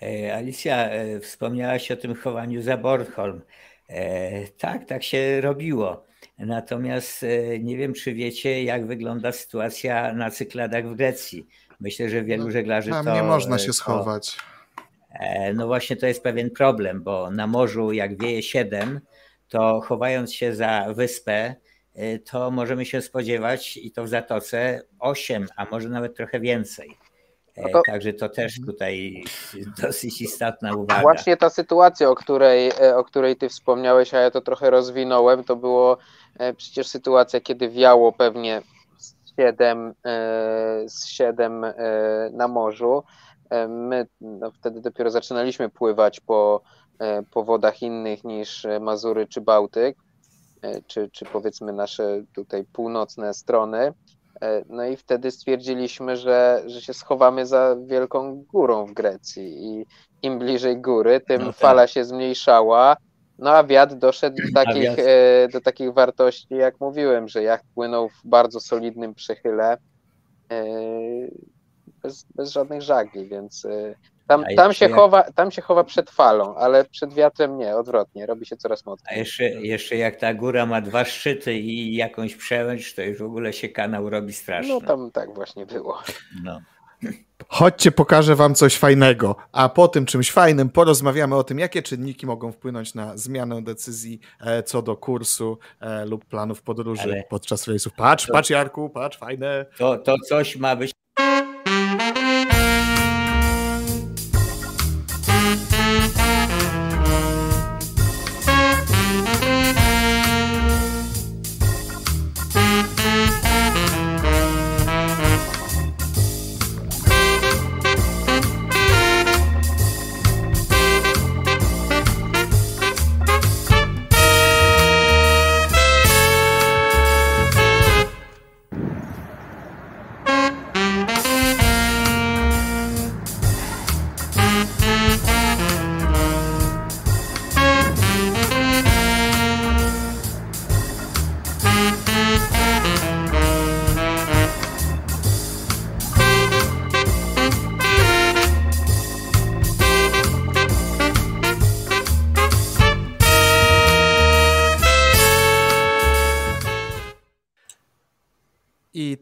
E, 0.02 0.36
Alicja, 0.36 0.89
e, 0.89 1.20
wspomniałaś 1.20 1.91
o 1.91 1.95
tym 1.95 2.16
chowaniu 2.16 2.62
za 2.62 2.78
Bornholm. 2.78 3.41
E, 3.89 4.47
Tak, 4.47 4.86
tak 4.88 5.04
się 5.04 5.41
robiło. 5.41 6.06
Natomiast 6.38 7.26
nie 7.60 7.78
wiem, 7.78 7.93
czy 7.93 8.14
wiecie, 8.14 8.64
jak 8.64 8.88
wygląda 8.88 9.32
sytuacja 9.32 10.14
na 10.14 10.32
cykladach 10.32 10.89
w 10.89 10.95
Grecji. 10.95 11.47
Myślę, 11.80 12.10
że 12.10 12.24
wielu 12.24 12.52
żeglarzy 12.52 12.89
Tam 12.89 13.06
to. 13.06 13.14
nie 13.16 13.24
można 13.24 13.60
się 13.60 13.68
to- 13.68 13.74
schować. 13.74 14.38
E, 15.20 15.53
No 15.53 15.68
właśnie 15.68 15.95
to 15.95 16.07
jest 16.07 16.24
pewien 16.24 16.49
problem, 16.49 17.03
bo 17.03 17.32
na 17.32 17.47
morzu 17.47 17.91
jak 17.91 18.22
wieje 18.22 18.43
7, 18.43 19.01
to 19.49 19.82
chowając 19.82 20.34
się 20.34 20.55
za 20.55 20.86
wyspę, 20.89 21.55
e, 21.95 22.20
to 22.20 22.51
możemy 22.51 22.86
się 22.86 23.01
spodziewać 23.01 23.78
i 23.78 23.91
to 23.91 24.03
w 24.03 24.07
zatoce 24.07 24.82
8, 24.99 25.47
a 25.55 25.66
może 25.72 25.89
nawet 25.89 26.16
trochę 26.18 26.39
więcej. 26.39 26.97
E, 27.57 27.62
No 27.62 27.70
to- 27.70 27.82
Także 27.86 28.14
to 28.14 28.30
też 28.30 28.62
tutaj 28.66 29.24
dosyć 29.82 30.22
istotna 30.22 30.74
uwaga. 30.76 31.01
Właśnie 31.01 31.38
ta 31.38 31.49
sytuacja, 31.49 32.09
o 32.09 32.16
której, 32.16 32.72
o 32.95 33.03
której 33.03 33.36
ty 33.36 33.49
wspomniałeś, 33.49 34.14
a 34.14 34.20
ja 34.20 34.32
to 34.32 34.41
trochę 34.41 34.70
rozwinąłem, 34.70 35.43
to 35.43 35.55
było 35.55 35.97
przecież 36.57 36.88
sytuacja, 36.88 37.41
kiedy 37.41 37.70
wiało 37.70 38.12
pewnie 38.12 38.62
z 38.97 39.14
7, 39.39 39.93
z 40.88 41.05
7 41.05 41.66
na 42.32 42.47
morzu. 42.47 43.03
E, 43.52 43.68
My 43.68 44.08
no, 44.22 44.52
wtedy 44.52 44.82
dopiero 44.82 45.10
zaczynaliśmy 45.12 45.70
pływać 45.70 46.20
po, 46.20 46.62
e, 46.99 47.24
po 47.24 47.43
wodach 47.43 47.82
innych 47.82 48.24
niż 48.24 48.66
e, 48.66 48.80
Mazury 48.80 49.28
czy 49.28 49.41
Bałtyk, 49.41 49.97
czy, 50.88 51.10
czy 51.10 51.26
powiedzmy 51.26 51.74
nasze 51.74 52.24
tutaj 52.36 52.64
północne 52.74 53.34
strony. 53.34 53.93
No 54.70 54.86
i 54.86 54.97
wtedy 54.97 55.32
stwierdziliśmy, 55.32 56.18
że, 56.18 56.64
że 56.66 56.82
się 56.82 56.93
schowamy 56.93 57.45
za 57.45 57.76
wielką 57.86 58.43
górą 58.43 58.86
w 58.86 58.93
Grecji 58.93 59.66
i 59.66 59.86
im 60.22 60.39
bliżej 60.39 60.82
góry, 60.82 61.20
tym 61.20 61.41
No 61.41 61.47
tak. 61.47 61.56
fala 61.56 61.88
się 61.88 62.06
zmniejszała. 62.06 62.97
No 63.39 63.49
a 63.52 63.64
wiatr 63.64 63.95
doszedł 63.95 64.38
do 64.38 64.43
takich, 64.64 64.91
do 65.54 65.62
takich 65.62 65.93
wartości, 65.93 66.56
jak 66.56 66.80
mówiłem, 66.80 67.28
że 67.28 67.43
jacht 67.43 67.66
płynął 67.76 68.10
w 68.10 68.22
bardzo 68.26 68.60
solidnym 68.60 69.16
przechyle 69.16 69.78
bez, 72.04 72.26
bez 72.36 72.52
żadnych 72.52 72.82
żagli, 72.82 73.28
więc 73.28 73.66
e, 73.66 73.95
tam, 74.28 74.43
A 74.52 74.56
tam, 74.56 74.74
się 74.74 74.86
jak- 74.86 74.93
chowa, 74.95 75.24
tam 75.24 75.52
się 75.52 75.62
chowa 75.62 75.84
przed 75.84 76.10
falą, 76.12 76.56
ale 76.56 76.86
przed 76.86 77.14
wiatrem 77.14 77.58
nie, 77.58 77.76
odwrotnie, 77.78 78.26
robi 78.26 78.45
się 78.45 78.58
coraz 78.58 78.84
A 78.86 78.89
mocniej. 78.89 79.20
jeszcze, 79.20 79.43
jeszcze 79.43 79.95
jak 79.95 80.16
ta 80.16 80.34
góra 80.34 80.66
ma 80.66 80.82
dwa 80.82 81.06
szczyty 81.06 81.54
i 81.54 81.95
jakąś 81.95 82.36
przełęcz, 82.36 82.95
to 82.95 83.02
już 83.02 83.20
w 83.20 83.26
ogóle 83.26 83.54
się 83.54 83.70
kanał 83.70 84.10
robi 84.10 84.34
straszny. 84.34 84.74
No 84.74 84.82
tam 84.82 85.12
tak 85.12 85.34
właśnie 85.36 85.66
było. 85.66 85.97
No. 86.43 86.62
Chodźcie, 87.47 87.91
pokażę 87.91 88.36
wam 88.36 88.56
coś 88.56 88.78
fajnego, 88.78 89.36
a 89.52 89.70
po 89.70 89.88
tym 89.88 90.06
czymś 90.06 90.32
fajnym 90.32 90.70
porozmawiamy 90.70 91.36
o 91.36 91.43
tym, 91.43 91.60
jakie 91.60 91.82
czynniki 91.84 92.26
mogą 92.26 92.52
wpłynąć 92.52 92.93
na 92.93 93.18
zmianę 93.18 93.62
decyzji 93.64 94.20
e, 94.41 94.64
co 94.64 94.82
do 94.82 94.97
kursu 94.97 95.58
e, 95.80 96.06
lub 96.06 96.26
planów 96.26 96.62
podróży 96.62 97.02
Ale- 97.04 97.24
podczas 97.30 97.68
rejsów. 97.68 97.93
Patrz, 97.93 98.26
To- 98.28 98.34
patrz 98.34 98.49
Jarku, 98.49 98.89
patrz, 98.89 99.18
fajne. 99.18 99.66
To, 99.78 99.97
to 99.97 100.16
coś 100.30 100.56
ma 100.56 100.76
być 100.76 100.91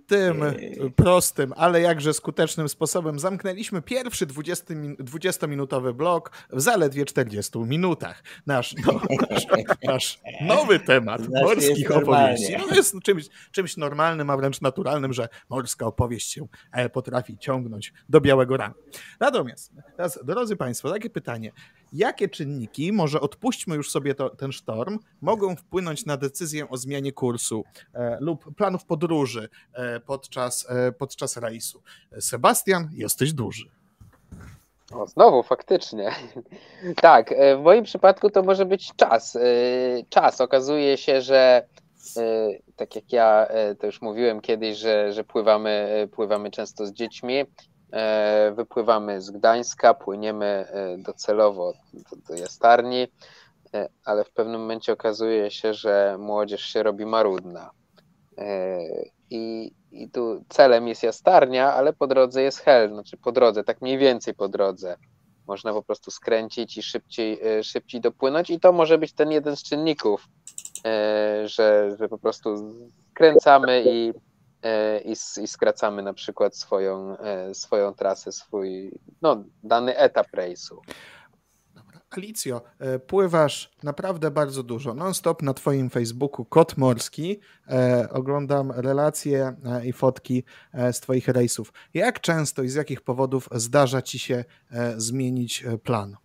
tym 0.07 0.43
prostym, 0.95 1.53
ale 1.57 1.81
jakże 1.81 2.13
skutecznym 2.13 2.69
sposobem 2.69 3.19
zamknęliśmy 3.19 3.81
pierwszy 3.81 4.25
20 4.25 4.75
min- 4.75 4.95
20-minutowy 4.95 5.93
blok 5.93 6.31
w 6.49 6.61
zaledwie 6.61 7.05
40 7.05 7.59
minutach. 7.59 8.23
Nasz, 8.45 8.75
no, 8.85 9.01
nasz, 9.29 9.45
nasz 9.83 10.19
nowy 10.41 10.79
temat 10.79 11.21
Znaczy 11.21 11.45
morskich 11.45 11.91
opowieści. 11.91 12.55
No 12.57 12.75
jest 12.75 12.95
czymś, 13.03 13.27
czymś 13.51 13.77
normalnym, 13.77 14.29
a 14.29 14.37
wręcz 14.37 14.61
naturalnym, 14.61 15.13
że 15.13 15.29
morska 15.49 15.85
opowieść 15.85 16.31
się 16.31 16.47
e, 16.71 16.89
potrafi 16.89 17.37
ciągnąć 17.37 17.93
do 18.09 18.21
białego 18.21 18.57
rana. 18.57 18.73
Natomiast 19.19 19.71
teraz, 19.97 20.19
drodzy 20.23 20.55
Państwo, 20.55 20.91
takie 20.91 21.09
pytanie. 21.09 21.51
Jakie 21.93 22.29
czynniki, 22.29 22.93
może 22.93 23.21
odpuśćmy 23.21 23.75
już 23.75 23.91
sobie 23.91 24.15
to, 24.15 24.29
ten 24.29 24.51
sztorm, 24.51 24.99
mogą 25.21 25.55
wpłynąć 25.55 26.05
na 26.05 26.17
decyzję 26.17 26.69
o 26.69 26.77
zmianie 26.77 27.11
kursu 27.11 27.63
e, 27.93 28.17
lub 28.19 28.55
planów 28.55 28.85
podróży 28.85 29.49
e, 29.73 29.99
podczas, 29.99 30.65
e, 30.69 30.91
podczas 30.91 31.37
rejsu? 31.37 31.81
Sebastian, 32.19 32.89
jesteś 32.93 33.33
duży. 33.33 33.69
O, 34.93 35.07
znowu, 35.07 35.43
faktycznie. 35.43 36.11
Tak, 37.01 37.31
e, 37.31 37.57
w 37.57 37.61
moim 37.61 37.83
przypadku 37.83 38.29
to 38.29 38.43
może 38.43 38.65
być 38.65 38.91
czas. 38.95 39.35
E, 39.35 39.39
Czas. 40.09 40.41
Okazuje 40.41 40.97
się, 40.97 41.21
że 41.21 41.65
e, 42.17 42.49
tak 42.75 42.95
jak 42.95 43.13
ja 43.13 43.47
to 43.79 43.85
już 43.85 44.01
mówiłem 44.01 44.41
kiedyś, 44.41 44.77
że, 44.77 45.13
że 45.13 45.23
pływamy, 45.23 46.07
pływamy 46.11 46.51
często 46.51 46.85
z 46.85 46.91
dziećmi. 46.91 47.45
E, 47.93 48.51
Wypływamy 48.55 49.21
z 49.21 49.31
Gdańska, 49.31 49.93
płyniemy 49.93 50.45
e, 50.45 50.97
docelowo 50.97 51.73
do, 51.93 52.15
do 52.27 52.41
Jastarni. 52.41 53.07
e, 53.73 53.89
ale 54.05 54.23
w 54.23 54.31
pewnym 54.31 54.61
momencie 54.61 54.93
okazuje 54.93 55.51
się, 55.51 55.73
że 55.73 56.17
młodzież 56.19 56.61
się 56.61 56.83
robi 56.83 57.05
marudna. 57.05 57.71
I, 59.29 59.71
I 59.91 60.09
tu 60.09 60.43
celem 60.49 60.87
jest 60.87 61.03
jastarnia, 61.03 61.73
ale 61.73 61.93
po 61.93 62.07
drodze 62.07 62.41
jest 62.41 62.59
hel, 62.59 62.89
znaczy 62.89 63.17
po 63.17 63.31
drodze, 63.31 63.63
tak 63.63 63.81
mniej 63.81 63.97
więcej 63.97 64.33
po 64.33 64.49
drodze. 64.49 64.95
Można 65.47 65.73
po 65.73 65.83
prostu 65.83 66.11
skręcić 66.11 66.77
i 66.77 66.83
szybciej, 66.83 67.39
szybciej 67.63 68.01
dopłynąć, 68.01 68.49
i 68.49 68.59
to 68.59 68.71
może 68.71 68.97
być 68.97 69.13
ten 69.13 69.31
jeden 69.31 69.55
z 69.55 69.63
czynników, 69.63 70.27
że, 71.45 71.95
że 71.99 72.09
po 72.09 72.17
prostu 72.17 72.73
skręcamy 73.11 73.83
i 73.85 74.13
i, 75.05 75.11
i 75.43 75.47
skracamy 75.47 76.03
na 76.03 76.13
przykład 76.13 76.55
swoją, 76.55 77.17
e, 77.17 77.55
swoją 77.55 77.93
trasę, 77.93 78.31
swój 78.31 78.99
no, 79.21 79.43
dany 79.63 79.97
etap 79.97 80.27
rejsu. 80.33 80.81
Alicjo, 82.09 82.61
e, 82.79 82.99
pływasz 82.99 83.71
naprawdę 83.83 84.31
bardzo 84.31 84.63
dużo. 84.63 84.93
Non-stop 84.93 85.41
na 85.41 85.53
Twoim 85.53 85.89
Facebooku 85.89 86.45
Kot 86.45 86.77
Morski. 86.77 87.39
oglądam 88.11 88.71
relacje 88.71 89.55
i 89.85 89.93
fotki 89.93 90.43
z 90.91 90.99
Twoich 90.99 91.27
rejsów. 91.27 91.73
Jak 91.93 92.19
często 92.19 92.63
i 92.63 92.69
z 92.69 92.75
jakich 92.75 93.01
powodów 93.01 93.49
zdarza 93.51 94.01
Ci 94.01 94.19
się 94.19 94.45
zmienić 94.97 95.65
plan? 95.83 96.17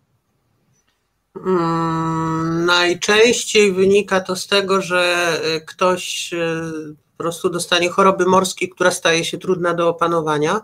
Hmm, 1.43 2.65
najczęściej 2.65 3.73
wynika 3.73 4.21
to 4.21 4.35
z 4.35 4.47
tego, 4.47 4.81
że 4.81 5.31
ktoś 5.65 6.33
po 7.17 7.23
prostu 7.23 7.49
dostanie 7.49 7.89
choroby 7.89 8.25
morskiej, 8.25 8.69
która 8.69 8.91
staje 8.91 9.25
się 9.25 9.37
trudna 9.37 9.73
do 9.73 9.89
opanowania 9.89 10.61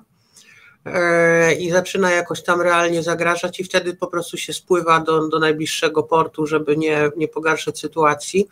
e, 0.85 1.53
i 1.53 1.71
zaczyna 1.71 2.11
jakoś 2.11 2.43
tam 2.43 2.61
realnie 2.61 3.03
zagrażać 3.03 3.59
i 3.59 3.63
wtedy 3.63 3.93
po 3.93 4.07
prostu 4.07 4.37
się 4.37 4.53
spływa 4.53 4.99
do, 4.99 5.27
do 5.27 5.39
najbliższego 5.39 6.03
portu, 6.03 6.47
żeby 6.47 6.77
nie, 6.77 7.11
nie 7.17 7.27
pogarszać 7.27 7.79
sytuacji, 7.79 8.47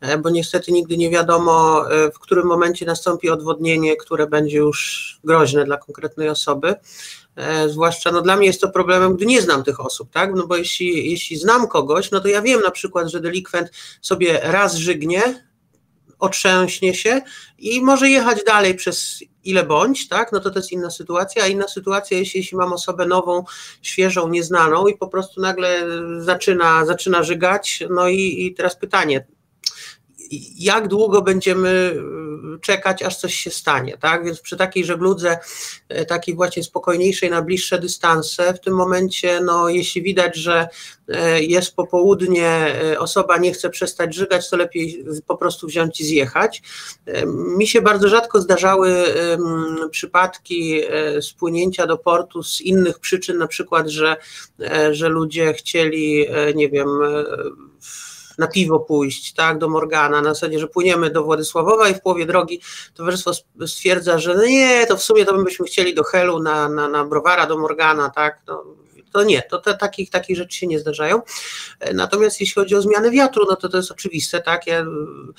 e, 0.00 0.18
bo 0.18 0.30
niestety 0.30 0.72
nigdy 0.72 0.96
nie 0.96 1.10
wiadomo, 1.10 1.84
e, 1.90 2.10
w 2.10 2.18
którym 2.18 2.46
momencie 2.46 2.86
nastąpi 2.86 3.30
odwodnienie, 3.30 3.96
które 3.96 4.26
będzie 4.26 4.58
już 4.58 5.20
groźne 5.24 5.64
dla 5.64 5.76
konkretnej 5.76 6.28
osoby. 6.28 6.74
Zwłaszcza 7.68 8.12
no 8.12 8.22
dla 8.22 8.36
mnie 8.36 8.46
jest 8.46 8.60
to 8.60 8.68
problemem, 8.68 9.16
gdy 9.16 9.26
nie 9.26 9.42
znam 9.42 9.64
tych 9.64 9.80
osób, 9.80 10.10
tak? 10.10 10.34
No 10.34 10.46
bo 10.46 10.56
jeśli, 10.56 11.10
jeśli 11.10 11.36
znam 11.36 11.68
kogoś, 11.68 12.10
no 12.10 12.20
to 12.20 12.28
ja 12.28 12.42
wiem 12.42 12.60
na 12.60 12.70
przykład, 12.70 13.08
że 13.08 13.20
delikwent 13.20 13.70
sobie 14.00 14.40
raz 14.42 14.74
żygnie, 14.74 15.22
otrzęśnie 16.22 16.94
się 16.94 17.20
i 17.58 17.82
może 17.82 18.08
jechać 18.08 18.44
dalej 18.44 18.74
przez 18.74 19.24
ile 19.44 19.62
bądź, 19.62 20.08
tak, 20.08 20.32
no 20.32 20.40
to 20.40 20.50
to 20.50 20.58
jest 20.58 20.72
inna 20.72 20.90
sytuacja, 20.90 21.44
a 21.44 21.46
inna 21.46 21.68
sytuacja, 21.68 22.18
jeśli, 22.18 22.40
jeśli 22.40 22.58
mam 22.58 22.72
osobę 22.72 23.06
nową, 23.06 23.44
świeżą, 23.82 24.28
nieznaną 24.28 24.86
i 24.86 24.96
po 24.96 25.08
prostu 25.08 25.40
nagle 25.40 25.84
zaczyna, 26.18 26.86
zaczyna 26.86 27.22
żygać, 27.22 27.84
no 27.90 28.08
i, 28.08 28.46
i 28.46 28.54
teraz 28.54 28.76
pytanie, 28.76 29.26
jak 30.58 30.88
długo 30.88 31.22
będziemy 31.22 31.68
y, 31.68 32.60
czekać, 32.60 33.02
aż 33.02 33.16
coś 33.16 33.34
się 33.34 33.50
stanie, 33.50 33.98
tak? 33.98 34.24
Więc 34.24 34.40
przy 34.40 34.56
takiej 34.56 34.84
żegludze, 34.84 35.38
y, 36.00 36.06
takiej 36.06 36.34
właśnie 36.34 36.64
spokojniejszej 36.64 37.30
na 37.30 37.42
bliższe 37.42 37.78
dystanse, 37.78 38.54
w 38.54 38.60
tym 38.60 38.74
momencie, 38.74 39.40
no 39.40 39.68
jeśli 39.68 40.02
widać, 40.02 40.36
że 40.36 40.68
y, 41.08 41.14
jest 41.44 41.76
popołudnie, 41.76 42.76
osoba 42.98 43.38
nie 43.38 43.52
chce 43.52 43.70
przestać 43.70 44.14
żygać, 44.14 44.50
to 44.50 44.56
lepiej 44.56 45.04
po 45.26 45.36
prostu 45.36 45.66
wziąć 45.66 46.00
i 46.00 46.04
zjechać. 46.04 46.62
Mi 47.26 47.66
się 47.66 47.82
bardzo 47.82 48.08
rzadko 48.08 48.40
zdarzały 48.40 49.04
przypadki 49.90 50.80
spłynięcia 51.20 51.86
do 51.86 51.98
portu 51.98 52.42
z 52.42 52.60
innych 52.60 52.98
przyczyn, 52.98 53.38
na 53.38 53.46
przykład, 53.46 53.88
że, 53.88 54.16
że 54.90 55.08
ludzie 55.08 55.52
chcieli, 55.52 56.26
nie 56.54 56.68
wiem, 56.68 56.88
na 57.80 58.11
piwo 58.52 58.80
pójść, 58.80 59.32
tak, 59.34 59.58
do 59.58 59.68
Morgana, 59.68 60.22
na 60.22 60.34
zasadzie, 60.34 60.58
że 60.58 60.68
płyniemy 60.68 61.10
do 61.10 61.24
Władysławowa 61.24 61.88
i 61.88 61.94
w 61.94 62.00
połowie 62.00 62.26
drogi 62.26 62.60
towarzystwo 62.94 63.32
stwierdza, 63.66 64.18
że 64.18 64.34
no 64.34 64.44
nie, 64.44 64.86
to 64.86 64.96
w 64.96 65.02
sumie 65.02 65.24
to 65.24 65.34
byśmy 65.34 65.66
chcieli 65.66 65.94
do 65.94 66.04
Helu 66.04 66.38
na, 66.38 66.68
na, 66.68 66.88
na 66.88 67.04
browara 67.04 67.46
do 67.46 67.58
Morgana, 67.58 68.10
tak, 68.10 68.42
no, 68.46 68.64
to 69.12 69.22
nie, 69.24 69.42
to 69.42 69.58
te, 69.58 69.74
takich, 69.74 70.10
takich 70.10 70.36
rzeczy 70.36 70.58
się 70.58 70.66
nie 70.66 70.78
zdarzają. 70.78 71.22
E, 71.80 71.94
natomiast 71.94 72.40
jeśli 72.40 72.54
chodzi 72.54 72.74
o 72.74 72.82
zmianę 72.82 73.10
wiatru, 73.10 73.46
no 73.50 73.56
to 73.56 73.68
to 73.68 73.76
jest 73.76 73.90
oczywiste, 73.90 74.40
tak, 74.40 74.66
ja, 74.66 74.78
mm, 74.80 75.34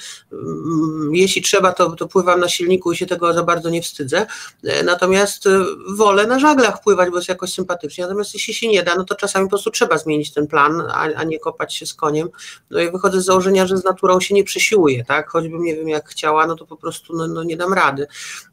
jeśli 1.11 1.41
trzeba, 1.41 1.73
to, 1.73 1.95
to 1.95 2.07
pływam 2.07 2.39
na 2.39 2.49
silniku 2.49 2.91
i 2.91 2.97
się 2.97 3.05
tego 3.05 3.33
za 3.33 3.43
bardzo 3.43 3.69
nie 3.69 3.81
wstydzę, 3.81 4.25
e, 4.63 4.83
natomiast 4.83 5.47
e, 5.47 5.65
wolę 5.89 6.27
na 6.27 6.39
żaglach 6.39 6.81
pływać, 6.83 7.09
bo 7.09 7.15
jest 7.15 7.29
jakoś 7.29 7.53
sympatycznie, 7.53 8.03
natomiast 8.03 8.33
jeśli 8.33 8.53
się 8.53 8.67
nie 8.67 8.83
da, 8.83 8.95
no 8.95 9.03
to 9.03 9.15
czasami 9.15 9.45
po 9.45 9.49
prostu 9.49 9.71
trzeba 9.71 9.97
zmienić 9.97 10.33
ten 10.33 10.47
plan, 10.47 10.81
a, 10.81 10.99
a 11.15 11.23
nie 11.23 11.39
kopać 11.39 11.75
się 11.75 11.85
z 11.85 11.93
koniem, 11.93 12.29
no 12.69 12.79
i 12.79 12.91
wychodzę 12.91 13.21
z 13.21 13.25
założenia, 13.25 13.67
że 13.67 13.77
z 13.77 13.83
naturą 13.83 14.19
się 14.19 14.35
nie 14.35 14.43
przesiłuję, 14.43 15.05
tak, 15.05 15.29
choćbym 15.29 15.63
nie 15.63 15.75
wiem 15.75 15.89
jak 15.89 16.09
chciała, 16.09 16.47
no 16.47 16.55
to 16.55 16.65
po 16.65 16.77
prostu 16.77 17.17
no, 17.17 17.27
no 17.27 17.43
nie 17.43 17.57
dam 17.57 17.73
rady. 17.73 18.07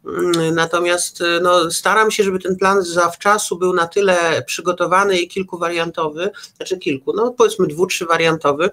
Mm, 0.06 0.54
natomiast 0.54 1.22
no, 1.42 1.70
staram 1.70 2.10
się, 2.10 2.24
żeby 2.24 2.38
ten 2.38 2.56
plan 2.56 2.82
zawczasu 2.82 3.58
był 3.58 3.74
na 3.74 3.86
tyle 3.86 4.42
przygotowany, 4.46 5.09
i 5.18 5.28
kilkuwariantowy, 5.28 6.30
znaczy 6.56 6.78
kilku, 6.78 7.12
no 7.12 7.30
powiedzmy 7.30 7.66
dwu, 7.66 7.86
trzy 7.86 8.06
wariantowy, 8.06 8.70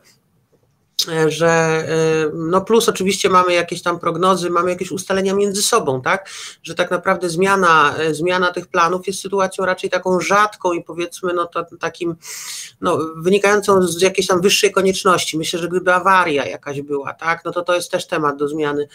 e, 1.09 1.31
że 1.31 1.47
e, 1.47 1.85
no 2.33 2.61
plus 2.61 2.89
oczywiście 2.89 3.29
mamy 3.29 3.53
jakieś 3.53 3.81
tam 3.81 3.99
prognozy, 3.99 4.49
mamy 4.49 4.69
jakieś 4.69 4.91
ustalenia 4.91 5.33
między 5.33 5.61
sobą, 5.61 6.01
tak, 6.01 6.29
że 6.63 6.75
tak 6.75 6.91
naprawdę 6.91 7.29
zmiana, 7.29 7.95
e, 7.97 8.13
zmiana 8.13 8.51
tych 8.51 8.67
planów 8.67 9.07
jest 9.07 9.21
sytuacją 9.21 9.65
raczej 9.65 9.89
taką 9.89 10.19
rzadką 10.19 10.73
i 10.73 10.83
powiedzmy 10.83 11.33
no 11.33 11.45
to, 11.45 11.65
takim, 11.79 12.15
no 12.81 12.99
wynikającą 13.15 13.81
z 13.81 14.01
jakiejś 14.01 14.27
tam 14.27 14.41
wyższej 14.41 14.71
konieczności, 14.71 15.37
myślę, 15.37 15.59
że 15.59 15.67
gdyby 15.67 15.93
awaria 15.93 16.45
jakaś 16.45 16.81
była, 16.81 17.13
tak, 17.13 17.45
no 17.45 17.51
to 17.51 17.61
to 17.61 17.75
jest 17.75 17.91
też 17.91 18.07
temat 18.07 18.37
do 18.37 18.47
zmiany, 18.47 18.87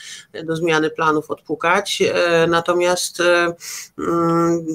do 0.45 0.57
zmiany 0.57 0.91
planów 0.91 1.31
odpukać, 1.31 2.03
natomiast 2.49 3.23
mm, 3.99 4.67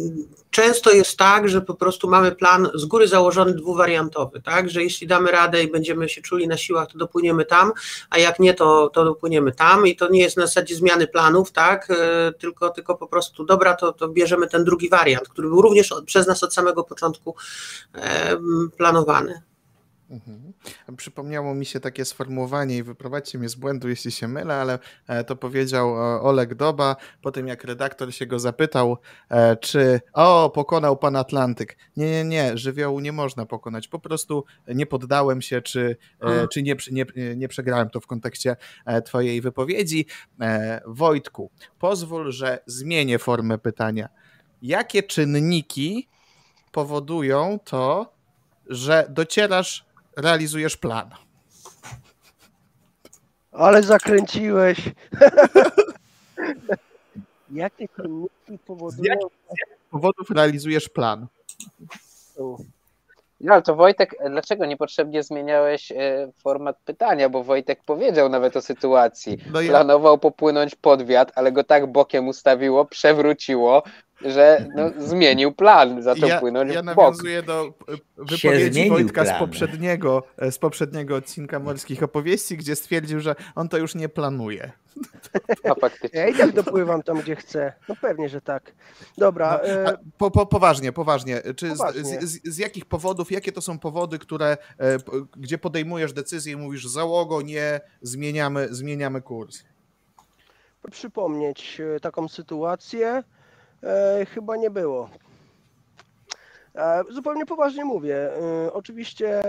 często 0.52 0.92
jest 0.92 1.18
tak, 1.18 1.50
że 1.50 1.62
po 1.62 1.74
prostu 1.74 2.10
mamy 2.10 2.32
plan 2.32 2.70
z 2.74 2.86
góry 2.86 3.08
założony 3.08 3.54
dwuwariantowy, 3.54 4.42
tak, 4.42 4.70
że 4.70 4.84
jeśli 4.84 5.08
damy 5.08 5.32
radę 5.32 5.64
i 5.64 5.72
będziemy 5.72 6.10
się 6.10 6.22
czuli 6.22 6.48
na 6.48 6.58
siłach, 6.58 6.88
to 6.92 6.98
dopłyniemy 6.98 7.46
tam, 7.46 7.72
a 8.10 8.18
jak 8.18 8.40
nie, 8.40 8.54
to, 8.54 8.90
to 8.90 9.06
dopłyniemy 9.06 9.52
tam 9.52 9.88
i 9.88 9.96
to 9.96 10.10
nie 10.10 10.22
jest 10.22 10.38
na 10.38 10.46
zasadzie 10.46 10.76
zmiany 10.76 11.08
planów, 11.08 11.52
tak, 11.52 11.92
e, 11.92 12.34
tylko, 12.34 12.70
tylko 12.70 12.96
po 12.96 13.08
prostu 13.08 13.46
dobra, 13.46 13.76
to, 13.76 13.94
to 13.94 14.08
bierzemy 14.08 14.48
ten 14.48 14.64
drugi 14.64 14.90
wariant, 14.90 15.30
który 15.30 15.50
był 15.50 15.62
również 15.62 15.94
przez 16.06 16.28
nas 16.28 16.44
od 16.44 16.54
samego 16.54 16.84
początku 16.84 17.36
planowany. 18.78 19.42
Mhm. 20.10 20.47
Przypomniało 20.98 21.56
mi 21.56 21.66
się 21.66 21.80
takie 21.80 22.06
sformułowanie 22.06 22.78
i 22.78 22.84
wyprowadźcie 22.84 23.38
mnie 23.38 23.50
z 23.50 23.56
błędu, 23.56 23.90
jeśli 23.90 24.12
się 24.12 24.28
mylę, 24.28 24.56
ale 24.56 24.80
e, 25.08 25.24
to 25.24 25.36
powiedział 25.36 25.90
e, 25.90 26.22
Oleg 26.22 26.56
Doba 26.56 26.96
po 27.22 27.32
tym, 27.32 27.48
jak 27.48 27.64
redaktor 27.64 28.14
się 28.14 28.26
go 28.26 28.40
zapytał, 28.40 28.98
e, 29.30 29.58
czy 29.58 30.02
o, 30.14 30.50
pokonał 30.50 30.98
pan 30.98 31.16
Atlantyk. 31.16 31.78
Nie, 31.98 32.12
nie, 32.12 32.24
nie, 32.24 32.58
żywiołu 32.58 33.00
nie 33.00 33.12
można 33.12 33.46
pokonać. 33.46 33.88
Po 33.88 34.00
prostu 34.00 34.46
nie 34.68 34.86
poddałem 34.86 35.42
się, 35.42 35.62
czy, 35.62 35.98
mhm. 36.20 36.48
czy 36.48 36.64
nie, 36.64 36.76
nie, 36.92 37.06
nie 37.36 37.48
przegrałem 37.48 37.90
to 37.90 38.00
w 38.00 38.08
kontekście 38.08 38.56
twojej 39.06 39.42
wypowiedzi. 39.42 40.06
Wojtku, 40.86 41.52
pozwól, 41.80 42.32
że 42.32 42.60
zmienię 42.66 43.20
formę 43.20 43.58
pytania. 43.58 44.10
Jakie 44.62 45.04
czynniki 45.04 46.08
powodują 46.72 47.60
to, 47.64 48.14
że 48.70 49.08
docierasz 49.10 49.87
realizujesz 50.18 50.78
plan. 50.78 51.10
Ale 53.52 53.84
zakręciłeś. 53.84 54.82
Jakie 57.52 57.88
czynniki 57.96 58.60
powodują... 58.66 59.04
Z 59.04 59.06
jakich, 59.06 59.28
powodów 59.92 60.30
realizujesz 60.30 60.90
plan? 60.90 61.28
No, 63.42 63.54
ale 63.54 63.62
to 63.62 63.76
Wojtek, 63.76 64.16
dlaczego 64.30 64.66
niepotrzebnie 64.66 65.24
zmieniałeś 65.24 65.92
e, 65.92 66.32
format 66.38 66.78
pytania? 66.86 67.30
Bo 67.30 67.44
Wojtek 67.44 67.84
powiedział 67.84 68.30
nawet 68.30 68.58
o 68.58 68.62
sytuacji. 68.62 69.38
No 69.54 69.62
ja... 69.62 69.70
Planował 69.70 70.18
popłynąć 70.18 70.76
pod 70.76 71.04
wiatr, 71.04 71.34
ale 71.36 71.52
go 71.52 71.64
tak 71.64 71.92
bokiem 71.92 72.28
ustawiło, 72.28 72.86
przewróciło, 72.86 73.84
że 74.22 74.66
no, 74.76 74.92
zmienił 74.98 75.52
plan, 75.52 76.04
zaczął 76.04 76.30
ja, 76.30 76.40
płynąć 76.40 76.74
ja 76.74 76.82
w 76.82 76.86
bok. 76.86 76.96
Ja 76.98 77.02
nawiązuję 77.04 77.44
do 77.44 77.74
wypowiedzi 78.18 78.90
Wojtka 78.90 79.26
z 79.26 79.40
poprzedniego, 79.40 80.24
e, 80.38 80.52
z 80.52 80.58
poprzedniego 80.58 81.16
odcinka 81.16 81.60
Morskich 81.60 82.04
Opowieści, 82.04 82.58
gdzie 82.58 82.76
stwierdził, 82.76 83.20
że 83.20 83.36
on 83.56 83.70
to 83.70 83.78
już 83.78 83.96
nie 83.96 84.10
planuje. 84.10 84.72
A 85.64 85.76
faktycznie. 85.76 86.20
Ja 86.20 86.28
i 86.28 86.34
tak 86.34 86.52
dopływam 86.52 87.04
tam, 87.04 87.22
gdzie 87.22 87.36
chcę. 87.36 87.74
No 87.90 87.96
pewnie, 88.02 88.30
że 88.30 88.42
tak. 88.42 88.72
Dobra. 89.18 89.60
No, 89.64 89.70
e... 89.70 89.98
po, 90.18 90.32
po, 90.32 90.46
poważnie, 90.46 90.92
poważnie. 90.92 91.42
Czy 91.56 91.70
poważnie. 91.70 92.04
Z, 92.04 92.24
z, 92.24 92.40
z, 92.44 92.58
jakich 92.58 92.86
powodów, 92.86 93.32
jakie 93.32 93.52
to 93.52 93.62
są 93.62 93.80
powody, 93.80 94.20
które, 94.20 94.58
e, 94.80 94.98
gdzie 95.38 95.58
podejmujesz 95.58 96.14
decyzję 96.14 96.54
i 96.54 96.56
mówisz 96.56 96.88
załogo, 96.88 97.42
nie, 97.42 97.82
zmieniamy, 98.02 98.68
zmieniamy 98.72 99.22
kurs? 99.22 99.64
Przypomnieć 100.92 101.82
e, 101.96 102.00
taką 102.00 102.28
sytuację, 102.28 103.24
E, 103.84 104.26
chyba 104.26 104.56
nie 104.58 104.70
było. 104.70 105.10
Zupełnie 107.10 107.46
poważnie 107.46 107.86
mówię. 107.86 108.30
Oczywiście 108.74 109.44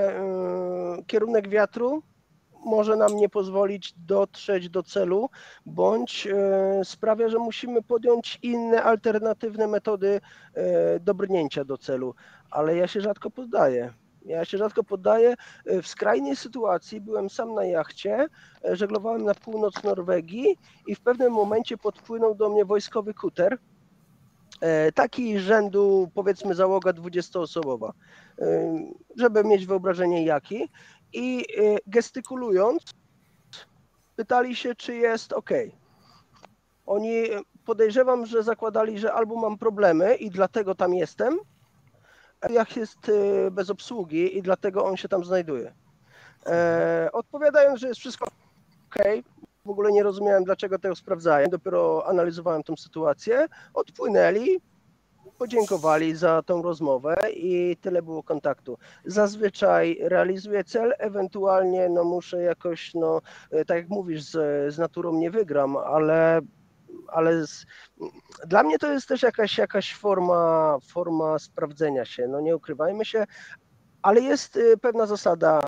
kierunek 1.06 1.48
wiatru 1.48 2.02
może 2.64 2.96
nam 2.96 3.16
nie 3.16 3.28
pozwolić 3.28 3.94
dotrzeć 3.96 4.68
do 4.68 4.82
celu, 4.82 5.30
bądź 5.66 6.28
sprawia, 6.84 7.28
że 7.28 7.38
musimy 7.38 7.82
podjąć 7.82 8.38
inne, 8.42 8.82
alternatywne 8.82 9.66
metody 9.66 10.20
dobrnięcia 11.00 11.64
do 11.64 11.78
celu. 11.78 12.14
Ale 12.50 12.76
ja 12.76 12.86
się 12.86 13.00
rzadko 13.00 13.30
poddaję. 13.30 13.92
Ja 14.24 14.44
się 14.44 14.58
rzadko 14.58 14.84
poddaję. 14.84 15.34
W 15.66 15.86
skrajnej 15.86 16.36
sytuacji 16.36 17.00
byłem 17.00 17.30
sam 17.30 17.54
na 17.54 17.64
jachcie, 17.64 18.26
żeglowałem 18.72 19.24
na 19.24 19.34
północ 19.34 19.82
Norwegii 19.82 20.58
i 20.86 20.94
w 20.94 21.00
pewnym 21.00 21.32
momencie 21.32 21.76
podpłynął 21.76 22.34
do 22.34 22.48
mnie 22.48 22.64
wojskowy 22.64 23.14
kuter, 23.14 23.58
taki 24.94 25.38
rzędu 25.38 26.10
powiedzmy 26.14 26.54
załoga 26.54 26.90
20-osobowa, 26.90 27.90
żeby 29.16 29.44
mieć 29.44 29.66
wyobrażenie 29.66 30.24
jaki 30.24 30.68
i 31.12 31.44
gestykulując 31.86 32.82
pytali 34.16 34.56
się, 34.56 34.74
czy 34.74 34.94
jest 34.94 35.32
ok. 35.32 35.50
Oni 36.86 37.24
podejrzewam, 37.64 38.26
że 38.26 38.42
zakładali, 38.42 38.98
że 38.98 39.12
albo 39.12 39.36
mam 39.36 39.58
problemy 39.58 40.14
i 40.14 40.30
dlatego 40.30 40.74
tam 40.74 40.94
jestem, 40.94 41.38
jak 42.50 42.76
jest 42.76 43.10
bez 43.50 43.70
obsługi 43.70 44.38
i 44.38 44.42
dlatego 44.42 44.84
on 44.84 44.96
się 44.96 45.08
tam 45.08 45.24
znajduje. 45.24 45.74
E, 46.46 47.08
odpowiadając, 47.12 47.80
że 47.80 47.88
jest 47.88 48.00
wszystko 48.00 48.26
ok, 48.26 48.98
w 49.68 49.70
ogóle 49.70 49.92
nie 49.92 50.02
rozumiałem, 50.02 50.44
dlaczego 50.44 50.78
tego 50.78 50.96
sprawdzają. 50.96 51.48
Dopiero 51.48 52.06
analizowałem 52.06 52.62
tą 52.62 52.76
sytuację. 52.76 53.46
Odpłynęli, 53.74 54.60
podziękowali 55.38 56.16
za 56.16 56.42
tą 56.42 56.62
rozmowę 56.62 57.16
i 57.34 57.76
tyle 57.80 58.02
było 58.02 58.22
kontaktu. 58.22 58.78
Zazwyczaj 59.04 59.98
realizuję 60.02 60.64
cel, 60.64 60.94
ewentualnie 60.98 61.88
no 61.88 62.04
muszę 62.04 62.42
jakoś, 62.42 62.94
no 62.94 63.20
e, 63.50 63.64
tak 63.64 63.76
jak 63.76 63.88
mówisz, 63.88 64.22
z, 64.22 64.74
z 64.74 64.78
naturą 64.78 65.12
nie 65.12 65.30
wygram, 65.30 65.76
ale 65.76 66.40
ale 67.08 67.46
z, 67.46 67.66
dla 68.46 68.62
mnie 68.62 68.78
to 68.78 68.92
jest 68.92 69.08
też 69.08 69.22
jakaś, 69.22 69.58
jakaś 69.58 69.94
forma, 69.94 70.76
forma 70.86 71.38
sprawdzenia 71.38 72.04
się. 72.04 72.28
No 72.28 72.40
nie 72.40 72.56
ukrywajmy 72.56 73.04
się, 73.04 73.24
ale 74.02 74.20
jest 74.20 74.56
y, 74.56 74.76
pewna 74.76 75.06
zasada. 75.06 75.60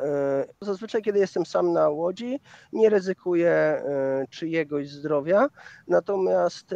Y, 0.00 0.64
zazwyczaj, 0.64 1.02
kiedy 1.02 1.18
jestem 1.18 1.46
sam 1.46 1.72
na 1.72 1.88
łodzi, 1.88 2.40
nie 2.72 2.88
ryzykuję 2.88 3.82
y, 4.24 4.28
czyjegoś 4.28 4.88
zdrowia. 4.88 5.48
Natomiast 5.88 6.74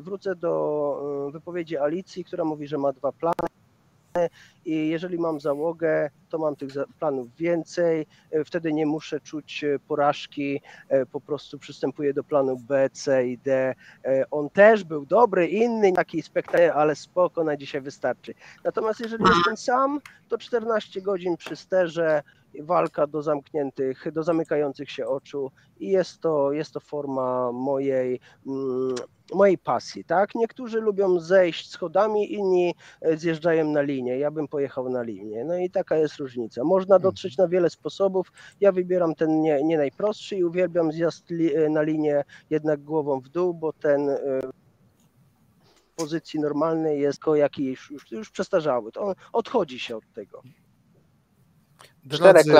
wrócę 0.00 0.36
do 0.36 1.30
wypowiedzi 1.32 1.78
Alicji, 1.78 2.24
która 2.24 2.44
mówi, 2.44 2.66
że 2.66 2.78
ma 2.78 2.92
dwa 2.92 3.12
plany 3.12 3.55
i 4.64 4.88
jeżeli 4.88 5.18
mam 5.18 5.40
załogę, 5.40 6.10
to 6.28 6.38
mam 6.38 6.56
tych 6.56 6.68
planów 6.98 7.36
więcej, 7.36 8.06
e, 8.30 8.44
wtedy 8.44 8.72
nie 8.72 8.86
muszę 8.86 9.20
czuć 9.20 9.64
e, 9.64 9.78
porażki, 9.78 10.60
e, 10.88 11.06
po 11.06 11.20
prostu 11.20 11.58
przystępuję 11.58 12.14
do 12.14 12.24
planu 12.24 12.56
B, 12.56 12.90
C 12.90 13.26
i 13.26 13.38
D. 13.38 13.74
On 14.30 14.50
też 14.50 14.84
był 14.84 15.06
dobry, 15.06 15.46
inny, 15.46 15.92
taki 15.92 16.22
spektakularny, 16.22 16.46
ale 16.74 16.96
spoko, 16.96 17.44
na 17.44 17.56
dzisiaj 17.56 17.80
wystarczy. 17.80 18.34
Natomiast 18.64 19.00
jeżeli 19.00 19.24
jestem 19.36 19.56
sam, 19.56 20.00
to 20.28 20.38
14 20.38 21.02
godzin 21.02 21.36
przy 21.36 21.56
sterze, 21.56 22.22
walka 22.62 23.06
do 23.06 23.22
zamkniętych, 23.22 24.12
do 24.12 24.22
zamykających 24.22 24.90
się 24.90 25.06
oczu 25.06 25.50
i 25.80 25.88
jest 25.88 26.20
to, 26.20 26.52
jest 26.52 26.72
to 26.72 26.80
forma 26.80 27.52
mojej, 27.52 28.20
mm, 28.46 28.94
mojej 29.34 29.58
pasji, 29.58 30.04
tak? 30.04 30.34
Niektórzy 30.34 30.80
lubią 30.80 31.20
zejść 31.20 31.70
schodami, 31.70 32.32
inni 32.32 32.74
zjeżdżają 33.14 33.70
na 33.70 33.82
linię. 33.82 34.18
Ja 34.18 34.30
bym 34.30 34.48
pojechał 34.48 34.88
na 34.88 35.02
linię. 35.02 35.44
No 35.44 35.58
i 35.58 35.70
taka 35.70 35.96
jest 35.96 36.16
różnica. 36.16 36.64
Można 36.64 36.94
mhm. 36.94 37.02
dotrzeć 37.02 37.36
na 37.36 37.48
wiele 37.48 37.70
sposobów. 37.70 38.32
Ja 38.60 38.72
wybieram 38.72 39.14
ten 39.14 39.40
nie, 39.40 39.64
nie 39.64 39.76
najprostszy 39.76 40.36
i 40.36 40.44
uwielbiam 40.44 40.92
zjazd 40.92 41.30
li, 41.30 41.50
na 41.70 41.82
linię 41.82 42.24
jednak 42.50 42.82
głową 42.82 43.20
w 43.20 43.28
dół, 43.28 43.54
bo 43.54 43.72
ten 43.72 44.08
w 45.74 45.94
pozycji 45.96 46.40
normalnej 46.40 47.00
jest 47.00 47.20
jakiś 47.34 47.68
już, 47.68 47.90
już, 47.90 48.10
już 48.10 48.30
przestarzały. 48.30 48.92
To 48.92 49.00
on 49.00 49.14
odchodzi 49.32 49.78
się 49.78 49.96
od 49.96 50.12
tego. 50.14 50.42
Drodzy, 52.06 52.52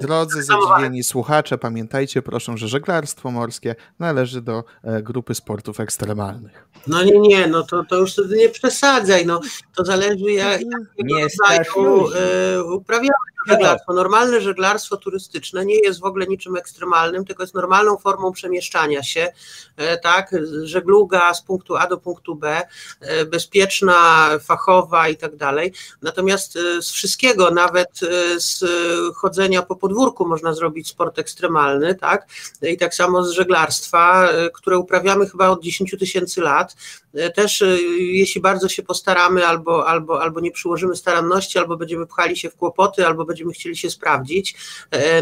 drodzy 0.00 0.42
zadziwieni 0.42 1.04
słuchacze, 1.04 1.58
pamiętajcie 1.58 2.22
proszę, 2.22 2.56
że 2.56 2.68
żeglarstwo 2.68 3.30
morskie 3.30 3.74
należy 3.98 4.40
do 4.42 4.64
e, 4.84 5.02
grupy 5.02 5.34
sportów 5.34 5.80
ekstremalnych. 5.80 6.68
No 6.86 7.02
nie, 7.02 7.18
nie, 7.18 7.46
no 7.46 7.62
to, 7.62 7.84
to 7.84 7.96
już 7.96 8.12
wtedy 8.12 8.36
nie 8.36 8.48
przesadzaj, 8.48 9.26
no 9.26 9.40
to 9.76 9.84
zależy 9.84 10.32
jak, 10.32 10.60
jakiego 10.60 11.20
rodzaju 11.20 12.08
e, 12.10 12.64
uprawiamy 12.64 13.14
żeglarstwo. 13.48 13.92
Normalne 13.92 14.40
żeglarstwo 14.40 14.96
turystyczne 14.96 15.64
nie 15.64 15.78
jest 15.78 16.00
w 16.00 16.04
ogóle 16.04 16.26
niczym 16.26 16.56
ekstremalnym, 16.56 17.24
tylko 17.24 17.42
jest 17.42 17.54
normalną 17.54 17.96
formą 17.96 18.32
przemieszczania 18.32 19.02
się, 19.02 19.32
e, 19.76 19.98
tak, 19.98 20.34
żegluga 20.62 21.34
z 21.34 21.42
punktu 21.42 21.76
A 21.76 21.86
do 21.86 21.98
punktu 21.98 22.34
B, 22.34 22.62
bezpieczna, 23.30 24.28
fachowa 24.40 25.08
i 25.08 25.16
tak 25.16 25.36
dalej. 25.36 25.72
Natomiast 26.02 26.52
z 26.80 26.90
wszystkiego, 26.90 27.50
nawet 27.50 28.00
z 28.36 28.64
chodzenia 29.14 29.62
po 29.62 29.76
podwórku 29.76 30.26
można 30.26 30.54
zrobić 30.54 30.88
sport 30.88 31.18
ekstremalny, 31.18 31.94
tak? 31.94 32.26
I 32.62 32.76
tak 32.78 32.94
samo 32.94 33.24
z 33.24 33.30
żeglarstwa, 33.30 34.28
e, 34.28 34.50
które 34.50 34.78
uprawiamy 34.78 35.26
chyba 35.26 35.48
od 35.48 35.62
10 35.62 35.96
tysięcy 35.98 36.40
lat. 36.40 36.76
E, 37.14 37.30
też 37.30 37.62
e, 37.62 37.66
jeśli 37.98 38.40
bardzo 38.40 38.68
się 38.68 38.82
postaramy, 38.82 39.46
albo, 39.46 39.88
albo, 39.88 40.22
albo 40.22 40.40
nie 40.40 40.50
przyłożymy 40.50 40.96
staranności, 40.96 41.58
albo 41.58 41.76
będziemy 41.76 42.06
pchali 42.06 42.36
się 42.36 42.50
w 42.50 42.56
kłopoty, 42.56 43.06
albo 43.06 43.24
będziemy 43.24 43.52
chcieli 43.52 43.76
się 43.76 43.90
sprawdzić, 43.90 44.56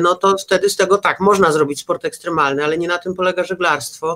no 0.00 0.14
to 0.14 0.36
wtedy 0.38 0.70
z 0.70 0.76
tego 0.76 0.98
tak, 0.98 1.20
można 1.20 1.52
zrobić 1.52 1.80
sport 1.80 2.04
ekstremalny, 2.04 2.64
ale 2.64 2.78
nie 2.78 2.88
na 2.88 2.98
tym 2.98 3.14
polega 3.14 3.44
żeglarstwo 3.44 4.14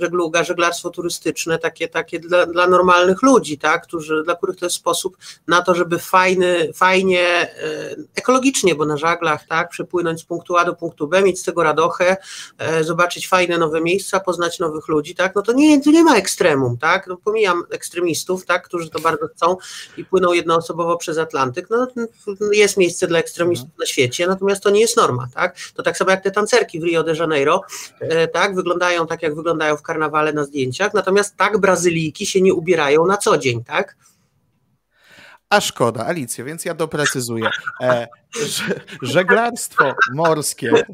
żegluga, 0.00 0.44
żeglarstwo 0.44 0.90
turystyczne, 0.90 1.58
takie, 1.58 1.88
takie 1.88 2.20
dla, 2.20 2.46
dla 2.46 2.66
normalnych 2.66 3.22
ludzi, 3.22 3.58
tak, 3.58 3.82
którzy, 3.82 4.22
dla 4.24 4.36
których 4.36 4.56
to 4.56 4.66
jest 4.66 4.76
sposób 4.76 5.16
na 5.48 5.62
to, 5.62 5.74
żeby 5.74 5.98
fajny, 5.98 6.72
fajnie, 6.74 7.20
e, 7.20 7.50
ekologicznie, 8.14 8.74
bo 8.74 8.84
na 8.84 8.96
żaglach, 8.96 9.46
tak, 9.46 9.68
przepłynąć 9.68 10.20
z 10.20 10.24
punktu 10.24 10.56
A 10.56 10.64
do 10.64 10.74
punktu 10.74 11.08
B, 11.08 11.22
mieć 11.22 11.40
z 11.40 11.42
tego 11.42 11.62
radochę, 11.62 12.16
e, 12.58 12.84
zobaczyć 12.84 13.28
fajne 13.28 13.58
nowe 13.58 13.80
miejsca, 13.80 14.20
poznać 14.20 14.58
nowych 14.58 14.88
ludzi, 14.88 15.14
tak, 15.14 15.34
no 15.34 15.42
to 15.42 15.52
nie, 15.52 15.82
to 15.82 15.90
nie 15.90 16.04
ma 16.04 16.16
ekstremum, 16.16 16.78
tak, 16.78 17.01
no 17.06 17.16
pomijam 17.16 17.62
ekstremistów, 17.70 18.46
tak, 18.46 18.64
którzy 18.64 18.90
to 18.90 19.00
bardzo 19.00 19.28
chcą 19.28 19.56
i 19.96 20.04
płyną 20.04 20.32
jednoosobowo 20.32 20.96
przez 20.96 21.18
Atlantyk, 21.18 21.70
no 21.70 21.86
jest 22.52 22.76
miejsce 22.76 23.06
dla 23.06 23.18
ekstremistów 23.18 23.70
na 23.78 23.86
świecie, 23.86 24.26
natomiast 24.26 24.62
to 24.62 24.70
nie 24.70 24.80
jest 24.80 24.96
norma, 24.96 25.28
tak, 25.34 25.56
to 25.74 25.82
tak 25.82 25.96
samo 25.96 26.10
jak 26.10 26.22
te 26.22 26.30
tancerki 26.30 26.80
w 26.80 26.82
Rio 26.82 27.02
de 27.02 27.14
Janeiro, 27.14 27.60
e, 28.00 28.28
tak, 28.28 28.54
wyglądają 28.54 29.06
tak, 29.06 29.22
jak 29.22 29.34
wyglądają 29.34 29.76
w 29.76 29.82
karnawale 29.82 30.32
na 30.32 30.44
zdjęciach, 30.44 30.94
natomiast 30.94 31.36
tak 31.36 31.58
Brazylijki 31.58 32.26
się 32.26 32.40
nie 32.40 32.54
ubierają 32.54 33.06
na 33.06 33.16
co 33.16 33.38
dzień, 33.38 33.64
tak? 33.64 33.96
A 35.52 35.60
szkoda, 35.60 36.06
Alicjo, 36.06 36.44
więc 36.44 36.64
ja 36.64 36.74
doprecyzuję. 36.74 37.50
E, 37.80 38.08
żeglarstwo 39.02 39.94
morskie 40.14 40.72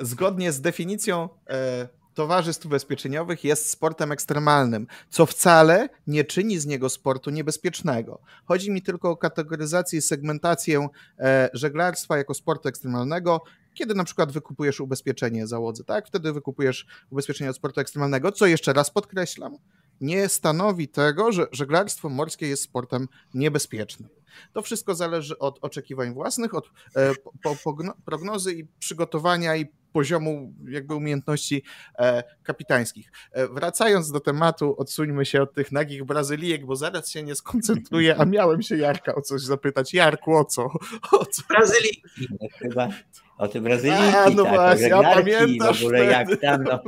zgodnie 0.00 0.52
z 0.52 0.60
definicją 0.60 1.28
e, 1.48 1.88
towarzystw 2.14 2.66
ubezpieczeniowych 2.66 3.44
jest 3.44 3.70
sportem 3.70 4.12
ekstremalnym, 4.12 4.86
co 5.10 5.26
wcale 5.26 5.88
nie 6.06 6.24
czyni 6.24 6.58
z 6.58 6.66
niego 6.66 6.88
sportu 6.88 7.30
niebezpiecznego. 7.30 8.20
Chodzi 8.44 8.70
mi 8.70 8.82
tylko 8.82 9.10
o 9.10 9.16
kategoryzację 9.16 9.98
i 9.98 10.02
segmentację 10.02 10.88
e, 11.18 11.50
żeglarstwa 11.52 12.16
jako 12.16 12.34
sportu 12.34 12.68
ekstremalnego 12.68 13.40
kiedy 13.74 13.94
na 13.94 14.04
przykład 14.04 14.32
wykupujesz 14.32 14.80
ubezpieczenie 14.80 15.46
załodzy, 15.46 15.84
tak? 15.84 16.06
Wtedy 16.06 16.32
wykupujesz 16.32 16.86
ubezpieczenie 17.10 17.50
od 17.50 17.56
sportu 17.56 17.80
ekstremalnego, 17.80 18.32
co 18.32 18.46
jeszcze 18.46 18.72
raz 18.72 18.90
podkreślam, 18.90 19.56
nie 20.00 20.28
stanowi 20.28 20.88
tego, 20.88 21.32
że 21.32 21.46
żeglarstwo 21.52 22.08
morskie 22.08 22.48
jest 22.48 22.62
sportem 22.62 23.08
niebezpiecznym. 23.34 24.08
To 24.52 24.62
wszystko 24.62 24.94
zależy 24.94 25.38
od 25.38 25.58
oczekiwań 25.62 26.14
własnych, 26.14 26.54
od 26.54 26.70
e, 26.96 27.14
po, 27.42 27.56
po, 27.56 27.76
prognozy 28.04 28.52
i 28.52 28.64
przygotowania 28.78 29.56
i 29.56 29.66
poziomu 29.92 30.52
jakby 30.68 30.94
umiejętności 30.94 31.62
e, 31.98 32.22
kapitańskich. 32.42 33.12
E, 33.32 33.48
wracając 33.48 34.12
do 34.12 34.20
tematu, 34.20 34.74
odsuńmy 34.78 35.26
się 35.26 35.42
od 35.42 35.54
tych 35.54 35.72
nagich 35.72 36.04
Brazylijek, 36.04 36.66
bo 36.66 36.76
zaraz 36.76 37.10
się 37.10 37.22
nie 37.22 37.34
skoncentruję, 37.34 38.16
a 38.16 38.24
miałem 38.24 38.62
się 38.62 38.76
Jarka 38.76 39.14
o 39.14 39.22
coś 39.22 39.42
zapytać. 39.42 39.94
Jarku, 39.94 40.36
o 40.36 40.44
co? 40.44 40.62
O 41.12 41.26
co? 41.26 41.42
Brazylii. 41.48 42.02
Chyba 42.58 42.88
o 43.42 43.48
tym 43.48 43.64
Brazylii. 43.64 44.14
A, 44.16 44.30
no 44.30 44.44
tak, 44.44 44.54
właśnie, 44.54 44.96
a 44.96 45.02
pamiętasz 45.02 45.80
w 45.80 45.84
ogóle 45.84 46.04
jak 46.04 46.40
tam, 46.40 46.64
no. 46.64 46.82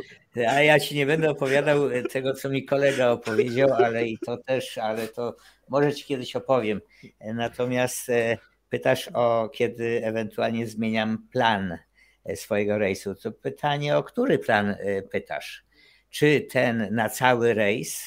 A 0.48 0.60
ja 0.60 0.80
ci 0.80 0.94
nie 0.94 1.06
będę 1.06 1.30
opowiadał 1.30 1.80
tego, 2.12 2.34
co 2.34 2.48
mi 2.48 2.64
kolega 2.64 3.10
opowiedział, 3.10 3.72
ale 3.72 4.06
i 4.06 4.18
to 4.18 4.36
też, 4.36 4.78
ale 4.78 5.08
to 5.08 5.36
może 5.68 5.94
ci 5.94 6.04
kiedyś 6.04 6.36
opowiem. 6.36 6.80
Natomiast 7.20 8.08
e, 8.08 8.38
pytasz 8.68 9.08
o 9.14 9.48
kiedy 9.48 10.00
ewentualnie 10.04 10.66
zmieniam 10.66 11.28
plan 11.32 11.78
e, 12.24 12.36
swojego 12.36 12.78
rejsu. 12.78 13.14
To 13.14 13.32
pytanie, 13.32 13.96
o 13.96 14.02
który 14.02 14.38
plan 14.38 14.70
e, 14.70 15.02
pytasz? 15.02 15.64
Czy 16.10 16.40
ten 16.40 16.88
na 16.94 17.08
cały 17.08 17.54
rejs, 17.54 18.04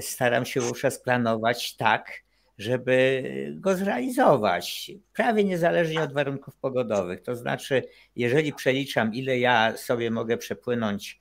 staram 0.00 0.46
się 0.46 0.60
wówczas 0.60 0.98
planować 0.98 1.76
tak, 1.76 2.22
żeby 2.60 3.22
go 3.54 3.76
zrealizować, 3.76 4.90
prawie 5.12 5.44
niezależnie 5.44 6.02
od 6.02 6.12
warunków 6.12 6.56
pogodowych. 6.56 7.22
To 7.22 7.36
znaczy, 7.36 7.82
jeżeli 8.16 8.52
przeliczam, 8.52 9.14
ile 9.14 9.38
ja 9.38 9.76
sobie 9.76 10.10
mogę 10.10 10.38
przepłynąć 10.38 11.20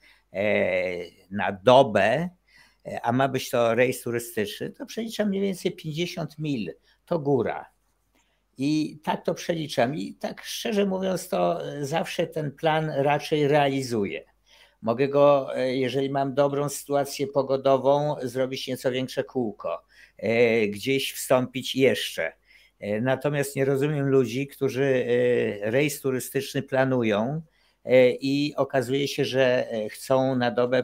na 1.32 1.52
dobę, 1.64 2.30
a 3.04 3.12
ma 3.12 3.28
być 3.28 3.50
to 3.50 3.76
rejs 3.76 4.02
turystyczny, 4.02 4.70
to 4.70 4.86
przeliczam 4.86 5.30
mniej 5.30 5.42
więcej 5.42 5.72
50 5.72 6.40
mil, 6.40 6.74
to 7.06 7.20
góra. 7.20 7.66
I 8.58 9.00
tak 9.04 9.26
to 9.26 9.34
przeliczam. 9.34 9.96
I 9.96 10.14
tak 10.14 10.42
szczerze 10.44 10.86
mówiąc, 10.86 11.30
to 11.30 11.62
zawsze 11.82 12.28
ten 12.28 12.52
plan 12.52 12.90
raczej 12.90 13.48
realizuję. 13.48 14.24
Mogę 14.82 15.08
go, 15.08 15.50
jeżeli 15.56 16.10
mam 16.10 16.34
dobrą 16.34 16.70
sytuację 16.70 17.28
pogodową, 17.28 18.16
zrobić 18.24 18.68
nieco 18.68 18.92
większe 18.92 19.24
kółko, 19.24 19.86
e, 20.18 20.68
gdzieś 20.68 21.14
wstąpić 21.14 21.76
jeszcze. 21.76 22.34
E, 22.80 23.02
natomiast 23.02 23.56
nie 23.56 23.66
rozumiem 23.66 24.08
ludzi, 24.08 24.48
którzy 24.48 24.84
e, 24.84 25.72
rejs 25.72 26.02
turystyczny 26.02 26.64
planują 26.64 27.42
i 28.22 28.54
okazuje 28.58 29.08
się, 29.08 29.26
że 29.26 29.68
chcą 29.92 30.36
na 30.36 30.52
dobę 30.52 30.84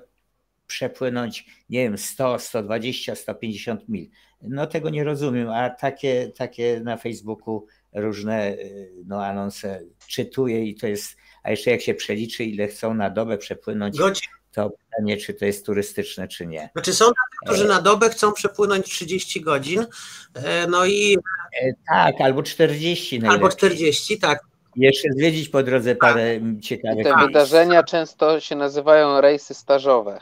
przepłynąć, 0.67 1.45
nie 1.69 1.79
wiem, 1.79 1.97
100, 1.97 2.39
120, 2.39 3.15
150 3.15 3.89
mil. 3.89 4.09
No 4.41 4.67
tego 4.67 4.89
nie 4.89 5.03
rozumiem, 5.03 5.49
a 5.49 5.69
takie, 5.69 6.31
takie 6.37 6.81
na 6.83 6.97
Facebooku 6.97 7.65
różne 7.93 8.57
no, 9.05 9.25
anonse 9.25 9.81
czytuję 10.07 10.65
i 10.65 10.75
to 10.75 10.87
jest, 10.87 11.17
a 11.45 11.51
jeszcze 11.51 11.71
jak 11.71 11.81
się 11.81 11.93
przeliczy, 11.93 12.43
ile 12.43 12.67
chcą 12.67 12.93
na 12.93 13.09
dobę 13.09 13.37
przepłynąć, 13.37 13.97
Godzin. 13.97 14.29
to 14.51 14.69
pytanie, 14.69 15.17
czy 15.17 15.33
to 15.33 15.45
jest 15.45 15.65
turystyczne, 15.65 16.27
czy 16.27 16.47
nie. 16.47 16.69
Znaczy 16.73 16.93
są 16.93 17.05
tacy, 17.05 17.45
którzy 17.45 17.67
na 17.67 17.81
dobę 17.81 18.09
chcą 18.09 18.33
przepłynąć 18.33 18.85
30 18.85 19.41
godzin, 19.41 19.85
e, 20.33 20.67
no 20.67 20.85
i... 20.85 21.17
E, 21.61 21.73
tak, 21.89 22.21
albo 22.21 22.43
40 22.43 23.19
najlepiej. 23.19 23.35
Albo 23.35 23.55
40, 23.55 24.19
tak. 24.19 24.39
Jeszcze 24.75 25.09
zwiedzić 25.13 25.49
po 25.49 25.63
drodze 25.63 25.95
parę 25.95 26.39
tak. 26.39 26.63
ciekawych 26.63 26.99
I 26.99 27.03
te 27.03 27.09
miejsc. 27.09 27.27
wydarzenia 27.27 27.83
często 27.83 28.39
się 28.39 28.55
nazywają 28.55 29.21
rejsy 29.21 29.53
stażowe. 29.53 30.19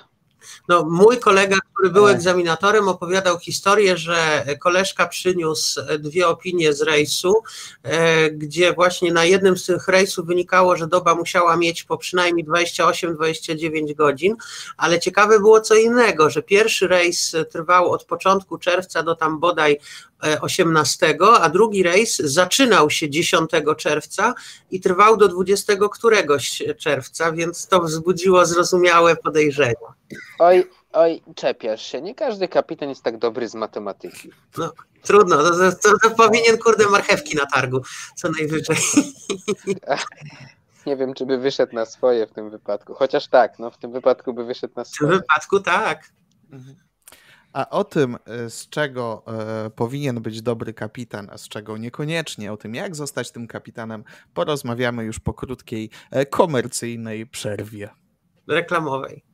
No, 0.70 0.86
mój 0.90 1.20
kolega, 1.20 1.58
który 1.84 1.94
był 1.94 2.08
egzaminatorem, 2.08 2.88
opowiadał 2.88 3.40
historię, 3.40 3.98
że 3.98 4.46
koleżka 4.60 5.08
przyniósł 5.08 5.82
dwie 6.00 6.28
opinie 6.28 6.74
z 6.74 6.82
rejsu, 6.82 7.44
e, 7.84 8.30
gdzie 8.32 8.74
właśnie 8.74 9.14
na 9.14 9.26
jednym 9.26 9.58
z 9.58 9.66
tych 9.66 9.88
rejsów 9.88 10.26
wynikało, 10.26 10.76
że 10.76 10.88
doba 10.88 11.16
musiała 11.16 11.58
mieć 11.58 11.84
po 11.84 11.98
przynajmniej 11.98 12.46
28-29 12.46 13.96
godzin, 13.96 14.36
ale 14.78 15.00
ciekawe 15.00 15.40
było 15.40 15.62
co 15.62 15.76
innego, 15.76 16.30
że 16.30 16.42
pierwszy 16.42 16.88
rejs 16.88 17.36
trwał 17.52 17.92
od 17.92 18.06
początku 18.06 18.58
czerwca 18.58 19.04
do 19.04 19.16
tam 19.16 19.40
bodaj 19.40 19.80
18, 20.42 21.18
a 21.42 21.50
drugi 21.50 21.84
rejs 21.84 22.18
zaczynał 22.18 22.90
się 22.90 23.10
10 23.10 23.52
czerwca 23.78 24.34
i 24.72 24.82
trwał 24.82 25.18
do 25.18 25.28
20 25.28 25.74
któregoś 25.92 26.64
czerwca, 26.80 27.32
więc 27.32 27.68
to 27.68 27.82
wzbudziło 27.82 28.46
zrozumiałe 28.46 29.16
podejrzenia. 29.16 29.94
Oj, 30.40 30.64
oj, 30.94 31.22
czepiasz 31.36 31.82
się. 31.82 32.02
Nie 32.02 32.16
każdy 32.16 32.48
kapitan 32.48 32.90
jest 32.90 33.04
tak 33.04 33.18
dobry 33.18 33.48
z 33.48 33.56
matematyki. 33.56 34.30
No, 34.58 34.74
trudno, 35.02 35.38
to, 35.38 35.72
to, 35.72 35.98
to 36.04 36.10
powinien 36.10 36.58
kurde 36.58 36.90
marchewki 36.90 37.36
na 37.36 37.46
targu, 37.46 37.82
co 38.16 38.30
najwyżej. 38.30 38.78
Nie 40.86 40.98
wiem, 40.98 41.14
czy 41.14 41.26
by 41.26 41.38
wyszedł 41.38 41.76
na 41.76 41.86
swoje 41.86 42.28
w 42.28 42.32
tym 42.32 42.50
wypadku. 42.50 42.94
Chociaż 42.94 43.28
tak, 43.28 43.60
no 43.60 43.72
w 43.72 43.78
tym 43.78 43.92
wypadku 43.92 44.34
by 44.34 44.46
wyszedł 44.46 44.74
na 44.76 44.86
swoje. 44.86 45.10
W 45.10 45.12
tym 45.12 45.22
wypadku 45.22 45.60
tak. 45.60 46.12
Mhm. 46.52 46.76
A 47.54 47.70
o 47.70 47.84
tym, 47.84 48.18
e, 48.26 48.50
z 48.50 48.70
czego 48.70 49.24
e, 49.28 49.70
powinien 49.70 50.22
być 50.22 50.42
dobry 50.42 50.74
kapitan, 50.74 51.30
a 51.32 51.38
z 51.38 51.48
czego 51.48 51.78
niekoniecznie, 51.78 52.54
o 52.54 52.58
tym, 52.58 52.76
jak 52.76 52.96
zostać 52.96 53.32
tym 53.32 53.48
kapitanem, 53.48 54.04
porozmawiamy 54.34 55.04
już 55.04 55.20
po 55.20 55.34
krótkiej 55.34 55.90
e, 56.12 56.26
komercyjnej 56.26 57.28
przerwie. 57.28 57.90
Reklamowej. 58.48 59.33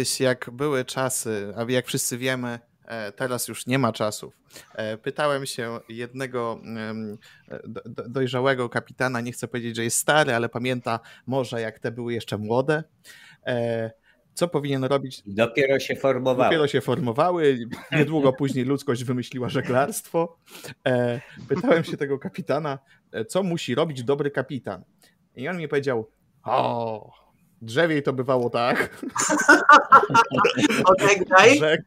Kiedyś, 0.00 0.20
jak 0.20 0.50
były 0.52 0.84
czasy, 0.84 1.52
a 1.56 1.72
jak 1.72 1.86
wszyscy 1.86 2.18
wiemy, 2.18 2.58
e, 2.84 3.12
teraz 3.12 3.48
już 3.48 3.66
nie 3.66 3.78
ma 3.78 3.92
czasów. 3.92 4.34
E, 4.74 4.96
pytałem 4.98 5.46
się 5.46 5.80
jednego 5.88 6.60
dojrzałego 8.08 8.68
kapitana, 8.68 9.20
nie 9.20 9.32
chcę 9.32 9.48
powiedzieć, 9.48 9.76
że 9.76 9.84
jest 9.84 9.98
stary, 9.98 10.34
ale 10.34 10.48
pamięta 10.48 11.00
może 11.26 11.60
jak 11.60 11.78
te 11.78 11.92
były 11.92 12.12
jeszcze 12.12 12.38
młode. 12.38 12.84
E, 13.46 13.90
co 14.34 14.48
powinien 14.48 14.84
robić? 14.84 15.22
Dopiero 15.26 15.78
się 15.78 15.96
formowały. 15.96 16.44
Dopiero 16.44 16.68
się 16.68 16.80
formowały. 16.80 17.58
Niedługo 17.92 18.32
później 18.32 18.64
ludzkość 18.64 19.04
wymyśliła 19.04 19.48
żeglarstwo. 19.48 20.36
Pytałem 21.48 21.84
się 21.84 21.96
tego 21.96 22.18
kapitana, 22.18 22.78
co 23.28 23.42
musi 23.42 23.74
robić 23.74 24.04
dobry 24.04 24.30
kapitan. 24.30 24.84
I 25.36 25.48
on 25.48 25.56
mi 25.56 25.68
powiedział: 25.68 26.10
O, 26.44 27.19
Drzewiej 27.62 28.02
to 28.02 28.12
bywało 28.12 28.50
tak, 28.50 29.02
że, 31.60 31.78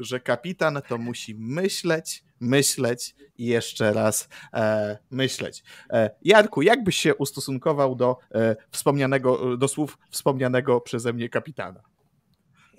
że 0.00 0.20
kapitan 0.20 0.80
to 0.88 0.98
musi 0.98 1.34
myśleć, 1.34 2.24
myśleć 2.40 3.14
i 3.38 3.46
jeszcze 3.46 3.92
raz 3.92 4.28
e, 4.54 4.98
myśleć. 5.10 5.62
E, 5.90 6.10
Jarku, 6.22 6.62
jak 6.62 6.84
byś 6.84 6.96
się 6.96 7.14
ustosunkował 7.14 7.94
do 7.94 8.16
e, 8.34 8.56
wspomnianego, 8.70 9.56
do 9.56 9.68
słów 9.68 9.98
wspomnianego 10.10 10.80
przeze 10.80 11.12
mnie 11.12 11.28
kapitana? 11.28 11.80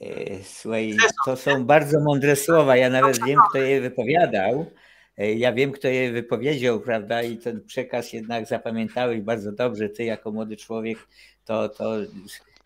E, 0.02 0.43
słuchaj, 0.43 0.97
to 1.26 1.36
są 1.36 1.66
bardzo 1.66 2.00
mądre 2.00 2.36
słowa. 2.36 2.76
Ja 2.78 2.89
nawet 2.89 3.26
wiem, 3.26 3.39
kto 3.50 3.58
je 3.58 3.82
wypowiadał. 3.82 4.66
E, 5.20 5.34
ja 5.34 5.54
wiem, 5.54 5.72
kto 5.72 5.88
je 5.88 6.12
wypowiedział, 6.12 6.80
prawda? 6.80 7.24
I 7.24 7.38
ten 7.38 7.66
przekaz 7.66 8.14
jednak 8.14 8.46
zapamiętałeś 8.46 9.22
bardzo 9.22 9.52
dobrze. 9.52 9.90
Ty, 9.90 10.04
jako 10.04 10.32
młody 10.32 10.58
człowiek, 10.58 10.98
to, 11.46 11.70
to 11.70 11.96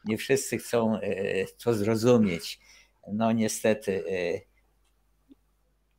nie 0.06 0.18
wszyscy 0.18 0.58
chcą 0.58 1.00
e, 1.00 1.02
to 1.64 1.74
zrozumieć. 1.74 2.60
No 3.14 3.32
niestety. 3.32 4.04
E, 4.10 4.42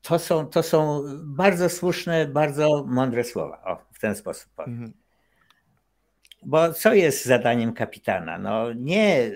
to 0.03 0.19
są, 0.19 0.47
to 0.47 0.63
są 0.63 1.03
bardzo 1.25 1.69
słuszne, 1.69 2.27
bardzo 2.27 2.85
mądre 2.89 3.25
słowa. 3.25 3.63
O, 3.65 3.77
w 3.93 3.99
ten 3.99 4.17
sposób 4.17 4.53
powiem. 4.57 4.73
Mhm. 4.73 4.93
Bo 6.43 6.73
co 6.73 6.95
jest 6.95 7.25
zadaniem 7.25 7.73
kapitana? 7.73 8.39
No 8.39 8.73
nie 8.73 9.31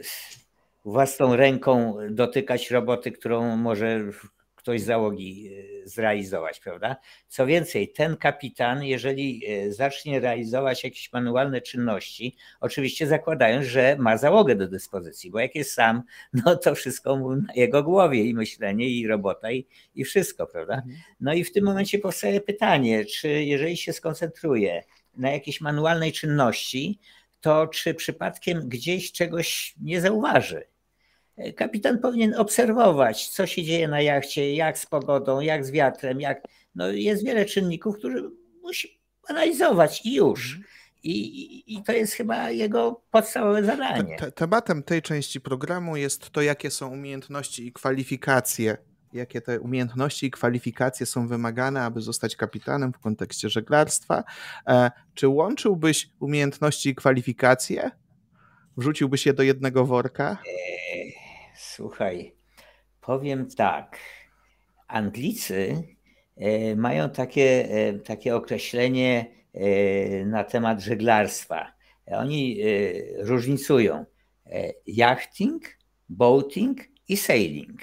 własną 0.85 1.37
ręką 1.37 1.97
dotykać 2.11 2.71
roboty, 2.71 3.13
którą 3.13 3.57
może 3.57 4.01
ktoś 4.59 4.83
załogi 4.83 5.51
e, 5.85 5.89
zrealizować, 5.89 6.61
prawda? 6.61 6.97
Co 7.29 7.47
więcej, 7.47 7.93
ten 7.93 8.17
kapitan, 8.17 8.85
jeżeli 8.85 9.43
e, 9.47 9.73
zacznie 9.73 10.21
realizować 10.21 10.85
jakieś 10.85 11.13
manualne 11.13 11.61
czynności, 11.61 12.37
oczywiście 12.61 13.07
zakładając, 13.07 13.67
że 13.67 13.97
ma 13.99 14.17
załogę 14.17 14.57
do 14.57 14.69
dyspozycji, 14.69 15.31
bo 15.31 15.39
jak 15.39 15.55
jest 15.55 15.73
sam, 15.73 16.03
no 16.45 16.57
to 16.57 16.75
wszystko 16.75 17.19
na 17.19 17.55
jego 17.55 17.83
głowie 17.83 18.25
i 18.25 18.35
myślenie, 18.35 18.89
i 18.89 19.07
robota, 19.07 19.53
i, 19.53 19.67
i 19.95 20.05
wszystko, 20.05 20.47
prawda? 20.47 20.75
Mhm. 20.75 20.97
No 21.21 21.35
i 21.35 21.45
w 21.45 21.53
tym 21.53 21.65
momencie 21.65 21.99
powstaje 21.99 22.41
pytanie, 22.41 23.05
czy 23.05 23.29
jeżeli 23.29 23.77
się 23.77 23.93
skoncentruje 23.93 24.85
na 25.17 25.31
jakiejś 25.31 25.61
manualnej 25.61 26.13
czynności, 26.13 26.99
to 27.41 27.67
czy 27.67 27.95
przypadkiem 27.95 28.69
gdzieś 28.69 29.13
czegoś 29.13 29.75
nie 29.81 30.01
zauważy? 30.01 30.63
Kapitan 31.57 31.99
powinien 31.99 32.35
obserwować, 32.35 33.29
co 33.29 33.47
się 33.47 33.63
dzieje 33.63 33.89
na 33.89 34.01
jachcie, 34.01 34.55
jak 34.55 34.79
z 34.79 34.87
pogodą, 34.87 35.41
jak 35.41 35.67
z 35.67 35.71
wiatrem, 35.71 36.21
jak. 36.21 36.43
No 36.75 36.89
jest 36.89 37.25
wiele 37.25 37.45
czynników, 37.45 37.99
które 37.99 38.23
musi 38.63 39.01
analizować 39.29 40.07
i 40.07 40.15
już. 40.15 40.55
Mhm. 40.55 40.65
I, 41.03 41.75
I, 41.75 41.83
to 41.83 41.93
jest 41.93 42.13
chyba 42.13 42.51
jego 42.51 43.03
podstawowe 43.11 43.65
zadanie. 43.65 44.17
Te, 44.17 44.33
tematem 44.33 44.83
tej 44.83 45.03
części 45.03 45.41
programu 45.41 45.97
jest 45.97 46.31
to, 46.31 46.43
jakie 46.43 46.71
są 46.71 46.89
umiejętności 46.89 47.67
i 47.67 47.73
kwalifikacje, 47.73 48.77
jakie 49.13 49.41
te 49.41 49.61
umiejętności 49.61 50.27
i 50.27 50.31
kwalifikacje 50.31 51.07
są 51.07 51.29
wymagane, 51.29 51.83
aby 51.83 52.01
zostać 52.01 52.37
kapitanem 52.37 52.93
w 52.93 52.99
kontekście 52.99 53.49
żeglarstwa. 53.49 54.25
E, 54.67 54.91
czy 55.15 55.29
łączyłbyś 55.29 56.11
umiejętności 56.21 56.89
i 56.89 56.95
kwalifikacje? 56.95 57.91
Wrzuciłbyś 58.77 59.27
je 59.27 59.33
do 59.33 59.43
jednego 59.43 59.87
worka? 59.87 60.39
E, 61.59 61.61
słuchaj, 61.61 62.35
powiem 63.01 63.51
tak. 63.57 63.99
Anglicy 64.89 65.83
e, 66.37 66.77
mają 66.77 67.11
takie, 67.11 67.69
takie 68.05 68.37
określenie 68.37 69.39
E, 69.59 70.25
na 70.25 70.45
temat 70.45 70.81
żeglarstwa. 70.81 71.73
Oni 72.07 72.61
e, 72.61 72.67
różnicują 73.25 74.05
e, 74.47 74.73
yachting, 74.87 75.63
boating 76.09 76.81
i 77.09 77.17
sailing. 77.17 77.81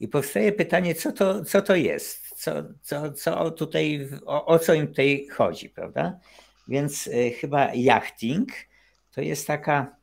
I 0.00 0.08
powstaje 0.08 0.52
pytanie, 0.52 0.94
co 0.94 1.12
to, 1.12 1.44
co 1.44 1.62
to 1.62 1.76
jest? 1.76 2.28
Co, 2.28 2.52
co, 2.82 3.12
co 3.12 3.50
tutaj, 3.50 4.08
o, 4.26 4.46
o 4.46 4.58
co 4.58 4.74
im 4.74 4.86
tutaj 4.86 5.26
chodzi, 5.32 5.68
prawda? 5.68 6.18
Więc 6.68 7.10
chyba 7.40 7.74
yachting 7.74 8.52
to 9.10 9.20
jest 9.20 9.46
taka 9.46 9.96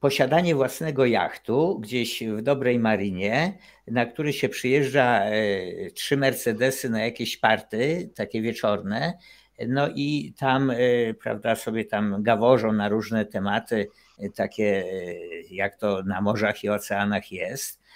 posiadanie 0.00 0.54
własnego 0.54 1.06
jachtu 1.06 1.78
gdzieś 1.80 2.22
w 2.22 2.42
dobrej 2.42 2.78
marinie, 2.78 3.58
na 3.86 4.06
który 4.06 4.32
się 4.32 4.48
przyjeżdża 4.48 5.22
trzy 5.94 6.16
Mercedesy 6.16 6.90
na 6.90 7.04
jakieś 7.04 7.36
party, 7.36 8.10
takie 8.14 8.42
wieczorne, 8.42 9.18
no 9.68 9.88
i 9.94 10.34
tam, 10.38 10.70
e, 10.70 11.14
prawda, 11.14 11.54
sobie 11.56 11.84
tam 11.84 12.22
gaworzą 12.22 12.72
na 12.72 12.88
różne 12.88 13.26
tematy, 13.26 13.88
e, 14.18 14.30
takie 14.30 14.84
e, 14.84 15.14
jak 15.50 15.76
to 15.76 16.02
na 16.02 16.20
morzach 16.20 16.64
i 16.64 16.68
oceanach 16.68 17.32
jest. 17.32 17.86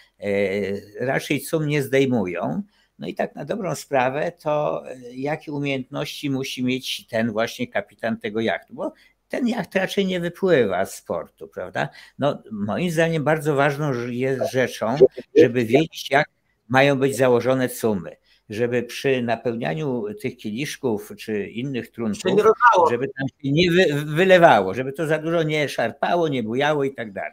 Raczej 1.00 1.40
cum 1.40 1.66
nie 1.66 1.82
zdejmują. 1.82 2.62
No 2.98 3.06
i 3.06 3.14
tak 3.14 3.34
na 3.34 3.44
dobrą 3.44 3.74
sprawę, 3.74 4.32
to 4.32 4.82
jakie 5.12 5.52
umiejętności 5.52 6.30
musi 6.30 6.64
mieć 6.64 7.06
ten 7.06 7.32
właśnie 7.32 7.68
kapitan 7.68 8.18
tego 8.18 8.40
jachtu? 8.40 8.74
Bo 8.74 8.92
ten 9.30 9.48
jacht 9.48 9.74
raczej 9.74 10.06
nie 10.06 10.20
wypływa 10.20 10.86
z 10.86 11.02
portu, 11.02 11.48
prawda? 11.48 11.88
No, 12.18 12.42
moim 12.52 12.90
zdaniem 12.90 13.24
bardzo 13.24 13.54
ważną 13.54 13.92
jest 14.08 14.52
rzeczą, 14.52 14.96
żeby 15.36 15.64
wiedzieć, 15.64 16.10
jak 16.10 16.28
mają 16.68 16.98
być 16.98 17.16
założone 17.16 17.68
cumy 17.68 18.16
żeby 18.50 18.82
przy 18.82 19.22
napełnianiu 19.22 20.04
tych 20.20 20.36
kieliszków 20.36 21.12
czy 21.18 21.46
innych 21.46 21.90
trunków, 21.90 22.32
żeby 22.90 23.08
tam 23.08 23.28
się 23.28 23.52
nie 23.52 23.70
wylewało, 24.04 24.74
żeby 24.74 24.92
to 24.92 25.06
za 25.06 25.18
dużo 25.18 25.42
nie 25.42 25.68
szarpało, 25.68 26.28
nie 26.28 26.42
bujało 26.42 26.84
i 26.84 26.94
tak 26.94 27.12
dalej. 27.12 27.32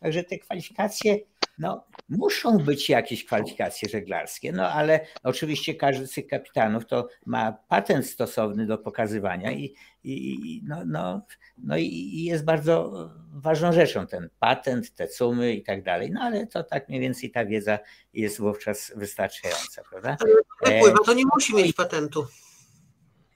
Także 0.00 0.24
te 0.24 0.38
kwalifikacje, 0.38 1.18
no, 1.60 1.84
muszą 2.08 2.58
być 2.58 2.88
jakieś 2.88 3.24
kwalifikacje 3.24 3.88
żeglarskie, 3.88 4.52
no 4.52 4.68
ale 4.68 5.06
oczywiście 5.22 5.74
każdy 5.74 6.06
z 6.06 6.12
tych 6.12 6.26
kapitanów 6.26 6.86
to 6.86 7.08
ma 7.26 7.52
patent 7.52 8.06
stosowny 8.06 8.66
do 8.66 8.78
pokazywania 8.78 9.52
i, 9.52 9.74
i 10.04 10.62
no, 10.64 10.84
no, 10.86 11.22
no 11.58 11.76
i 11.76 12.22
jest 12.24 12.44
bardzo 12.44 12.92
ważną 13.32 13.72
rzeczą 13.72 14.06
ten 14.06 14.28
patent, 14.38 14.94
te 14.94 15.08
sumy 15.08 15.52
i 15.52 15.62
tak 15.62 15.82
dalej, 15.82 16.10
no 16.10 16.20
ale 16.20 16.46
to 16.46 16.64
tak 16.64 16.88
mniej 16.88 17.00
więcej 17.00 17.30
ta 17.30 17.44
wiedza 17.44 17.78
jest 18.14 18.38
wówczas 18.38 18.92
wystarczająca, 18.96 19.82
prawda? 19.90 20.16
Ale 20.64 20.80
pływa, 20.80 20.98
to 21.06 21.14
nie 21.14 21.24
musi 21.34 21.54
mieć 21.54 21.72
patentu. 21.72 22.26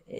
E, 0.08 0.14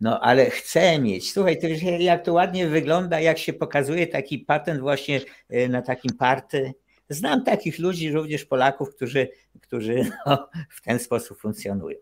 no, 0.00 0.20
ale 0.20 0.50
chcę 0.50 0.98
mieć. 0.98 1.32
Słuchaj, 1.32 1.60
to 1.60 1.66
jak 1.98 2.24
to 2.24 2.32
ładnie 2.32 2.68
wygląda, 2.68 3.20
jak 3.20 3.38
się 3.38 3.52
pokazuje 3.52 4.06
taki 4.06 4.38
patent 4.38 4.80
właśnie 4.80 5.20
e, 5.50 5.68
na 5.68 5.82
takim 5.82 6.16
party. 6.16 6.74
Znam 7.08 7.44
takich 7.44 7.78
ludzi, 7.78 8.12
również 8.12 8.44
Polaków, 8.44 8.94
którzy, 8.94 9.28
którzy 9.62 10.10
no, 10.26 10.48
w 10.70 10.82
ten 10.82 10.98
sposób 10.98 11.38
funkcjonują. 11.38 11.96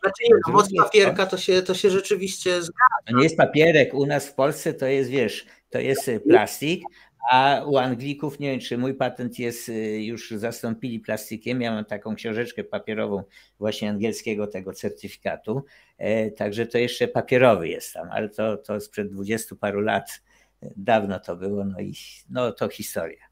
Znaczy 0.00 0.22
nie, 0.24 0.34
no, 0.46 0.52
moc 0.52 0.74
papierka 0.76 1.26
to 1.26 1.36
się, 1.36 1.62
to 1.62 1.74
się 1.74 1.90
rzeczywiście 1.90 2.50
zgadza. 2.50 2.96
To 3.06 3.16
nie 3.16 3.22
jest 3.22 3.36
papierek, 3.36 3.94
u 3.94 4.06
nas 4.06 4.26
w 4.26 4.34
Polsce 4.34 4.74
to 4.74 4.86
jest, 4.86 5.10
wiesz, 5.10 5.46
to 5.70 5.78
jest 5.78 6.08
e, 6.08 6.20
plastik, 6.20 6.82
a 7.30 7.64
u 7.66 7.76
Anglików, 7.76 8.38
nie 8.38 8.50
wiem, 8.50 8.60
czy 8.60 8.78
mój 8.78 8.94
patent 8.94 9.38
jest, 9.38 9.68
e, 9.68 9.72
już 10.02 10.30
zastąpili 10.30 11.00
plastikiem. 11.00 11.60
Ja 11.60 11.72
mam 11.72 11.84
taką 11.84 12.14
książeczkę 12.14 12.64
papierową 12.64 13.22
właśnie 13.58 13.90
angielskiego 13.90 14.46
tego 14.46 14.72
certyfikatu, 14.72 15.64
e, 15.98 16.30
także 16.30 16.66
to 16.66 16.78
jeszcze 16.78 17.08
papierowy 17.08 17.68
jest 17.68 17.92
tam, 17.92 18.08
ale 18.10 18.28
to, 18.28 18.56
to 18.56 18.80
sprzed 18.80 19.12
dwudziestu 19.12 19.56
paru 19.56 19.80
lat, 19.80 20.22
dawno 20.76 21.20
to 21.20 21.36
było, 21.36 21.64
no 21.64 21.80
i 21.80 21.94
no 22.30 22.52
to 22.52 22.68
historia. 22.68 23.31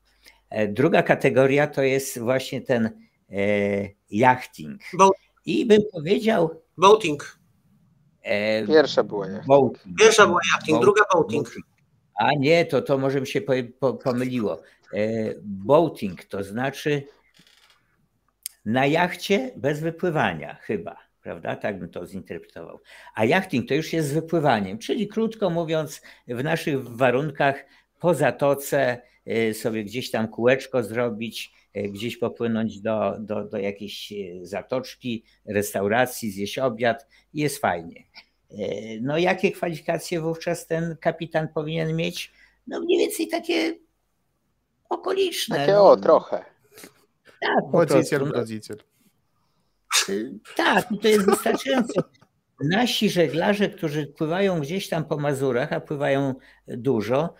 Druga 0.68 1.03
kategoria 1.03 1.66
to 1.66 1.82
jest 1.82 2.18
właśnie 2.18 2.61
ten 2.61 2.90
yachting. 4.11 4.80
Bo 4.98 5.11
i 5.46 5.66
bym 5.66 5.80
powiedział. 5.92 6.62
Boating. 6.78 7.38
E, 8.22 8.66
Pierwsza 8.66 9.05
była 9.05 9.26
yachting. 9.26 9.98
Pierwsza 9.98 10.26
była 10.26 10.40
yachting, 10.55 10.80
druga 10.80 11.03
boating. 11.14 11.48
A 12.14 12.30
nie, 12.38 12.64
to, 12.64 12.82
to 12.82 12.98
może 12.98 13.20
mi 13.20 13.26
się 13.26 13.40
po, 13.40 13.53
po, 13.78 13.94
pomyliło. 13.94 14.62
E, 14.94 14.98
boating 15.42 16.24
to 16.24 16.44
znaczy 16.44 17.03
na 18.64 18.86
jachcie 18.86 19.53
bez 19.57 19.80
wypływania, 19.80 20.55
chyba, 20.55 20.96
prawda? 21.22 21.57
Tak 21.57 21.78
bym 21.78 21.90
to 21.90 22.07
zinterpretował. 22.07 22.80
A 23.14 23.24
yachting 23.24 23.68
to 23.68 23.74
już 23.74 23.92
jest 23.92 24.09
z 24.09 24.12
wypływaniem, 24.12 24.78
czyli 24.78 25.09
krótko 25.09 25.51
mówiąc, 25.51 26.03
w 26.28 26.44
naszych 26.44 26.88
warunkach 26.88 27.64
po 28.01 28.14
zatoce 28.14 28.78
e, 28.80 29.10
sobie 29.53 29.85
gdzieś 29.85 30.11
tam 30.11 30.29
kółeczko 30.29 30.83
zrobić, 30.83 31.53
E, 31.75 31.89
gdzieś 31.89 32.16
popłynąć 32.16 32.81
do, 32.81 33.16
do, 33.21 33.45
do 33.45 33.59
jakiejś 33.59 34.12
e, 34.12 34.16
zatoczki, 34.47 35.25
restauracji, 35.47 36.31
zjeść 36.31 36.59
obiad 36.59 37.07
i 37.35 37.41
jest 37.41 37.59
fajnie. 37.59 38.05
No 39.01 39.18
jakie 39.18 39.53
kwalifikacje 39.53 40.21
wówczas 40.21 40.66
ten 40.66 40.97
kapitan 41.01 41.49
powinien 41.49 41.97
mieć? 41.97 42.33
No 42.66 42.81
mniej 42.81 42.99
więcej 42.99 43.29
takie 43.29 43.79
okoliczne. 44.89 45.57
Takie 45.57 45.73
no. 45.73 45.91
o, 45.91 45.97
trochę. 45.97 46.45
Tak, 47.41 47.64
rodziciel, 47.73 48.21
no. 48.21 48.33
rodziciel. 48.33 48.77
Tak, 50.57 50.89
to 51.03 51.09
jest 51.09 51.27
wystarczające. 51.27 52.03
Nasi 52.61 53.11
żeglarze, 53.11 53.68
którzy 53.68 54.07
pływają 54.07 54.61
gdzieś 54.61 54.89
tam 54.89 55.05
po 55.05 55.16
Mazurach, 55.16 55.73
a 55.73 55.81
pływają 55.81 56.35
dużo, 56.68 57.35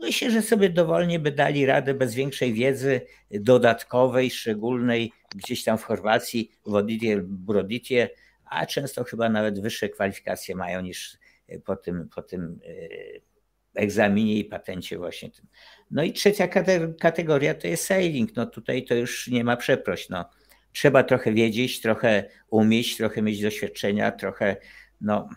Myślę, 0.00 0.30
że 0.30 0.42
sobie 0.42 0.70
dowolnie 0.70 1.18
by 1.18 1.32
dali 1.32 1.66
radę 1.66 1.94
bez 1.94 2.14
większej 2.14 2.52
wiedzy 2.52 3.00
dodatkowej, 3.30 4.30
szczególnej 4.30 5.12
gdzieś 5.34 5.64
tam 5.64 5.78
w 5.78 5.82
Chorwacji, 5.82 6.50
w 6.66 6.74
Oditie, 6.74 7.22
Broditie, 7.24 8.10
a 8.44 8.66
często 8.66 9.04
chyba 9.04 9.28
nawet 9.28 9.60
wyższe 9.60 9.88
kwalifikacje 9.88 10.56
mają 10.56 10.80
niż 10.80 11.18
po 11.64 11.76
tym, 11.76 12.08
po 12.14 12.22
tym 12.22 12.60
e, 12.66 13.80
egzaminie 13.82 14.38
i 14.38 14.44
patencie 14.44 14.98
właśnie 14.98 15.30
tym. 15.30 15.46
No 15.90 16.02
i 16.02 16.12
trzecia 16.12 16.48
kategoria 17.00 17.54
to 17.54 17.66
jest 17.66 17.84
sailing. 17.84 18.36
No 18.36 18.46
tutaj 18.46 18.84
to 18.84 18.94
już 18.94 19.28
nie 19.28 19.44
ma 19.44 19.56
przeproś. 19.56 20.08
No. 20.08 20.30
Trzeba 20.72 21.02
trochę 21.02 21.32
wiedzieć, 21.32 21.80
trochę 21.80 22.28
umieć, 22.50 22.96
trochę 22.96 23.22
mieć 23.22 23.42
doświadczenia, 23.42 24.12
trochę 24.12 24.56
no, 25.00 25.28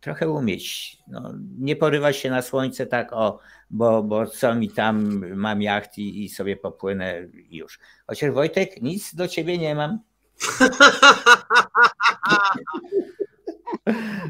trochę 0.00 0.28
umieć. 0.28 0.96
No, 1.08 1.34
nie 1.58 1.76
porywać 1.76 2.16
się 2.16 2.30
na 2.30 2.42
słońce 2.42 2.86
tak, 2.86 3.12
o, 3.12 3.38
bo, 3.70 4.02
bo 4.02 4.26
co 4.26 4.54
mi 4.54 4.70
tam, 4.70 5.24
mam 5.36 5.62
jacht 5.62 5.98
i, 5.98 6.24
i 6.24 6.28
sobie 6.28 6.56
popłynę 6.56 7.14
już. 7.50 7.78
Chociaż 8.06 8.30
Wojtek, 8.30 8.82
nic 8.82 9.14
do 9.14 9.28
ciebie 9.28 9.58
nie 9.58 9.74
mam. 9.74 9.98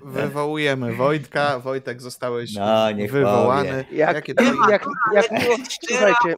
Wywołujemy 0.04 0.94
Wojtka. 0.94 1.58
Wojtek, 1.58 2.02
zostałeś 2.02 2.54
no, 2.54 2.86
wywołany. 3.08 3.84
Jak, 3.92 4.14
Jakie 4.14 4.34
to... 4.34 4.44
jak, 4.70 4.86
jak, 5.12 5.26
słuchajcie, 5.88 6.34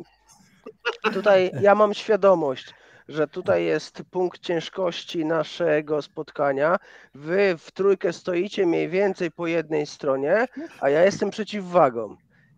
tutaj 1.13 1.51
ja 1.61 1.75
mam 1.75 1.95
świadomość, 1.95 2.75
że 3.13 3.29
tutaj 3.29 3.65
jest 3.65 4.03
punkt 4.11 4.41
ciężkości 4.41 5.25
naszego 5.25 6.03
spotkania. 6.03 6.77
Wy 7.15 7.57
w 7.59 7.71
trójkę 7.71 8.13
stoicie 8.13 8.67
mniej 8.67 8.89
więcej 8.89 9.31
po 9.31 9.47
jednej 9.47 9.87
stronie, 9.87 10.47
a 10.81 10.91
ja 10.91 11.05
jestem 11.05 11.31
przeciwwagą. 11.31 12.17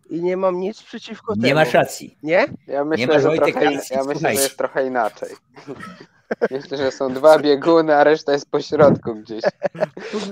I 0.09 0.23
nie 0.23 0.37
mam 0.37 0.59
nic 0.59 0.83
przeciwko 0.83 1.33
temu. 1.33 1.45
Nie 1.45 1.55
masz 1.55 1.73
racji. 1.73 2.17
Nie? 2.23 2.45
Ja 2.67 2.85
myślę, 2.85 3.07
nie 3.07 3.21
że, 3.21 3.31
trochę, 3.31 3.73
ja 3.91 4.03
myślę 4.03 4.29
że 4.29 4.33
jest 4.33 4.57
trochę 4.57 4.87
inaczej. 4.87 5.29
Myślę, 6.51 6.77
że 6.77 6.91
są 6.91 7.13
dwa 7.13 7.39
bieguny, 7.39 7.95
a 7.95 8.03
reszta 8.03 8.31
jest 8.31 8.51
po 8.51 8.61
środku 8.61 9.15
gdzieś. 9.15 9.43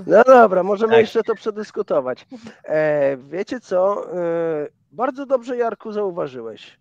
No 0.06 0.22
dobra, 0.24 0.62
możemy 0.62 0.92
tak. 0.92 1.00
jeszcze 1.00 1.22
to 1.22 1.34
przedyskutować. 1.34 2.26
E, 2.64 3.16
wiecie 3.16 3.60
co? 3.60 4.12
E, 4.18 4.68
bardzo 4.92 5.26
dobrze, 5.26 5.56
Jarku, 5.56 5.92
zauważyłeś. 5.92 6.78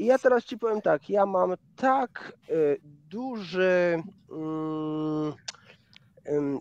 I 0.00 0.06
ja 0.06 0.18
teraz 0.18 0.44
ci 0.44 0.58
powiem 0.58 0.80
tak, 0.80 1.10
ja 1.10 1.26
mam 1.26 1.54
tak 1.76 2.32
y, 2.50 2.80
duży, 3.10 4.02
mm, 4.32 5.32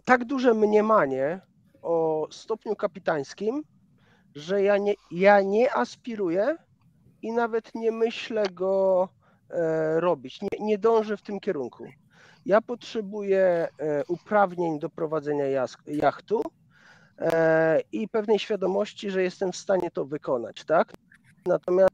tak 0.05 0.25
duże 0.25 0.53
mniemanie 0.53 1.41
o 1.81 2.27
stopniu 2.31 2.75
kapitańskim, 2.75 3.63
że 4.35 4.63
ja 4.63 4.77
nie, 4.77 4.93
ja 5.11 5.41
nie 5.41 5.75
aspiruję 5.75 6.57
i 7.21 7.31
nawet 7.31 7.75
nie 7.75 7.91
myślę 7.91 8.43
go 8.51 9.09
e, 9.49 9.99
robić. 9.99 10.41
Nie, 10.41 10.49
nie 10.59 10.77
dążę 10.77 11.17
w 11.17 11.21
tym 11.21 11.39
kierunku. 11.39 11.85
Ja 12.45 12.61
potrzebuję 12.61 13.67
e, 13.79 14.03
uprawnień 14.07 14.79
do 14.79 14.89
prowadzenia 14.89 15.45
jachtu 15.87 16.41
e, 17.17 17.81
i 17.91 18.07
pewnej 18.07 18.39
świadomości, 18.39 19.11
że 19.11 19.23
jestem 19.23 19.51
w 19.51 19.57
stanie 19.57 19.91
to 19.91 20.05
wykonać, 20.05 20.65
tak? 20.65 20.93
Natomiast 21.45 21.88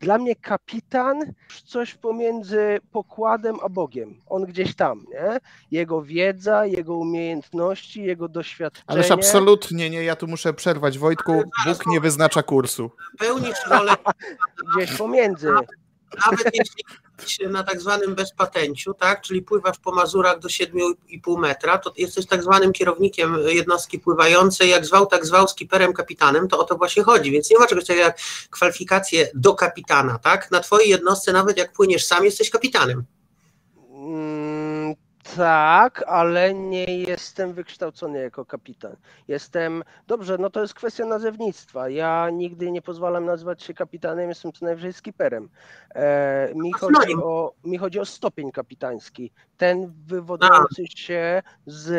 dla 0.00 0.18
mnie 0.18 0.36
kapitan 0.36 1.32
coś 1.64 1.94
pomiędzy 1.94 2.78
pokładem 2.92 3.56
a 3.62 3.68
Bogiem. 3.68 4.20
On 4.26 4.44
gdzieś 4.44 4.74
tam, 4.74 5.04
nie? 5.10 5.38
Jego 5.70 6.02
wiedza, 6.02 6.66
jego 6.66 6.96
umiejętności, 6.96 8.02
jego 8.02 8.28
doświadczenie. 8.28 8.84
Ależ 8.86 9.10
absolutnie 9.10 9.90
nie, 9.90 10.04
ja 10.04 10.16
tu 10.16 10.26
muszę 10.26 10.54
przerwać. 10.54 10.98
Wojtku, 10.98 11.32
Bóg 11.66 11.86
nie 11.86 12.00
wyznacza 12.00 12.42
kursu. 12.42 12.90
Pełnisz 13.18 13.66
rolę 13.70 13.92
Gdzieś 14.76 14.92
pomiędzy. 14.92 15.48
nawet 16.26 16.44
jeśli 16.54 16.84
na 17.50 17.62
tak 17.62 17.80
zwanym 17.80 18.14
bezpatenciu, 18.14 18.94
tak, 18.94 19.20
czyli 19.20 19.42
pływasz 19.42 19.78
po 19.78 19.92
Mazurach 19.92 20.38
do 20.38 20.48
7,5 20.48 21.38
metra, 21.38 21.78
to 21.78 21.92
jesteś 21.96 22.26
tak 22.26 22.42
zwanym 22.42 22.72
kierownikiem 22.72 23.36
jednostki 23.46 23.98
pływającej, 23.98 24.70
jak 24.70 24.86
zwał, 24.86 25.06
tak 25.06 25.26
zwał, 25.26 25.48
skiperem, 25.48 25.92
kapitanem, 25.92 26.48
to 26.48 26.58
o 26.58 26.64
to 26.64 26.76
właśnie 26.76 27.02
chodzi, 27.02 27.30
więc 27.30 27.50
nie 27.50 27.58
ma 27.58 27.66
czegoś 27.66 27.84
takiego 27.84 28.04
jak 28.04 28.18
kwalifikacje 28.50 29.28
do 29.34 29.54
kapitana, 29.54 30.18
tak, 30.18 30.50
na 30.50 30.60
twojej 30.60 30.90
jednostce 30.90 31.32
nawet 31.32 31.56
jak 31.56 31.72
płyniesz 31.72 32.04
sam, 32.04 32.24
jesteś 32.24 32.50
kapitanem. 32.50 33.04
Tak, 35.36 36.04
ale 36.06 36.54
nie 36.54 36.84
jestem 36.84 37.52
wykształcony 37.52 38.18
jako 38.18 38.44
kapitan. 38.44 38.96
Jestem, 39.28 39.84
dobrze, 40.06 40.38
no 40.38 40.50
to 40.50 40.60
jest 40.60 40.74
kwestia 40.74 41.04
nazewnictwa. 41.04 41.88
Ja 41.88 42.30
nigdy 42.30 42.70
nie 42.70 42.82
pozwalam 42.82 43.24
nazwać 43.24 43.62
się 43.62 43.74
kapitanem, 43.74 44.28
jestem 44.28 44.52
co 44.52 44.64
najwyżej 44.64 44.92
skiperem. 44.92 45.48
E, 45.94 46.54
mi, 46.54 46.72
chodzi 46.72 47.14
o, 47.22 47.52
mi 47.64 47.78
chodzi 47.78 48.00
o 48.00 48.04
stopień 48.04 48.52
kapitański, 48.52 49.32
ten 49.56 49.92
wywodzący 50.06 50.86
się 50.94 51.42
z 51.66 51.90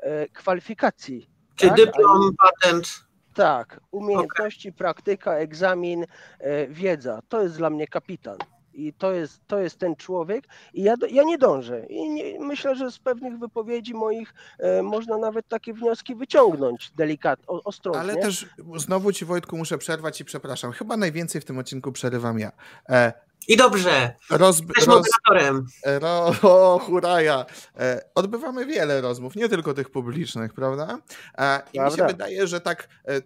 e, 0.00 0.28
kwalifikacji. 0.28 1.30
Czy 1.56 1.68
tak? 1.68 1.76
dyplom, 1.76 2.30
patent, 2.38 2.88
Tak, 3.34 3.80
umiejętności, 3.90 4.72
praktyka, 4.72 5.34
egzamin, 5.34 6.06
e, 6.38 6.66
wiedza. 6.66 7.20
To 7.28 7.42
jest 7.42 7.56
dla 7.56 7.70
mnie 7.70 7.86
kapitan. 7.88 8.36
I 8.76 8.92
to 8.92 9.12
jest, 9.12 9.40
to 9.46 9.58
jest 9.58 9.78
ten 9.78 9.96
człowiek. 9.96 10.44
I 10.74 10.82
ja, 10.82 10.94
ja 11.10 11.22
nie 11.22 11.38
dążę. 11.38 11.86
I 11.86 12.10
nie, 12.10 12.40
myślę, 12.40 12.76
że 12.76 12.90
z 12.90 12.98
pewnych 12.98 13.38
wypowiedzi 13.38 13.94
moich 13.94 14.34
e, 14.58 14.82
można 14.82 15.18
nawet 15.18 15.48
takie 15.48 15.74
wnioski 15.74 16.14
wyciągnąć 16.14 16.90
delikatnie, 16.90 17.46
ostrożnie. 17.46 18.00
Ale 18.00 18.16
też 18.16 18.46
znowu 18.76 19.12
ci 19.12 19.24
Wojtku 19.24 19.56
muszę 19.56 19.78
przerwać 19.78 20.20
i 20.20 20.24
przepraszam. 20.24 20.72
Chyba 20.72 20.96
najwięcej 20.96 21.40
w 21.40 21.44
tym 21.44 21.58
odcinku 21.58 21.92
przerywam 21.92 22.38
ja. 22.38 22.52
E, 22.88 23.25
i 23.48 23.56
dobrze, 23.56 24.14
roz, 24.30 24.58
jesteś 24.58 24.86
roz, 24.86 24.96
moderatorem. 24.96 25.66
Ro, 25.84 26.34
o, 26.52 26.78
huraja. 26.78 27.46
E, 27.78 28.00
Odbywamy 28.14 28.66
wiele 28.66 29.00
rozmów, 29.00 29.36
nie 29.36 29.48
tylko 29.48 29.74
tych 29.74 29.90
publicznych, 29.90 30.52
prawda? 30.52 30.98
E, 31.38 31.62
I 31.72 31.80
mi 31.80 31.90
się 31.90 31.96
Prawda. 31.96 32.06
wydaje, 32.06 32.46
że 32.46 32.60
tak 32.60 32.88
e, 33.04 33.22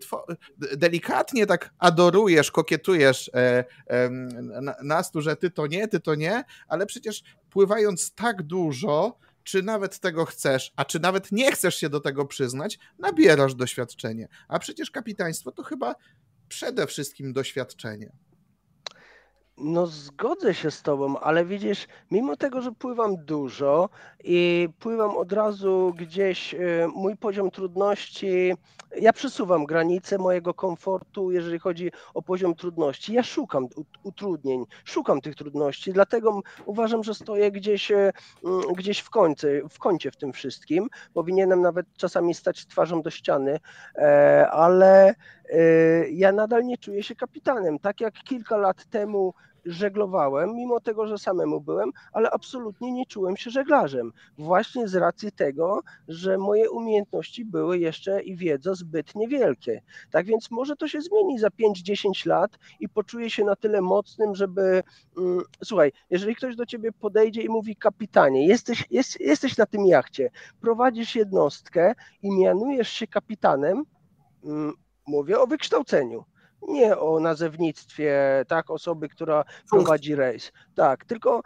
delikatnie 0.77 1.47
tak 1.47 1.71
adorujesz, 1.79 2.51
kokietujesz 2.51 3.31
nas 4.83 5.11
tu, 5.11 5.21
że 5.21 5.37
ty 5.37 5.51
to 5.51 5.67
nie, 5.67 5.89
ty 5.89 6.01
to 6.01 6.15
nie, 6.15 6.45
ale 6.69 6.87
przecież 6.87 7.23
pływając 7.51 8.15
tak 8.15 8.43
dużo, 8.43 9.19
czy 9.45 9.63
nawet 9.63 10.01
tego 10.01 10.25
chcesz, 10.25 10.73
a 10.77 10.85
czy 10.85 11.01
nawet 11.01 11.33
nie 11.33 11.53
chcesz 11.53 11.75
się 11.75 11.89
do 11.89 12.01
tego 12.01 12.25
przyznać, 12.25 12.79
nabierasz 12.99 13.55
doświadczenie. 13.55 14.29
A 14.49 14.59
przecież 14.59 14.91
kapitaństwo 14.91 15.53
to 15.53 15.63
chyba 15.63 15.95
przede 16.49 16.87
wszystkim 16.87 17.33
doświadczenie. 17.33 18.13
No 19.63 19.87
zgodzę 19.87 20.55
się 20.55 20.71
z 20.71 20.83
tobą, 20.83 21.19
ale 21.19 21.45
widzisz, 21.45 21.87
mimo 22.11 22.37
tego, 22.37 22.61
że 22.63 22.73
pływam 22.73 23.17
dużo 23.25 23.89
i 24.25 24.69
pływam 24.79 25.17
od 25.17 25.33
razu 25.33 25.95
gdzieś, 25.97 26.55
y, 26.55 26.89
mój 26.95 27.17
poziom 27.17 27.51
trudności, 27.51 28.55
ja 28.97 29.13
przesuwam 29.13 29.65
granice 29.65 30.19
mojego 30.19 30.55
komfortu, 30.55 31.31
jeżeli 31.33 31.59
chodzi 31.59 31.91
o 32.15 32.23
poziom 32.23 32.55
trudności. 32.55 33.13
Ja 33.13 33.23
szukam 33.23 33.65
ut- 33.77 33.99
utrudnień, 34.03 34.65
szukam 34.85 35.21
tych 35.21 35.35
trudności, 35.35 35.93
dlatego 35.93 36.41
uważam, 36.67 37.05
że 37.05 37.15
stoję 37.15 37.51
gdzieś, 37.51 37.91
y, 37.91 38.13
mm, 38.45 38.61
gdzieś 38.77 38.99
w 38.99 39.11
końcu, 39.11 39.47
w 39.71 39.79
kącie 39.79 40.11
w 40.11 40.17
tym 40.17 40.33
wszystkim. 40.33 40.89
Powinienem 41.15 41.61
nawet 41.61 41.87
czasami 41.97 42.35
stać 42.35 42.67
twarzą 42.67 43.03
do 43.03 43.11
ściany, 43.11 43.61
e, 43.97 44.49
ale 44.51 45.15
e, 45.51 46.09
ja 46.11 46.33
nadal 46.33 46.65
nie 46.65 46.79
czuję 46.79 47.03
się 47.03 47.15
kapitanem. 47.15 47.79
Tak 47.79 48.01
jak 48.01 48.15
kilka 48.15 48.57
lat 48.57 48.85
temu 48.85 49.35
żeglowałem, 49.65 50.55
mimo 50.55 50.81
tego, 50.81 51.07
że 51.07 51.19
samemu 51.19 51.61
byłem, 51.61 51.91
ale 52.13 52.31
absolutnie 52.31 52.93
nie 52.93 53.07
czułem 53.07 53.37
się 53.37 53.51
żeglarzem. 53.51 54.13
Właśnie 54.39 54.89
z 54.89 54.95
racji 54.95 55.33
tego, 55.33 55.83
że 56.09 56.39
moje 56.39 56.71
umiejętności 56.71 57.45
były 57.45 57.79
jeszcze 57.79 58.23
i 58.23 58.37
wiedza 58.37 58.75
zbyt 58.75 59.15
niewielkie. 59.15 59.83
Tak 60.11 60.27
więc 60.27 60.51
może 60.51 60.77
to 60.77 60.89
się 60.89 61.01
zmieni 61.01 61.39
za 61.39 61.49
5-10 61.49 62.27
lat 62.27 62.59
i 62.81 62.89
poczuję 62.89 63.31
się 63.31 63.45
na 63.45 63.57
tyle 63.57 63.81
mocnym, 63.81 64.35
żeby. 64.35 64.83
Mm, 65.19 65.43
słuchaj, 65.65 65.93
jeżeli 66.11 66.37
ktoś 66.37 66.57
do 66.57 66.67
ciebie 66.67 66.93
podejdzie 66.93 67.43
i 67.43 67.49
mówi 67.49 67.77
kapitanie, 67.77 68.47
jesteś, 68.47 68.85
jest, 68.91 69.21
jesteś 69.21 69.57
na 69.57 69.67
tym 69.67 69.87
jachcie, 69.87 70.31
prowadzisz 70.61 71.15
jednostkę 71.17 71.95
i 72.23 72.31
mianujesz 72.39 72.89
się 72.89 73.07
kapitanem, 73.07 73.85
mm, 74.45 74.73
mówię 75.07 75.41
o 75.41 75.47
wykształceniu. 75.47 76.25
Nie 76.69 76.99
o 76.99 77.21
nazewnictwie, 77.21 78.45
tak, 78.49 78.71
osoby, 78.71 79.09
która 79.09 79.45
prowadzi 79.71 80.15
rejs. 80.15 80.53
Tak, 80.75 81.05
tylko 81.05 81.43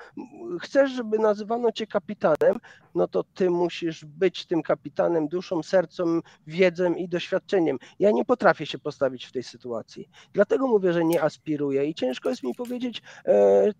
chcesz, 0.61 0.91
żeby 0.91 1.19
nazywano 1.19 1.73
cię 1.73 1.87
kapitanem, 1.87 2.57
no 2.95 3.09
to 3.09 3.25
ty 3.35 3.51
musisz 3.51 4.05
być 4.05 4.47
tym 4.47 4.63
kapitanem 4.63 5.29
duszą, 5.29 5.63
sercem, 5.63 6.23
wiedzą 6.47 6.95
i 6.95 7.09
doświadczeniem. 7.09 7.79
Ja 7.99 8.11
nie 8.11 8.25
potrafię 8.25 8.67
się 8.67 8.79
postawić 8.79 9.25
w 9.25 9.33
tej 9.33 9.43
sytuacji. 9.43 10.09
Dlatego 10.33 10.67
mówię, 10.69 10.93
że 10.93 11.05
nie 11.05 11.23
aspiruję 11.23 11.87
i 11.87 11.95
ciężko 11.95 12.29
jest 12.31 12.43
mi 12.43 12.55
powiedzieć, 12.55 13.03
e, 13.27 13.73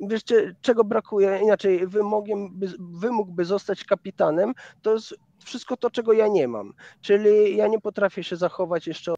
wiesz, 0.00 0.24
cze- 0.24 0.54
czego 0.60 0.84
brakuje, 0.84 1.40
inaczej 1.42 1.86
wymogiem, 1.86 2.58
by, 2.58 2.72
wymóg, 2.78 3.30
by 3.30 3.44
zostać 3.44 3.84
kapitanem, 3.84 4.52
to 4.82 4.92
jest 4.92 5.14
wszystko 5.44 5.76
to, 5.76 5.90
czego 5.90 6.12
ja 6.12 6.28
nie 6.28 6.48
mam. 6.48 6.72
Czyli 7.00 7.56
ja 7.56 7.66
nie 7.68 7.80
potrafię 7.80 8.24
się 8.24 8.36
zachować 8.36 8.86
jeszcze 8.86 9.14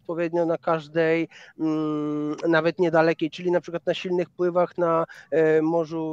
odpowiednio 0.00 0.46
na 0.46 0.58
każdej, 0.58 1.28
mm, 1.60 2.36
nawet 2.48 2.78
niedalekiej, 2.78 3.30
czyli 3.30 3.50
na 3.50 3.60
przykład 3.60 3.86
na 3.86 3.94
silnych 3.94 4.30
pływach 4.30 4.78
na 4.78 5.04
e, 5.30 5.62
morzu, 5.62 6.04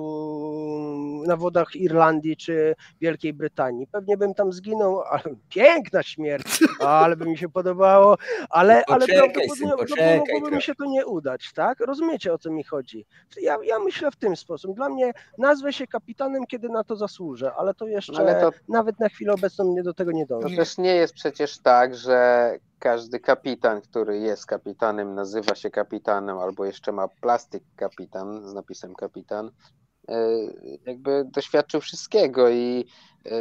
na 1.28 1.36
wodach 1.38 1.76
Irlandii 1.76 2.38
czy 2.38 2.76
Wielkiej 3.02 3.34
Brytanii. 3.34 3.88
Pewnie 3.88 4.18
bym 4.18 4.34
tam 4.34 4.54
zginął, 4.54 5.02
ale 5.02 5.24
piękna 5.50 6.04
śmierć, 6.04 6.64
ale 6.80 7.16
by 7.16 7.26
mi 7.26 7.38
się 7.38 7.50
podobało, 7.50 8.18
ale, 8.50 8.84
ale 8.88 9.00
Poczekaj, 9.00 9.32
prawdopodobnie 9.34 9.56
syn, 9.96 10.08
no, 10.18 10.18
mogłoby 10.34 10.56
mi 10.56 10.62
się 10.62 10.76
to 10.76 10.86
nie 10.86 11.06
udać, 11.06 11.54
tak? 11.54 11.80
Rozumiecie 11.80 12.34
o 12.34 12.38
co 12.38 12.52
mi 12.52 12.64
chodzi? 12.64 13.06
Ja, 13.42 13.58
ja 13.64 13.80
myślę 13.80 14.12
w 14.12 14.16
tym 14.16 14.36
sposób. 14.36 14.76
Dla 14.76 14.90
mnie 14.90 15.12
nazwę 15.38 15.74
się 15.74 15.88
kapitanem, 15.88 16.46
kiedy 16.48 16.70
na 16.70 16.84
to 16.84 16.96
zasłużę, 16.96 17.52
ale 17.58 17.74
to 17.74 17.88
jeszcze 17.88 18.14
Ale 18.18 18.42
to 18.42 18.52
nawet 18.70 19.00
na 19.00 19.10
chwilę 19.10 19.34
obecną 19.34 19.72
mnie 19.72 19.84
do 19.84 19.94
tego 19.94 20.12
nie 20.12 20.28
To 20.28 20.40
dąży. 20.40 20.56
też 20.56 20.78
nie 20.78 20.96
jest 20.96 21.14
przecież 21.14 21.58
tak, 21.58 21.96
że 21.96 22.52
każdy 22.80 23.19
kapitan, 23.19 23.82
który 23.82 24.17
jest 24.17 24.45
kapitanem, 24.45 25.15
nazywa 25.15 25.55
się 25.55 25.69
kapitanem, 25.69 26.38
albo 26.38 26.65
jeszcze 26.65 26.91
ma 26.91 27.07
plastyk 27.07 27.63
kapitan 27.75 28.49
z 28.49 28.53
napisem 28.53 28.95
kapitan, 28.95 29.51
e, 30.09 30.30
jakby 30.86 31.25
doświadczył 31.32 31.82
wszystkiego 31.82 32.49
i 32.49 32.86
e, 33.25 33.32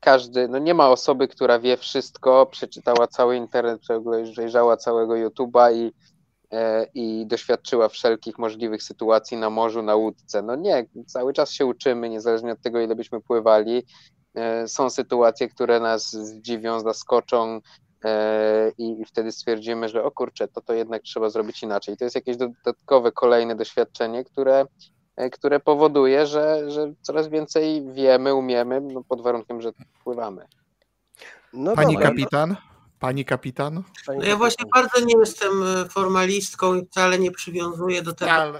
każdy, 0.00 0.48
no 0.48 0.58
nie 0.58 0.74
ma 0.74 0.88
osoby, 0.88 1.28
która 1.28 1.58
wie 1.58 1.76
wszystko, 1.76 2.46
przeczytała 2.46 3.06
cały 3.06 3.36
internet, 3.36 3.80
przejrzała 4.32 4.76
całego 4.76 5.14
YouTube'a 5.14 5.74
i, 5.74 5.92
e, 6.52 6.86
i 6.94 7.26
doświadczyła 7.26 7.88
wszelkich 7.88 8.38
możliwych 8.38 8.82
sytuacji 8.82 9.36
na 9.36 9.50
morzu, 9.50 9.82
na 9.82 9.94
łódce. 9.94 10.42
No 10.42 10.56
nie, 10.56 10.86
cały 11.06 11.32
czas 11.32 11.52
się 11.52 11.66
uczymy, 11.66 12.08
niezależnie 12.08 12.52
od 12.52 12.62
tego, 12.62 12.80
ile 12.80 12.94
byśmy 12.94 13.20
pływali. 13.20 13.82
Są 14.66 14.90
sytuacje, 14.90 15.48
które 15.48 15.80
nas 15.80 16.12
zdziwią, 16.12 16.80
zaskoczą 16.80 17.60
i, 18.78 19.00
i 19.00 19.04
wtedy 19.04 19.32
stwierdzimy, 19.32 19.88
że 19.88 20.04
o 20.04 20.10
kurczę, 20.10 20.48
to 20.48 20.60
to 20.60 20.74
jednak 20.74 21.02
trzeba 21.02 21.30
zrobić 21.30 21.62
inaczej. 21.62 21.96
To 21.96 22.04
jest 22.04 22.14
jakieś 22.14 22.36
dodatkowe, 22.36 23.12
kolejne 23.12 23.54
doświadczenie, 23.54 24.24
które, 24.24 24.66
e, 25.16 25.30
które 25.30 25.60
powoduje, 25.60 26.26
że, 26.26 26.70
że 26.70 26.92
coraz 27.02 27.28
więcej 27.28 27.92
wiemy, 27.92 28.34
umiemy, 28.34 28.80
no 28.80 29.04
pod 29.08 29.22
warunkiem, 29.22 29.60
że 29.60 29.72
pływamy. 30.04 30.46
No 31.52 31.74
Pani 31.74 31.94
dobra, 31.94 32.08
kapitan? 32.08 32.56
Pani 33.04 33.24
kapitan? 33.24 33.82
Pani 34.06 34.18
no 34.18 34.24
ja 34.24 34.36
właśnie 34.36 34.64
bardzo 34.74 35.00
nie 35.00 35.18
jestem 35.18 35.62
e, 35.62 35.88
formalistką 35.88 36.74
i 36.74 36.86
wcale 36.86 37.18
nie 37.18 37.30
przywiązuję 37.30 38.02
do 38.02 38.12
tego. 38.12 38.58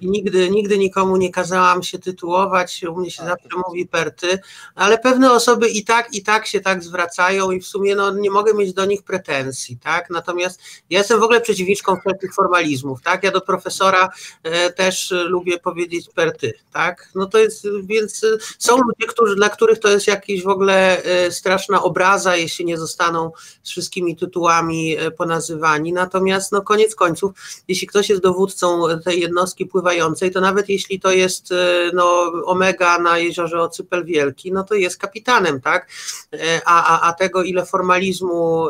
I 0.00 0.10
nigdy, 0.10 0.50
nigdy 0.50 0.78
nikomu 0.78 1.16
nie 1.16 1.32
kazałam 1.32 1.82
się 1.82 1.98
tytułować, 1.98 2.84
u 2.84 2.96
mnie 2.96 3.10
się 3.10 3.22
tak. 3.22 3.28
zawsze 3.28 3.62
mówi 3.68 3.86
perty, 3.86 4.38
ale 4.74 4.98
pewne 4.98 5.32
osoby 5.32 5.68
i 5.68 5.84
tak, 5.84 6.14
i 6.14 6.22
tak 6.22 6.46
się 6.46 6.60
tak 6.60 6.82
zwracają 6.82 7.50
i 7.50 7.60
w 7.60 7.66
sumie 7.66 7.94
no, 7.94 8.10
nie 8.10 8.30
mogę 8.30 8.54
mieć 8.54 8.72
do 8.72 8.84
nich 8.84 9.02
pretensji, 9.02 9.76
tak? 9.76 10.10
Natomiast 10.10 10.60
ja 10.90 10.98
jestem 10.98 11.20
w 11.20 11.22
ogóle 11.22 11.40
przeciwniczką 11.40 11.96
wszelkich 12.00 12.34
formalizmów, 12.34 13.02
tak? 13.02 13.24
Ja 13.24 13.30
do 13.30 13.40
profesora 13.40 14.08
e, 14.42 14.72
też 14.72 15.10
lubię 15.10 15.58
powiedzieć 15.58 16.08
perty, 16.14 16.52
tak? 16.72 17.10
No 17.14 17.26
to 17.26 17.38
jest, 17.38 17.66
więc 17.82 18.24
e, 18.24 18.26
są 18.58 18.76
ludzie, 18.76 19.06
którzy, 19.06 19.36
dla 19.36 19.48
których 19.48 19.78
to 19.78 19.88
jest 19.88 20.06
jakiś 20.06 20.42
w 20.42 20.48
ogóle 20.48 21.02
e, 21.02 21.30
straszna 21.30 21.82
obraza, 21.82 22.36
jeśli 22.36 22.64
nie 22.64 22.78
zostaną 22.78 23.32
wszystkimi 23.70 24.16
tytułami 24.16 24.96
e, 24.98 25.10
ponazywani, 25.10 25.92
natomiast 25.92 26.52
no 26.52 26.62
koniec 26.62 26.94
końców, 26.94 27.32
jeśli 27.68 27.86
ktoś 27.86 28.08
jest 28.08 28.22
dowódcą 28.22 28.82
tej 29.04 29.20
jednostki 29.20 29.66
pływa 29.66 29.88
pływającej, 29.88 30.30
to 30.30 30.40
nawet 30.40 30.68
jeśli 30.68 31.00
to 31.00 31.10
jest 31.10 31.52
e, 31.52 31.90
no, 31.94 32.32
omega 32.44 32.98
na 32.98 33.18
jeziorze 33.18 33.60
Ocypel 33.60 34.04
Wielki, 34.04 34.52
no 34.52 34.64
to 34.64 34.74
jest 34.74 34.98
kapitanem, 34.98 35.60
tak? 35.60 35.88
E, 36.32 36.60
a, 36.64 36.84
a, 36.84 37.08
a 37.08 37.12
tego, 37.12 37.42
ile 37.42 37.66
formalizmu 37.66 38.68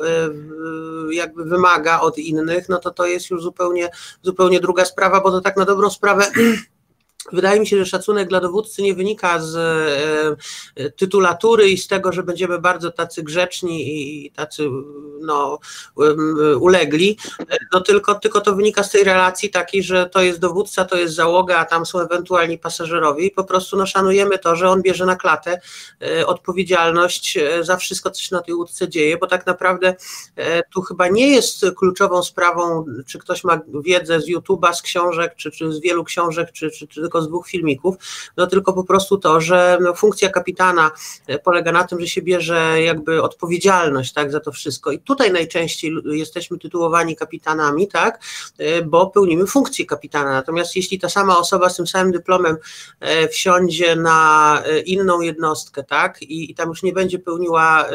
jakby 1.11 1.45
wymaga 1.45 2.01
od 2.01 2.19
innych, 2.19 2.69
no 2.69 2.79
to 2.79 2.91
to 2.91 3.07
jest 3.07 3.31
już 3.31 3.43
zupełnie, 3.43 3.91
zupełnie 4.23 4.61
druga 4.61 4.85
sprawa, 4.85 5.21
bo 5.21 5.31
to 5.31 5.41
tak 5.41 5.57
na 5.57 5.65
dobrą 5.65 5.91
sprawę 5.91 6.27
Wydaje 7.33 7.61
mi 7.61 7.67
się, 7.67 7.79
że 7.79 7.87
szacunek 7.87 8.29
dla 8.29 8.41
dowódcy 8.41 8.83
nie 8.83 8.95
wynika 8.95 9.39
z 9.41 9.57
e, 10.77 10.91
tytulatury 10.91 11.71
i 11.71 11.79
z 11.79 11.89
tego, 11.89 12.13
że 12.13 12.23
będziemy 12.23 12.59
bardzo 12.59 12.91
tacy 12.91 13.23
grzeczni 13.23 13.87
i 14.25 14.31
tacy 14.31 14.69
no, 15.21 15.59
ulegli, 16.61 17.19
no 17.73 17.81
tylko, 17.81 18.15
tylko 18.15 18.41
to 18.41 18.55
wynika 18.55 18.83
z 18.83 18.91
tej 18.91 19.05
relacji 19.05 19.51
takiej, 19.51 19.83
że 19.83 20.07
to 20.07 20.23
jest 20.23 20.39
dowódca, 20.39 20.85
to 20.85 20.97
jest 20.97 21.15
załoga, 21.15 21.59
a 21.59 21.65
tam 21.65 21.87
są 21.87 22.01
ewentualni 22.01 22.59
pasażerowie 22.59 23.27
i 23.27 23.31
po 23.31 23.45
prostu 23.45 23.77
no, 23.77 23.87
szanujemy 23.87 24.39
to, 24.39 24.57
że 24.57 24.71
on 24.71 24.83
bierze 24.83 25.07
na 25.07 25.17
klatę 25.17 25.61
e, 26.03 26.27
odpowiedzialność 26.27 27.37
e, 27.37 27.65
za 27.65 27.77
wszystko, 27.77 28.11
co 28.11 28.23
się 28.23 28.37
na 28.37 28.43
tej 28.43 28.55
łódce 28.55 28.89
dzieje, 28.89 29.17
bo 29.17 29.27
tak 29.27 29.47
naprawdę 29.47 29.95
tu 30.75 30.83
chyba 30.83 31.09
nie 31.09 31.29
jest 31.29 31.67
kluczową 31.77 32.23
sprawą, 32.23 32.85
czy 33.07 33.19
ktoś 33.19 33.45
ma 33.45 33.61
wiedzę 33.85 34.21
z 34.21 34.29
YouTube'a, 34.29 34.75
z 34.75 34.83
książek, 34.83 35.35
czy, 35.37 35.51
czy 35.51 35.73
z 35.73 35.81
wielu 35.81 36.05
książek, 36.05 36.53
czy, 36.53 36.71
czy, 36.71 36.87
czy 36.87 37.08
tylko 37.09 37.23
z 37.23 37.29
dwóch 37.29 37.49
filmików, 37.49 37.97
no 38.37 38.47
tylko 38.47 38.73
po 38.73 38.85
prostu 38.85 39.19
to, 39.19 39.41
że 39.41 39.79
no, 39.81 39.95
funkcja 39.95 40.29
kapitana 40.29 40.91
e, 41.27 41.39
polega 41.39 41.73
na 41.73 41.85
tym, 41.85 42.01
że 42.01 42.07
się 42.07 42.23
bierze 42.23 42.83
jakby 42.83 43.23
odpowiedzialność 43.23 44.13
tak, 44.13 44.33
za 44.33 44.41
to 44.41 44.53
wszystko. 44.53 44.93
I 44.93 44.99
tutaj 44.99 45.33
najczęściej 45.33 45.93
jesteśmy 46.05 46.59
tytułowani 46.59 47.17
kapitanami, 47.17 47.89
tak, 47.89 48.21
e, 48.59 48.83
bo 48.83 49.07
pełnimy 49.07 49.47
funkcję 49.47 49.87
kapitana. 49.87 50.31
Natomiast 50.31 50.77
jeśli 50.77 50.99
ta 50.99 51.09
sama 51.09 51.39
osoba 51.39 51.69
z 51.69 51.77
tym 51.77 51.87
samym 51.87 52.13
dyplomem 52.13 52.57
e, 53.01 53.29
wsiądzie 53.29 53.97
na 53.97 54.63
inną 54.87 55.21
jednostkę, 55.21 55.85
tak, 55.85 56.23
i, 56.23 56.51
i 56.51 56.55
tam 56.55 56.69
już 56.69 56.83
nie 56.83 56.93
będzie 56.93 57.19
pełniła 57.19 57.87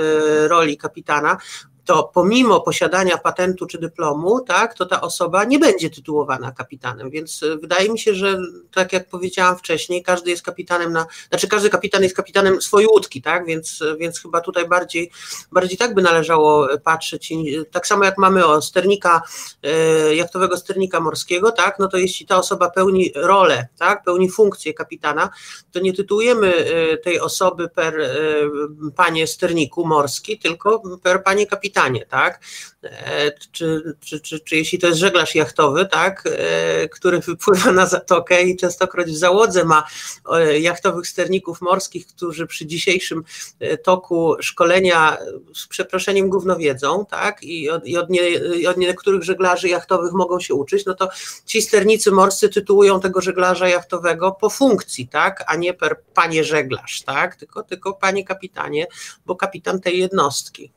roli 0.47 0.77
kapitana, 0.77 1.37
to 1.85 2.11
pomimo 2.13 2.61
posiadania 2.61 3.17
patentu 3.17 3.65
czy 3.65 3.77
dyplomu, 3.77 4.39
tak, 4.41 4.73
to 4.73 4.85
ta 4.85 5.01
osoba 5.01 5.43
nie 5.43 5.59
będzie 5.59 5.89
tytułowana 5.89 6.51
kapitanem. 6.51 7.09
Więc 7.09 7.43
e, 7.43 7.57
wydaje 7.57 7.89
mi 7.89 7.99
się, 7.99 8.13
że 8.13 8.37
tak 8.73 8.93
jak 8.93 9.09
powiedziałam 9.09 9.57
wcześniej, 9.57 10.03
każdy 10.03 10.29
jest 10.29 10.43
kapitanem 10.43 10.93
na, 10.93 11.05
znaczy 11.29 11.47
każdy 11.47 11.69
kapitan 11.69 12.03
jest 12.03 12.15
kapitanem 12.15 12.61
swojej 12.61 12.87
łódki, 12.87 13.21
tak, 13.21 13.45
więc, 13.45 13.81
e, 13.81 13.97
więc 13.97 14.21
chyba 14.21 14.41
tutaj 14.41 14.67
bardziej, 14.67 15.11
bardziej 15.51 15.77
tak 15.77 15.93
by 15.93 16.01
należało 16.01 16.67
patrzeć. 16.83 17.33
Tak 17.71 17.87
samo 17.87 18.05
jak 18.05 18.17
mamy 18.17 18.45
o 18.45 18.61
sternika, 18.61 19.21
jachtowego 20.11 20.57
sternika 20.57 20.99
morskiego, 20.99 21.51
tak, 21.51 21.79
no 21.79 21.87
to 21.87 21.97
jeśli 21.97 22.25
ta 22.25 22.37
osoba 22.37 22.69
pełni 22.69 23.11
rolę, 23.15 23.67
tak, 23.77 24.03
pełni 24.03 24.29
funkcję 24.29 24.73
kapitana, 24.73 25.29
to 25.71 25.79
nie 25.79 25.93
tytułujemy 25.93 26.53
tej 27.03 27.19
osoby 27.19 27.69
per 27.69 28.09
panie 28.95 29.27
sterniku 29.27 29.85
morski, 29.85 30.39
tylko 30.39 30.81
per 31.03 31.23
panie 31.23 31.47
kapitanie 31.47 31.72
kapitanie, 31.73 32.05
tak? 32.05 32.39
E, 32.83 33.31
czy, 33.51 33.95
czy, 33.99 34.19
czy, 34.19 34.39
czy 34.39 34.55
jeśli 34.55 34.79
to 34.79 34.87
jest 34.87 34.99
żeglarz 34.99 35.35
jachtowy, 35.35 35.85
tak, 35.85 36.23
e, 36.25 36.89
który 36.89 37.19
wypływa 37.19 37.71
na 37.71 37.85
zatokę 37.85 38.43
i 38.43 38.57
częstokroć 38.57 39.07
w 39.07 39.17
załodze 39.17 39.65
ma 39.65 39.83
e, 40.31 40.59
jachtowych 40.59 41.07
sterników 41.07 41.61
morskich, 41.61 42.07
którzy 42.07 42.47
przy 42.47 42.65
dzisiejszym 42.65 43.23
toku 43.83 44.35
szkolenia 44.41 45.17
z 45.55 45.67
przeproszeniem 45.67 46.29
gówno 46.29 46.55
wiedzą, 46.55 47.05
tak, 47.05 47.43
i 47.43 47.69
od, 47.69 47.87
i 47.87 47.97
od, 47.97 48.09
nie, 48.09 48.29
i 48.29 48.67
od 48.67 48.77
niektórych 48.77 49.23
żeglarzy 49.23 49.69
jachtowych 49.69 50.13
mogą 50.13 50.39
się 50.39 50.53
uczyć, 50.53 50.85
no 50.85 50.93
to 50.93 51.09
ci 51.45 51.61
sternicy 51.61 52.11
morscy 52.11 52.49
tytułują 52.49 52.99
tego 52.99 53.21
żeglarza 53.21 53.67
jachtowego 53.67 54.31
po 54.31 54.49
funkcji, 54.49 55.07
tak, 55.07 55.43
a 55.47 55.55
nie 55.55 55.73
per 55.73 56.01
panie 56.13 56.43
żeglarz, 56.43 57.01
tak, 57.01 57.35
tylko, 57.35 57.63
tylko 57.63 57.93
panie 57.93 58.25
kapitanie, 58.25 58.87
bo 59.25 59.35
kapitan 59.35 59.79
tej 59.79 59.99
jednostki. 59.99 60.71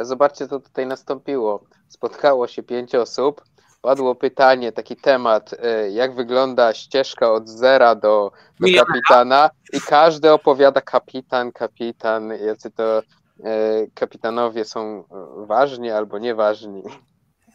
Zobaczcie, 0.00 0.48
co 0.48 0.60
tutaj 0.60 0.86
nastąpiło. 0.86 1.64
Spotkało 1.88 2.46
się 2.46 2.62
pięć 2.62 2.94
osób, 2.94 3.44
padło 3.82 4.14
pytanie, 4.14 4.72
taki 4.72 4.96
temat, 4.96 5.54
e, 5.58 5.90
jak 5.90 6.14
wygląda 6.14 6.74
ścieżka 6.74 7.32
od 7.32 7.48
zera 7.48 7.94
do, 7.94 8.32
do 8.60 8.66
kapitana 8.78 9.50
i 9.72 9.80
każdy 9.80 10.32
opowiada 10.32 10.80
kapitan, 10.80 11.52
kapitan, 11.52 12.32
jacy 12.46 12.70
to 12.70 12.98
e, 12.98 13.02
kapitanowie 13.94 14.64
są 14.64 15.04
ważni 15.36 15.90
albo 15.90 16.18
nieważni. 16.18 16.82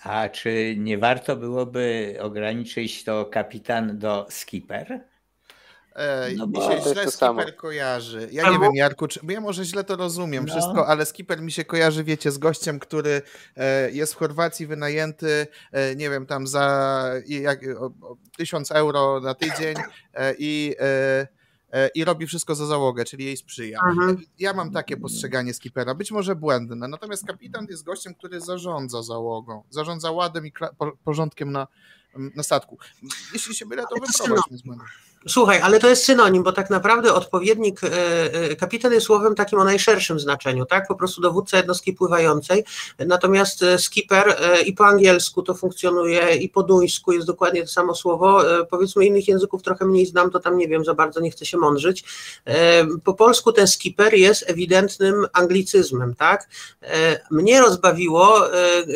A 0.03 0.29
czy 0.29 0.75
nie 0.77 0.97
warto 0.97 1.35
byłoby 1.35 2.15
ograniczyć 2.21 3.03
to 3.03 3.25
kapitan 3.25 3.97
do 3.97 4.25
skipper? 4.29 5.12
No 6.37 6.47
mi 6.47 6.57
się 6.57 6.81
źle 6.91 7.11
skipper 7.11 7.55
kojarzy. 7.55 8.29
Ja 8.31 8.51
nie 8.51 8.59
wiem, 8.59 8.75
Jarku, 8.75 9.07
czy, 9.07 9.19
bo 9.23 9.31
ja 9.31 9.41
może 9.41 9.65
źle 9.65 9.83
to 9.83 9.95
rozumiem 9.95 10.45
no. 10.45 10.53
wszystko, 10.53 10.87
ale 10.87 11.05
skipper 11.05 11.41
mi 11.41 11.51
się 11.51 11.65
kojarzy, 11.65 12.03
wiecie, 12.03 12.31
z 12.31 12.37
gościem, 12.37 12.79
który 12.79 13.21
e, 13.55 13.91
jest 13.91 14.13
w 14.13 14.17
Chorwacji 14.17 14.67
wynajęty, 14.67 15.47
e, 15.71 15.95
nie 15.95 16.09
wiem, 16.09 16.25
tam 16.25 16.47
za 16.47 17.05
jak, 17.25 17.59
tysiąc 18.37 18.71
euro 18.71 19.19
na 19.19 19.33
tydzień 19.33 19.75
e, 20.13 20.33
i 20.39 20.75
i 21.95 22.05
robi 22.05 22.27
wszystko 22.27 22.55
za 22.55 22.65
załogę, 22.65 23.05
czyli 23.05 23.25
jej 23.25 23.37
sprzyja. 23.37 23.79
Mhm. 23.89 24.17
Ja 24.39 24.53
mam 24.53 24.71
takie 24.71 24.97
postrzeganie 24.97 25.53
skipera, 25.53 25.95
być 25.95 26.11
może 26.11 26.35
błędne, 26.35 26.87
natomiast 26.87 27.27
kapitan 27.27 27.67
jest 27.69 27.83
gościem, 27.83 28.15
który 28.15 28.41
zarządza 28.41 29.03
załogą, 29.03 29.63
zarządza 29.69 30.11
ładem 30.11 30.47
i 30.47 30.51
porządkiem 31.03 31.51
na, 31.51 31.67
na 32.35 32.43
statku. 32.43 32.77
Jeśli 33.33 33.55
się 33.55 33.65
mylę, 33.65 33.83
to 33.83 33.95
wyprowadź 33.95 34.49
mnie 34.49 34.57
z 34.57 34.61
błędu. 34.61 34.83
Słuchaj, 35.27 35.59
ale 35.61 35.79
to 35.79 35.89
jest 35.89 36.03
synonim, 36.03 36.43
bo 36.43 36.51
tak 36.51 36.69
naprawdę 36.69 37.13
odpowiednik, 37.13 37.83
e, 37.83 37.89
e, 38.33 38.55
kapitan 38.55 38.93
jest 38.93 39.05
słowem 39.05 39.35
takim 39.35 39.59
o 39.59 39.63
najszerszym 39.63 40.19
znaczeniu, 40.19 40.65
tak? 40.65 40.87
Po 40.87 40.95
prostu 40.95 41.21
dowódca 41.21 41.57
jednostki 41.57 41.93
pływającej. 41.93 42.63
Natomiast 42.99 43.63
e, 43.63 43.77
skipper 43.79 44.35
i 44.65 44.73
po 44.73 44.85
angielsku 44.85 45.41
to 45.41 45.53
funkcjonuje, 45.53 46.35
i 46.35 46.49
po 46.49 46.63
duńsku 46.63 47.11
jest 47.11 47.27
dokładnie 47.27 47.61
to 47.61 47.67
samo 47.67 47.95
słowo. 47.95 48.41
Powiedzmy, 48.69 49.05
innych 49.05 49.27
języków 49.27 49.63
trochę 49.63 49.85
mniej 49.85 50.05
znam, 50.05 50.31
to 50.31 50.39
tam 50.39 50.57
nie 50.57 50.67
wiem 50.67 50.85
za 50.85 50.93
bardzo, 50.93 51.19
nie 51.19 51.31
chcę 51.31 51.45
się 51.45 51.57
mądrzyć. 51.57 52.03
Po 53.03 53.13
polsku 53.13 53.51
ten 53.51 53.67
skipper 53.67 54.13
jest 54.13 54.49
ewidentnym 54.49 55.25
anglicyzmem, 55.33 56.15
tak? 56.15 56.49
Mnie 57.31 57.61
rozbawiło, 57.61 58.47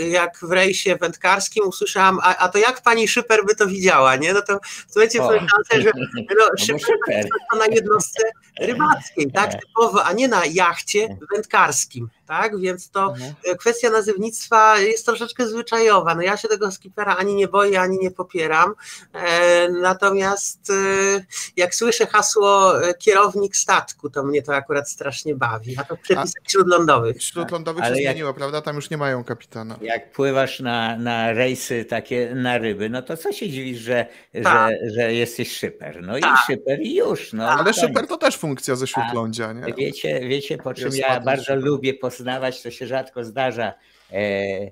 jak 0.09 0.39
w 0.41 0.51
rejsie 0.51 0.95
wędkarskim 0.95 1.67
usłyszałam, 1.67 2.19
a, 2.23 2.37
a 2.37 2.49
to 2.49 2.57
jak 2.57 2.81
pani 2.81 3.07
Szyper 3.07 3.45
by 3.45 3.55
to 3.55 3.67
widziała, 3.67 4.15
nie? 4.15 4.33
No 4.33 4.41
to 4.41 4.59
słuchajcie, 4.87 5.19
pomyślałam 5.19 5.63
że 5.81 5.91
no, 6.17 6.45
szybko 6.57 7.11
to 7.51 7.57
na 7.57 7.65
jednostce 7.65 8.23
rybackiej, 8.59 9.31
tak, 9.31 9.51
typowo, 9.61 10.03
a 10.03 10.13
nie 10.13 10.27
na 10.27 10.45
jachcie 10.45 11.17
wędkarskim 11.35 12.09
tak? 12.27 12.59
Więc 12.59 12.89
to 12.89 13.09
mhm. 13.09 13.33
Kwestia 13.57 13.89
nazywnictwa 13.89 14.79
jest 14.79 15.05
troszeczkę 15.05 15.47
zwyczajowa. 15.47 16.15
No 16.15 16.21
ja 16.21 16.37
się 16.37 16.47
tego 16.47 16.71
skipera 16.71 17.15
ani 17.15 17.35
nie 17.35 17.47
boję, 17.47 17.81
ani 17.81 17.99
nie 17.99 18.11
popieram. 18.11 18.73
E, 19.13 19.69
natomiast 19.69 20.69
e, 20.69 21.25
jak 21.55 21.75
słyszę 21.75 22.05
hasło 22.05 22.73
kierownik 22.99 23.55
statku, 23.55 24.09
to 24.09 24.23
mnie 24.23 24.41
to 24.41 24.55
akurat 24.55 24.89
strasznie 24.89 25.35
bawi. 25.35 25.75
A 25.77 25.83
to 25.83 25.95
w 25.95 25.99
przepisach 25.99 26.43
a, 26.45 26.49
śródlądowych. 26.49 27.23
Śródlądowych 27.23 27.83
tak. 27.83 27.95
się 27.95 28.01
jak, 28.01 28.11
zmieniło, 28.13 28.33
prawda? 28.33 28.61
Tam 28.61 28.75
już 28.75 28.89
nie 28.89 28.97
mają 28.97 29.23
kapitana. 29.23 29.77
Jak 29.81 30.11
pływasz 30.11 30.59
na, 30.59 30.97
na 30.97 31.33
rejsy 31.33 31.85
takie 31.85 32.35
na 32.35 32.57
ryby, 32.57 32.89
no 32.89 33.01
to 33.01 33.17
co 33.17 33.31
się 33.31 33.49
dziwisz, 33.49 33.79
że, 33.79 34.05
tak. 34.43 34.71
że, 34.71 34.89
że 34.89 35.13
jesteś 35.13 35.57
szyper? 35.57 36.03
No 36.07 36.19
tak. 36.19 36.33
i 36.33 36.45
szyper 36.47 36.81
i 36.81 36.95
już. 36.95 37.33
No, 37.33 37.49
Ale 37.49 37.73
szyper 37.73 38.07
to 38.07 38.17
też 38.17 38.37
funkcja 38.37 38.75
ze 38.75 38.87
śródlądzia, 38.87 39.53
nie? 39.53 39.73
Wiecie, 39.73 40.19
wiecie 40.19 40.57
po 40.57 40.73
czym 40.73 40.95
ja 40.95 41.19
bardzo 41.19 41.43
szyper. 41.43 41.63
lubię 41.63 41.93
poznawać, 41.93 42.61
to 42.61 42.71
się 42.71 42.87
rzadko 42.87 43.23
zdarza, 43.23 43.73
e, 44.11 44.15
e, 44.15 44.71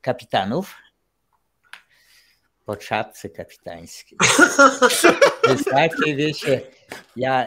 kapitanów 0.00 0.76
po 2.64 2.76
czapce 2.76 3.28
kapitańskiej. 3.30 4.18
Wystarczy, 5.48 6.14
wiecie, 6.16 6.60
ja 7.16 7.46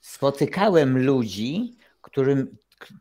spotykałem 0.00 1.04
ludzi, 1.04 1.76
którym, 2.00 2.56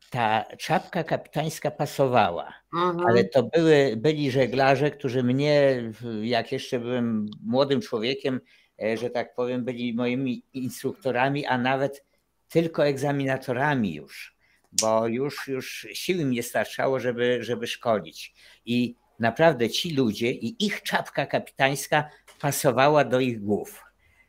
ta 0.09 0.45
czapka 0.59 1.03
kapitańska 1.03 1.71
pasowała, 1.71 2.53
mhm. 2.73 3.07
ale 3.07 3.23
to 3.23 3.43
były, 3.43 3.93
byli 3.97 4.31
żeglarze, 4.31 4.91
którzy 4.91 5.23
mnie, 5.23 5.83
jak 6.21 6.51
jeszcze 6.51 6.79
byłem 6.79 7.25
młodym 7.41 7.81
człowiekiem, 7.81 8.41
e, 8.83 8.97
że 8.97 9.09
tak 9.09 9.35
powiem, 9.35 9.65
byli 9.65 9.93
moimi 9.93 10.43
instruktorami, 10.53 11.45
a 11.45 11.57
nawet 11.57 12.05
tylko 12.49 12.87
egzaminatorami 12.87 13.93
już, 13.93 14.37
bo 14.81 15.07
już, 15.07 15.47
już 15.47 15.87
siły 15.93 16.25
mi 16.25 16.35
nie 16.35 16.43
starczało, 16.43 16.99
żeby, 16.99 17.37
żeby 17.41 17.67
szkolić. 17.67 18.33
I 18.65 18.95
naprawdę 19.19 19.69
ci 19.69 19.95
ludzie 19.95 20.31
i 20.31 20.65
ich 20.65 20.81
czapka 20.81 21.25
kapitańska 21.25 22.09
pasowała 22.39 23.03
do 23.03 23.19
ich 23.19 23.41
głów. 23.41 23.83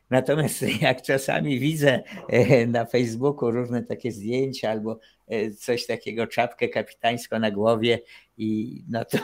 Natomiast 0.09 0.61
jak 0.81 1.01
czasami 1.01 1.59
widzę 1.59 2.03
e, 2.29 2.67
na 2.67 2.85
Facebooku 2.85 3.51
różne 3.51 3.83
takie 3.83 4.11
zdjęcia 4.11 4.71
albo 4.71 4.99
e, 5.27 5.51
coś 5.51 5.85
takiego, 5.85 6.27
czapkę 6.27 6.69
kapitańską 6.69 7.39
na 7.39 7.51
głowie 7.51 7.99
i 8.37 8.81
no 8.89 9.05
to, 9.05 9.17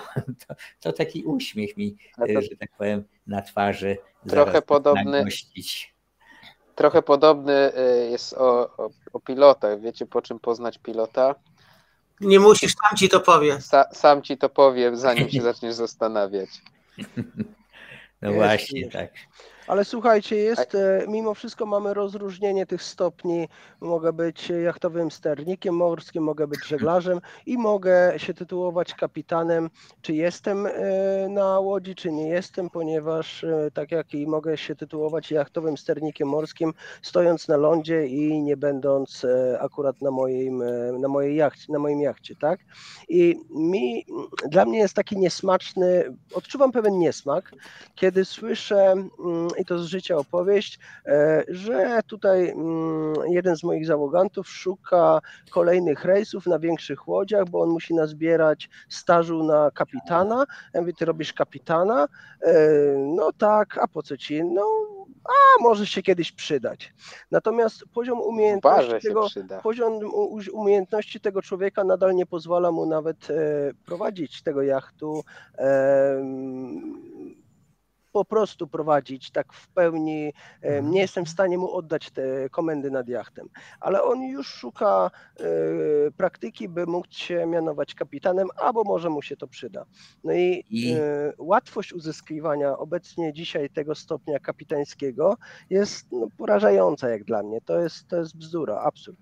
to, 0.48 0.56
to 0.80 0.94
taki 0.94 1.24
uśmiech 1.24 1.78
mi, 1.78 1.98
e, 2.30 2.42
że 2.42 2.58
tak 2.60 2.72
powiem, 2.78 3.04
na 3.28 3.42
twarzy. 3.42 3.98
Trochę 4.30 4.62
podobny. 4.62 5.26
Trochę 6.76 7.02
podobny 7.02 7.72
jest 8.12 8.34
o, 8.34 8.78
o, 8.78 8.90
o 9.14 9.20
pilotach. 9.20 9.82
Wiecie 9.82 10.06
po 10.06 10.22
czym 10.22 10.40
poznać 10.40 10.78
pilota? 10.78 11.36
Nie 12.22 12.40
musisz, 12.40 12.76
sam 12.88 12.98
ci 12.98 13.10
to 13.10 13.20
powie. 13.20 13.62
Sa, 13.62 13.86
sam 13.94 14.22
ci 14.22 14.38
to 14.38 14.50
powiem, 14.50 14.98
zanim 14.98 15.30
się 15.30 15.42
zaczniesz 15.52 15.74
zastanawiać. 15.74 16.50
No 18.22 18.34
właśnie, 18.34 18.90
tak. 18.90 19.12
Ale 19.68 19.86
słuchajcie, 19.86 20.36
jest, 20.36 20.76
e, 20.76 21.06
mimo 21.08 21.34
wszystko 21.34 21.66
mamy 21.66 21.94
rozróżnienie 21.94 22.66
tych 22.66 22.84
stopni. 22.84 23.48
Mogę 23.82 24.14
być 24.14 24.50
jachtowym 24.50 25.12
sternikiem 25.12 25.76
morskim, 25.76 26.24
mogę 26.24 26.48
być 26.48 26.66
żeglarzem 26.66 27.22
i 27.46 27.58
mogę 27.58 28.14
się 28.18 28.34
tytułować 28.34 28.94
kapitanem. 28.94 29.70
Czy 30.02 30.14
jestem 30.14 30.66
e, 30.66 30.72
na 31.30 31.60
łodzi, 31.60 31.96
czy 31.96 32.12
nie 32.12 32.28
jestem, 32.28 32.70
ponieważ 32.70 33.44
e, 33.44 33.72
tak 33.74 33.92
jak 33.92 34.14
i 34.14 34.28
mogę 34.28 34.58
się 34.58 34.76
tytułować 34.76 35.32
jachtowym 35.32 35.78
sternikiem 35.78 36.28
morskim, 36.28 36.74
stojąc 37.02 37.48
na 37.48 37.58
lądzie 37.58 38.08
i 38.08 38.42
nie 38.42 38.58
będąc 38.58 39.26
akurat 39.60 40.02
na 40.02 40.12
moim, 40.12 40.64
na 41.00 41.08
mojej 41.08 41.36
jachcie, 41.36 41.74
na 41.74 41.80
moim 41.80 42.02
jachcie, 42.02 42.36
tak? 42.36 42.60
I 43.10 43.36
mi, 43.50 44.06
dla 44.50 44.66
mnie 44.66 44.80
jest 44.80 44.94
taki 44.94 45.18
niesmaczny, 45.18 46.18
odczuwam 46.34 46.72
pewien 46.72 47.00
niesmak, 47.00 47.52
kiedy 47.96 48.26
słyszę 48.26 48.92
mm, 48.92 49.51
i 49.58 49.66
to 49.66 49.80
z 49.80 49.86
życia 49.86 50.16
opowieść, 50.16 50.80
e, 51.06 51.44
że 51.48 52.00
tutaj 52.08 52.50
mm, 52.50 53.14
jeden 53.28 53.56
z 53.56 53.64
moich 53.64 53.86
załogantów 53.86 54.50
szuka 54.50 55.20
kolejnych 55.50 56.06
rejsów 56.06 56.46
na 56.46 56.60
większych 56.60 57.08
łodziach, 57.08 57.50
bo 57.50 57.62
on 57.62 57.70
musi 57.70 57.94
nazbierać 57.94 58.70
stażu 58.90 59.44
na 59.44 59.72
kapitana. 59.72 60.46
Ja 60.74 60.82
mówię, 60.82 60.94
ty 60.94 61.06
robisz 61.06 61.34
kapitana? 61.34 62.08
E, 62.42 62.54
no 62.98 63.32
tak, 63.38 63.78
a 63.78 63.88
po 63.88 64.04
co 64.04 64.18
ci? 64.18 64.44
No 64.44 64.62
a 65.26 65.64
może 65.64 65.88
się 65.88 66.02
kiedyś 66.02 66.32
przydać. 66.32 66.94
Natomiast 67.32 67.84
poziom 67.94 68.22
umiejętności, 68.22 69.08
tego, 69.08 69.28
poziom 69.64 70.00
umiejętności 70.54 71.20
tego 71.20 71.42
człowieka 71.42 71.84
nadal 71.84 72.16
nie 72.16 72.26
pozwala 72.26 72.72
mu 72.72 72.86
nawet 72.86 73.30
e, 73.30 73.34
prowadzić 73.86 74.44
tego 74.44 74.62
jachtu 74.62 75.24
po 78.12 78.26
prostu 78.26 78.68
prowadzić 78.68 79.32
tak 79.32 79.54
w 79.54 79.68
pełni. 79.68 80.34
Mhm. 80.62 80.92
Nie 80.92 81.02
jestem 81.02 81.26
w 81.26 81.30
stanie 81.30 81.58
mu 81.58 81.72
oddać 81.72 82.12
te 82.12 82.50
komendy 82.50 82.92
nad 82.92 83.08
jachtem, 83.08 83.50
ale 83.80 84.04
on 84.04 84.22
już 84.22 84.48
szuka 84.48 85.12
e, 85.40 85.44
praktyki, 86.12 86.70
by 86.70 86.86
mógł 86.86 87.08
się 87.12 87.46
mianować 87.46 87.96
kapitanem, 87.96 88.48
albo 88.56 88.84
może 88.84 89.10
mu 89.10 89.22
się 89.22 89.38
to 89.38 89.48
przyda. 89.48 89.86
No 90.24 90.34
i, 90.34 90.64
I... 90.70 90.94
E, 90.94 91.34
łatwość 91.38 91.94
uzyskiwania 91.94 92.78
obecnie 92.78 93.34
dzisiaj 93.34 93.70
tego 93.70 93.96
stopnia 93.96 94.40
kapitańskiego 94.40 95.38
jest 95.70 96.12
no, 96.12 96.28
porażająca 96.38 97.10
jak 97.10 97.24
dla 97.24 97.44
mnie. 97.44 97.62
To 97.62 97.80
jest, 97.80 98.08
to 98.08 98.16
jest 98.16 98.38
bzdura, 98.38 98.82
absurd. 98.82 99.20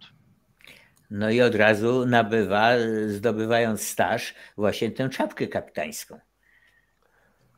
No 1.12 1.30
i 1.30 1.42
od 1.42 1.56
razu 1.56 2.06
nabywa, 2.06 2.72
zdobywając 3.08 3.82
staż, 3.82 4.36
właśnie 4.58 4.92
tę 4.92 5.10
czapkę 5.10 5.48
kapitańską. 5.48 6.20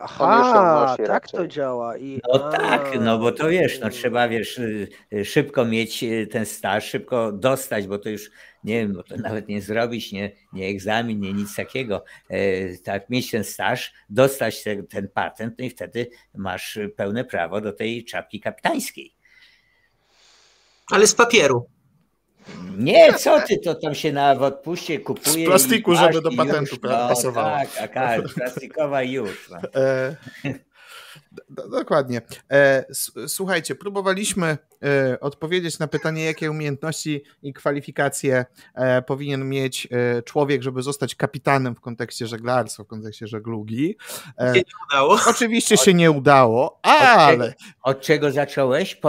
Aha, 0.04 0.96
tak 0.98 1.08
raczej. 1.08 1.40
to 1.40 1.48
działa. 1.48 1.98
I, 1.98 2.22
no 2.34 2.46
a, 2.46 2.52
tak, 2.52 3.00
no 3.02 3.18
bo 3.18 3.32
to 3.32 3.50
wiesz, 3.50 3.80
no 3.80 3.90
trzeba 3.90 4.28
wiesz, 4.28 4.58
y, 4.58 4.88
y, 5.14 5.26
szybko 5.26 5.66
mieć 5.66 6.04
y, 6.04 6.28
ten 6.28 6.46
staż, 6.46 6.90
szybko 6.90 7.32
dostać, 7.32 7.88
bo 7.88 7.98
to 7.98 8.10
już 8.10 8.32
nie 8.64 8.80
wiem, 8.80 8.94
bo 8.94 9.04
to 9.04 9.16
nawet 9.28 9.48
nie 9.48 9.62
zrobić, 9.62 10.12
nie, 10.12 10.32
nie 10.54 10.68
egzamin, 10.68 11.20
nie 11.20 11.34
nic 11.34 11.56
takiego. 11.56 12.04
E, 12.30 12.78
tak, 12.78 13.10
mieć 13.10 13.32
ten 13.32 13.44
staż, 13.44 13.94
dostać 14.10 14.64
ten, 14.64 14.88
ten 14.88 15.08
patent, 15.08 15.60
no 15.60 15.66
i 15.66 15.70
wtedy 15.70 16.10
masz 16.36 16.80
pełne 16.96 17.26
prawo 17.26 17.62
do 17.62 17.74
tej 17.74 18.06
czapki 18.06 18.40
kapitańskiej. 18.40 19.16
Ale 20.92 21.08
z 21.08 21.16
papieru. 21.16 21.70
Nie, 22.78 23.14
co 23.14 23.42
ty, 23.48 23.58
to 23.58 23.76
tam 23.76 23.96
się 23.96 24.12
na 24.12 24.32
odpuście 24.32 25.00
kupuje. 25.00 25.46
Z 25.46 25.50
plastiku, 25.50 25.96
żeby 25.96 26.22
do 26.22 26.32
patentu 26.32 26.76
już, 26.76 26.84
no, 26.84 26.90
pasowało. 26.90 27.58
Tak, 27.78 27.94
tak, 27.94 28.22
plastikowa 28.34 29.04
już. 29.04 29.50
No. 29.50 29.82
E, 29.82 30.16
dokładnie. 31.50 32.22
E, 32.52 32.86
słuchajcie, 33.28 33.76
próbowaliśmy 33.76 34.58
e, 34.84 35.20
odpowiedzieć 35.20 35.80
na 35.80 35.88
pytanie, 35.88 36.26
jakie 36.26 36.52
umiejętności 36.52 37.24
i 37.42 37.54
kwalifikacje 37.54 38.46
e, 38.76 39.02
powinien 39.02 39.50
mieć 39.50 39.88
e, 39.92 40.22
człowiek, 40.22 40.62
żeby 40.64 40.82
zostać 40.82 41.16
kapitanem 41.16 41.76
w 41.76 41.82
kontekście 41.82 42.28
żeglarstwa, 42.28 42.84
w 42.84 42.88
kontekście 42.88 43.28
żeglugi. 43.28 43.98
E, 44.40 44.54
się 44.54 44.60
nie 44.60 44.74
udało. 44.90 45.20
Oczywiście 45.28 45.78
się 45.78 45.94
nie 45.94 46.12
udało, 46.12 46.80
ale... 46.84 47.46
Od 47.46 47.52
czego, 47.52 47.66
od 47.84 48.02
czego 48.02 48.32
zacząłeś? 48.32 49.00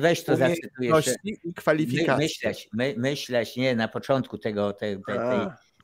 Weź 0.00 0.24
to 0.24 0.36
zacytuj 0.36 0.86
jeszcze. 0.86 1.14
i 1.24 1.54
kwalifikacje. 1.54 2.14
My, 2.16 2.22
myśleć, 2.22 2.68
my, 2.72 2.94
myśleć, 2.98 3.56
nie, 3.56 3.76
na 3.76 3.88
początku 3.88 4.38
tego, 4.38 4.72
tej, 4.72 5.02
tej, 5.02 5.16
tej 5.16 5.38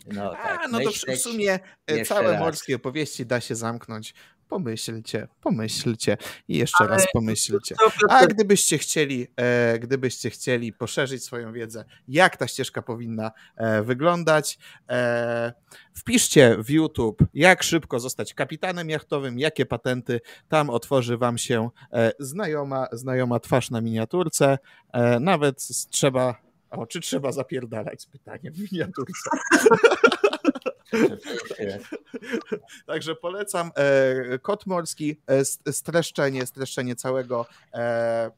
no, 0.06 0.30
tak. 0.30 0.60
A, 0.64 0.68
no 0.68 0.80
to 0.80 0.90
w 0.90 1.18
sumie 1.18 1.58
całe 2.04 2.32
raz. 2.32 2.40
morskie 2.40 2.76
opowieści 2.76 3.26
da 3.26 3.40
się 3.40 3.54
zamknąć 3.54 4.14
pomyślcie, 4.50 5.28
pomyślcie 5.40 6.16
i 6.48 6.58
jeszcze 6.58 6.84
Ale 6.84 6.90
raz 6.90 7.06
pomyślcie. 7.12 7.74
A 8.08 8.26
gdybyście 8.26 8.78
chcieli, 8.78 9.26
e, 9.36 9.78
gdybyście 9.78 10.30
chcieli 10.30 10.72
poszerzyć 10.72 11.24
swoją 11.24 11.52
wiedzę, 11.52 11.84
jak 12.08 12.36
ta 12.36 12.48
ścieżka 12.48 12.82
powinna 12.82 13.32
e, 13.56 13.82
wyglądać, 13.82 14.58
e, 14.88 15.52
wpiszcie 15.94 16.56
w 16.58 16.70
YouTube, 16.70 17.24
jak 17.34 17.62
szybko 17.62 18.00
zostać 18.00 18.34
kapitanem 18.34 18.90
jachtowym, 18.90 19.38
jakie 19.38 19.66
patenty, 19.66 20.20
tam 20.48 20.70
otworzy 20.70 21.16
wam 21.16 21.38
się 21.38 21.70
e, 21.92 22.12
znajoma, 22.18 22.86
znajoma 22.92 23.40
twarz 23.40 23.70
na 23.70 23.80
miniaturce, 23.80 24.58
e, 24.92 25.20
nawet 25.20 25.68
trzeba, 25.90 26.34
o, 26.70 26.86
czy 26.86 27.00
trzeba 27.00 27.32
zapierdalać, 27.32 28.06
pytanie 28.06 28.50
w 28.50 28.72
miniaturce. 28.72 29.30
Także 32.86 33.14
polecam 33.14 33.70
e, 33.76 34.38
Kot 34.38 34.66
Morski, 34.66 35.16
e, 35.26 35.72
streszczenie, 35.72 36.46
streszczenie 36.46 36.96
całego 36.96 37.46
e, 37.74 38.30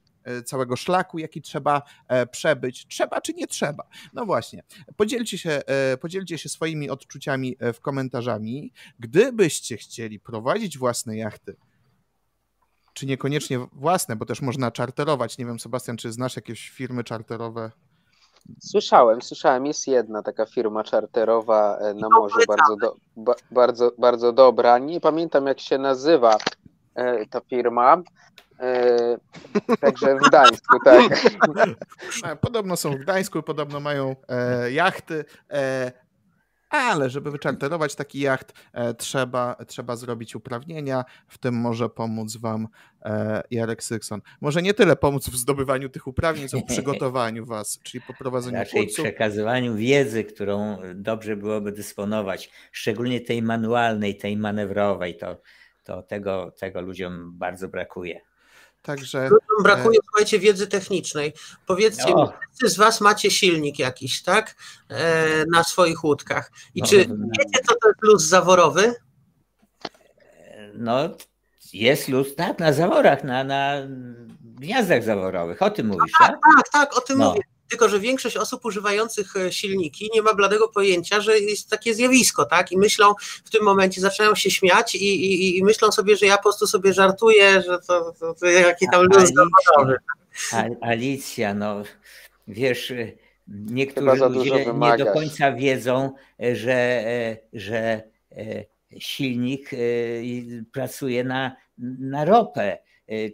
całego 0.44 0.76
szlaku, 0.76 1.18
jaki 1.18 1.42
trzeba 1.42 1.82
przebyć. 2.30 2.86
Trzeba 2.86 3.20
czy 3.20 3.34
nie 3.34 3.46
trzeba? 3.46 3.84
No 4.12 4.26
właśnie. 4.26 4.62
Podzielcie 4.96 5.38
się, 5.38 5.62
podzielcie 6.00 6.38
się 6.38 6.48
swoimi 6.48 6.90
odczuciami 6.90 7.56
w 7.74 7.80
komentarzami. 7.80 8.72
Gdybyście 8.98 9.76
chcieli 9.76 10.20
prowadzić 10.20 10.78
własne 10.78 11.16
jachty, 11.16 11.56
czy 12.94 13.06
niekoniecznie 13.06 13.58
własne, 13.72 14.16
bo 14.16 14.26
też 14.26 14.42
można 14.42 14.70
czarterować. 14.70 15.38
Nie 15.38 15.46
wiem, 15.46 15.60
Sebastian, 15.60 15.96
czy 15.96 16.12
znasz 16.12 16.36
jakieś 16.36 16.70
firmy 16.70 17.04
czarterowe? 17.04 17.70
Słyszałem, 18.60 19.22
słyszałem. 19.22 19.66
Jest 19.66 19.86
jedna 19.86 20.22
taka 20.22 20.46
firma 20.46 20.84
czarterowa 20.84 21.78
e, 21.78 21.94
na 21.94 22.08
morzu, 22.08 22.38
bardzo, 22.48 22.76
do, 22.76 22.96
ba, 23.16 23.34
bardzo, 23.50 23.92
bardzo 23.98 24.32
dobra. 24.32 24.78
Nie 24.78 25.00
pamiętam, 25.00 25.46
jak 25.46 25.60
się 25.60 25.78
nazywa 25.78 26.36
e, 26.94 27.26
ta 27.26 27.40
firma. 27.40 28.02
E, 28.60 29.18
także 29.80 30.16
w 30.16 30.28
Gdańsku, 30.28 30.78
tak. 30.84 31.02
Podobno 32.40 32.76
są 32.76 32.90
w 32.90 32.98
Gdańsku, 32.98 33.42
podobno 33.42 33.80
mają 33.80 34.16
jachty 34.70 35.24
ale 36.72 37.10
żeby 37.10 37.30
wyczarterować 37.30 37.94
taki 37.94 38.20
jacht, 38.20 38.52
e, 38.72 38.94
trzeba, 38.94 39.56
trzeba 39.66 39.96
zrobić 39.96 40.36
uprawnienia, 40.36 41.04
w 41.28 41.38
tym 41.38 41.54
może 41.54 41.88
pomóc 41.88 42.36
wam 42.36 42.68
e, 43.04 43.42
Jarek 43.50 43.82
Sykson. 43.82 44.20
Może 44.40 44.62
nie 44.62 44.74
tyle 44.74 44.96
pomóc 44.96 45.28
w 45.28 45.36
zdobywaniu 45.36 45.88
tych 45.88 46.06
uprawnień, 46.06 46.48
co 46.48 46.58
w 46.58 46.64
przygotowaniu 46.72 47.46
was, 47.46 47.78
czyli 47.82 48.04
poprowadzeniu 48.06 48.58
Raczej 48.58 48.86
kursów. 48.86 49.04
przekazywaniu 49.04 49.76
wiedzy, 49.76 50.24
którą 50.24 50.78
dobrze 50.94 51.36
byłoby 51.36 51.72
dysponować, 51.72 52.50
szczególnie 52.72 53.20
tej 53.20 53.42
manualnej, 53.42 54.16
tej 54.16 54.36
manewrowej, 54.36 55.16
to, 55.16 55.40
to 55.84 56.02
tego, 56.02 56.52
tego 56.60 56.80
ludziom 56.80 57.38
bardzo 57.38 57.68
brakuje. 57.68 58.31
Także. 58.82 59.22
Ludziom 59.22 59.62
brakuje, 59.62 59.98
e... 59.98 60.02
słuchajcie, 60.04 60.38
wiedzy 60.38 60.66
technicznej. 60.66 61.32
Powiedzcie 61.66 62.10
no. 62.10 62.24
mi, 62.24 62.28
wszyscy 62.38 62.74
z 62.74 62.78
Was 62.78 63.00
macie 63.00 63.30
silnik 63.30 63.78
jakiś, 63.78 64.22
tak? 64.22 64.54
E, 64.88 65.44
na 65.52 65.64
swoich 65.64 66.04
łódkach. 66.04 66.50
I 66.74 66.80
no, 66.80 66.86
czy 66.86 66.96
wiecie, 66.96 67.60
co 67.68 67.74
to 67.82 67.88
jest 67.88 68.02
luz 68.02 68.22
zaworowy? 68.22 68.94
No, 70.74 71.16
jest 71.72 72.08
luz, 72.08 72.34
tak, 72.34 72.58
na 72.58 72.72
zaworach, 72.72 73.24
na, 73.24 73.44
na 73.44 73.74
gniazdach 74.40 75.02
zaworowych. 75.04 75.62
O 75.62 75.70
tym 75.70 75.86
mówisz, 75.86 76.12
tak? 76.18 76.30
Tak, 76.30 76.40
tak, 76.56 76.68
tak 76.72 76.96
o 76.96 77.00
tym 77.00 77.18
no. 77.18 77.28
mówię. 77.28 77.42
Tylko, 77.72 77.88
że 77.88 78.00
większość 78.00 78.36
osób 78.36 78.64
używających 78.64 79.36
e, 79.36 79.52
silniki 79.52 80.10
nie 80.14 80.22
ma 80.22 80.34
bladego 80.34 80.68
pojęcia, 80.68 81.20
że 81.20 81.38
jest 81.38 81.70
takie 81.70 81.94
zjawisko, 81.94 82.44
tak? 82.44 82.72
I 82.72 82.78
myślą 82.78 83.14
w 83.44 83.50
tym 83.50 83.64
momencie, 83.64 84.00
zaczynają 84.00 84.34
się 84.34 84.50
śmiać 84.50 84.94
i, 84.94 84.98
i, 84.98 85.58
i 85.58 85.64
myślą 85.64 85.92
sobie, 85.92 86.16
że 86.16 86.26
ja 86.26 86.36
po 86.36 86.42
prostu 86.42 86.66
sobie 86.66 86.92
żartuję, 86.92 87.62
że 87.62 87.78
to, 87.78 88.12
to, 88.20 88.34
to 88.34 88.46
jaki 88.46 88.86
tam 88.92 89.02
luz 89.02 89.32
zawodowy. 89.34 89.96
Alicja, 90.80 91.54
no 91.54 91.82
wiesz, 92.48 92.92
niektórzy 93.48 94.28
ludzie 94.28 94.66
nie 94.74 94.96
do 94.98 95.12
końca 95.12 95.52
wiedzą, 95.52 96.12
że, 96.52 97.04
że 97.52 98.02
silnik 98.98 99.70
pracuje 100.72 101.24
na, 101.24 101.56
na 101.98 102.24
ropę. 102.24 102.78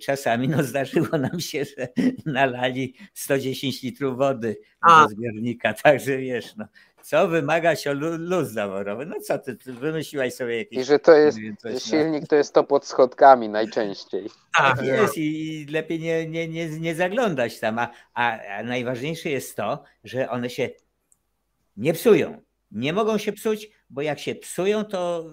Czasami 0.03 0.49
no, 0.49 0.63
zdarzyło 0.63 1.19
nam 1.19 1.41
się, 1.41 1.65
że 1.65 1.89
nalali 2.27 2.95
110 3.15 3.83
litrów 3.83 4.17
wody 4.17 4.57
do 4.89 5.09
zbiornika, 5.09 5.75
także 5.83 6.19
wiesz, 6.19 6.57
no, 6.57 6.65
co 7.03 7.29
wymaga 7.29 7.77
się 7.77 7.95
luz 7.95 8.49
zaworowy. 8.49 9.07
No 9.07 9.21
co 9.21 9.39
ty, 9.39 9.57
ty 9.57 9.73
wymyśliłaś 9.73 10.35
sobie 10.35 10.59
jakieś... 10.59 10.79
I 10.79 10.85
że 10.85 10.99
to 10.99 11.13
jest, 11.13 11.39
coś, 11.59 11.73
no. 11.75 11.81
silnik 11.81 12.21
no. 12.21 12.27
to 12.27 12.37
jest 12.37 12.55
to 12.55 12.65
pod 12.65 12.87
schodkami 12.87 13.49
najczęściej. 13.49 14.31
Tak, 14.59 14.83
jest 14.83 15.19
i 15.19 15.67
lepiej 15.71 16.01
nie, 16.01 16.29
nie, 16.29 16.49
nie, 16.49 16.69
nie 16.69 16.95
zaglądać 16.95 17.61
tam, 17.61 17.79
a, 17.79 17.91
a, 18.15 18.39
a 18.59 18.63
najważniejsze 18.63 19.31
jest 19.31 19.57
to, 19.57 19.85
że 20.05 20.31
one 20.31 20.51
się 20.51 20.71
nie 21.77 21.93
psują. 21.93 22.43
Nie 22.71 22.93
mogą 22.93 23.19
się 23.19 23.33
psuć, 23.33 23.71
bo 23.91 24.03
jak 24.03 24.19
się 24.19 24.35
psują, 24.35 24.85
to 24.85 25.31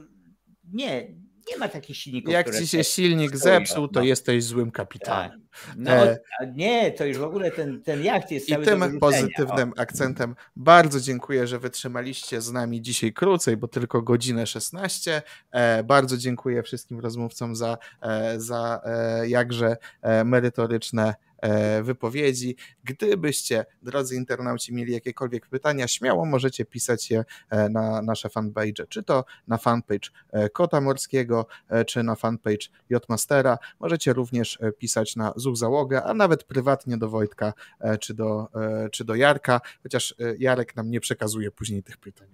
nie, 0.73 1.07
nie 1.51 1.57
ma 1.57 1.69
takich 1.69 1.97
silników. 1.97 2.33
Jak 2.33 2.55
ci 2.55 2.67
się 2.67 2.83
silnik 2.83 3.37
zepsuł, 3.37 3.87
to 3.87 3.99
no. 3.99 4.05
jesteś 4.05 4.43
złym 4.43 4.71
kapitanem. 4.71 5.31
Tak. 5.31 5.75
No 5.77 5.91
e... 5.91 6.19
nie, 6.55 6.91
to 6.91 7.05
już 7.05 7.17
w 7.17 7.23
ogóle 7.23 7.51
ten, 7.51 7.81
ten 7.81 8.03
jacht 8.03 8.31
jest 8.31 8.49
cały 8.49 8.63
I 8.63 8.65
tym 8.65 8.99
pozytywnym 8.99 9.73
o. 9.77 9.79
akcentem 9.79 10.35
bardzo 10.55 10.99
dziękuję, 10.99 11.47
że 11.47 11.59
wytrzymaliście 11.59 12.41
z 12.41 12.51
nami 12.51 12.81
dzisiaj 12.81 13.13
krócej, 13.13 13.57
bo 13.57 13.67
tylko 13.67 14.01
godzinę 14.01 14.47
16. 14.47 15.21
E, 15.51 15.83
bardzo 15.83 16.17
dziękuję 16.17 16.63
wszystkim 16.63 16.99
rozmówcom 16.99 17.55
za, 17.55 17.77
e, 18.01 18.39
za 18.39 18.81
e, 18.85 19.29
jakże 19.29 19.77
e, 20.01 20.23
merytoryczne 20.23 21.15
wypowiedzi. 21.83 22.55
Gdybyście, 22.83 23.65
drodzy 23.81 24.15
internauci, 24.15 24.73
mieli 24.73 24.93
jakiekolwiek 24.93 25.47
pytania, 25.47 25.87
śmiało 25.87 26.25
możecie 26.25 26.65
pisać 26.65 27.11
je 27.11 27.25
e, 27.49 27.69
na 27.69 28.01
nasze 28.01 28.29
fanpage, 28.29 28.87
czy 28.89 29.03
to 29.03 29.25
na 29.47 29.57
fanpage 29.57 30.09
e, 30.31 30.49
Kota 30.49 30.81
Morskiego, 30.81 31.47
czy 31.87 32.03
na 32.03 32.15
fanpage 32.15 32.67
Jotmastera. 32.89 33.57
Możecie 33.79 34.13
również 34.13 34.59
pisać 34.77 35.15
na 35.15 35.33
ZUG 35.35 35.57
Załogę, 35.57 36.03
a 36.03 36.13
nawet 36.13 36.43
prywatnie 36.43 36.97
do 36.97 37.09
Wojtka, 37.09 37.53
czy 37.99 38.13
do, 38.13 38.47
czy 38.91 39.05
do 39.05 39.15
Jarka, 39.15 39.61
chociaż 39.83 40.15
Jarek 40.39 40.75
nam 40.75 40.89
nie 40.89 40.99
przekazuje 40.99 41.51
później 41.51 41.83
tych 41.83 41.97
pytań. 41.97 42.27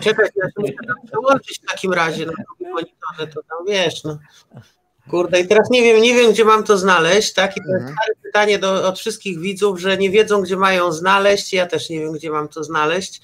Czekaj, 0.00 0.28
ja 0.36 0.46
muszę 0.56 0.72
przełączyć 1.06 1.58
w 1.58 1.70
takim 1.70 1.92
razie 1.92 2.26
monitorze, 2.60 3.26
to 3.34 3.42
tam 3.42 3.66
wiesz, 3.68 4.04
no. 4.04 4.18
Kurde, 5.10 5.40
i 5.40 5.48
teraz 5.48 5.70
nie 5.70 5.82
wiem, 5.82 6.02
nie 6.02 6.14
wiem, 6.14 6.32
gdzie 6.32 6.44
mam 6.44 6.64
to 6.64 6.78
znaleźć, 6.78 7.32
tak? 7.32 7.56
I 7.56 7.60
to 7.60 7.68
jest 7.68 7.80
mhm. 7.80 7.96
pytanie 8.22 8.58
do, 8.58 8.88
od 8.88 8.98
wszystkich 8.98 9.40
widzów, 9.40 9.80
że 9.80 9.98
nie 9.98 10.10
wiedzą, 10.10 10.42
gdzie 10.42 10.56
mają 10.56 10.92
znaleźć. 10.92 11.52
Ja 11.52 11.66
też 11.66 11.90
nie 11.90 12.00
wiem, 12.00 12.12
gdzie 12.12 12.30
mam 12.30 12.48
to 12.48 12.64
znaleźć. 12.64 13.20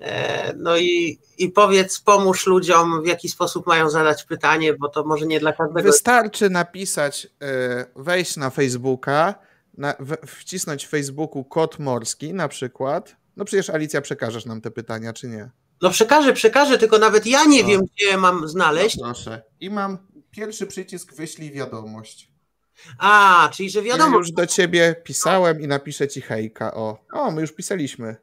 E, 0.00 0.52
no 0.56 0.76
i, 0.76 1.18
i 1.38 1.48
powiedz, 1.48 2.00
pomóż 2.00 2.46
ludziom, 2.46 3.02
w 3.02 3.06
jaki 3.06 3.28
sposób 3.28 3.66
mają 3.66 3.90
zadać 3.90 4.24
pytanie, 4.24 4.74
bo 4.74 4.88
to 4.88 5.04
może 5.04 5.26
nie 5.26 5.40
dla 5.40 5.52
każdego. 5.52 5.82
Wystarczy 5.82 6.50
napisać, 6.50 7.26
e, 7.42 7.86
wejść 7.96 8.36
na 8.36 8.50
Facebooka, 8.50 9.34
na, 9.78 9.94
wcisnąć 10.26 10.86
w 10.86 10.88
Facebooku 10.88 11.44
kod 11.44 11.78
morski 11.78 12.34
na 12.34 12.48
przykład. 12.48 13.16
No 13.36 13.44
przecież 13.44 13.70
Alicja 13.70 14.00
przekażesz 14.00 14.46
nam 14.46 14.60
te 14.60 14.70
pytania, 14.70 15.12
czy 15.12 15.28
nie? 15.28 15.50
No 15.82 15.90
przekażę, 15.90 16.32
przekażę, 16.32 16.78
tylko 16.78 16.98
nawet 16.98 17.26
ja 17.26 17.44
nie 17.44 17.62
no. 17.62 17.68
wiem, 17.68 17.82
gdzie 17.96 18.16
mam 18.16 18.48
znaleźć. 18.48 18.96
No 18.96 19.04
proszę. 19.04 19.42
I 19.60 19.70
mam 19.70 19.98
pierwszy 20.36 20.66
przycisk 20.66 21.14
wyślij 21.14 21.52
wiadomość. 21.52 22.28
A, 22.98 23.48
czyli 23.52 23.70
że 23.70 23.82
wiadomo. 23.82 24.12
Ja 24.12 24.18
już 24.18 24.32
do 24.32 24.46
ciebie 24.46 24.94
pisałem 25.04 25.60
i 25.60 25.66
napiszę 25.66 26.08
ci 26.08 26.20
hejka. 26.20 26.74
O, 26.74 26.98
o 27.12 27.30
my 27.30 27.40
już 27.40 27.52
pisaliśmy. 27.52 28.16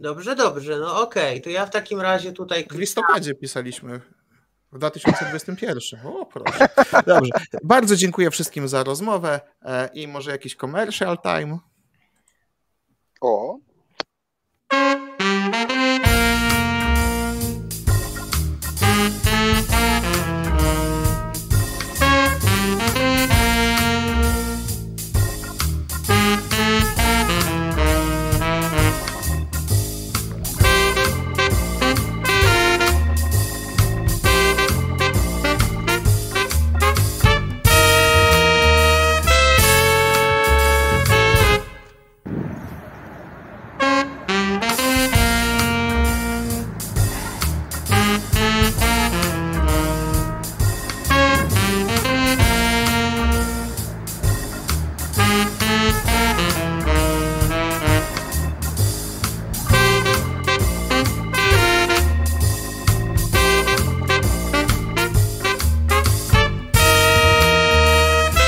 Dobrze, 0.00 0.36
dobrze, 0.36 0.78
no 0.78 1.02
okej, 1.02 1.30
okay. 1.30 1.40
to 1.40 1.50
ja 1.50 1.66
w 1.66 1.70
takim 1.70 2.00
razie 2.00 2.32
tutaj. 2.32 2.66
W 2.70 2.78
listopadzie 2.78 3.34
pisaliśmy. 3.34 4.00
W 4.72 4.78
2021. 4.78 6.06
O, 6.06 6.26
proszę. 6.26 6.68
Dobrze. 7.06 7.32
Bardzo 7.64 7.96
dziękuję 7.96 8.30
wszystkim 8.30 8.68
za 8.68 8.84
rozmowę 8.84 9.40
e, 9.62 9.88
i 9.94 10.08
może 10.08 10.30
jakiś 10.30 10.56
commercial 10.56 11.18
time. 11.18 11.58
O. 13.20 13.58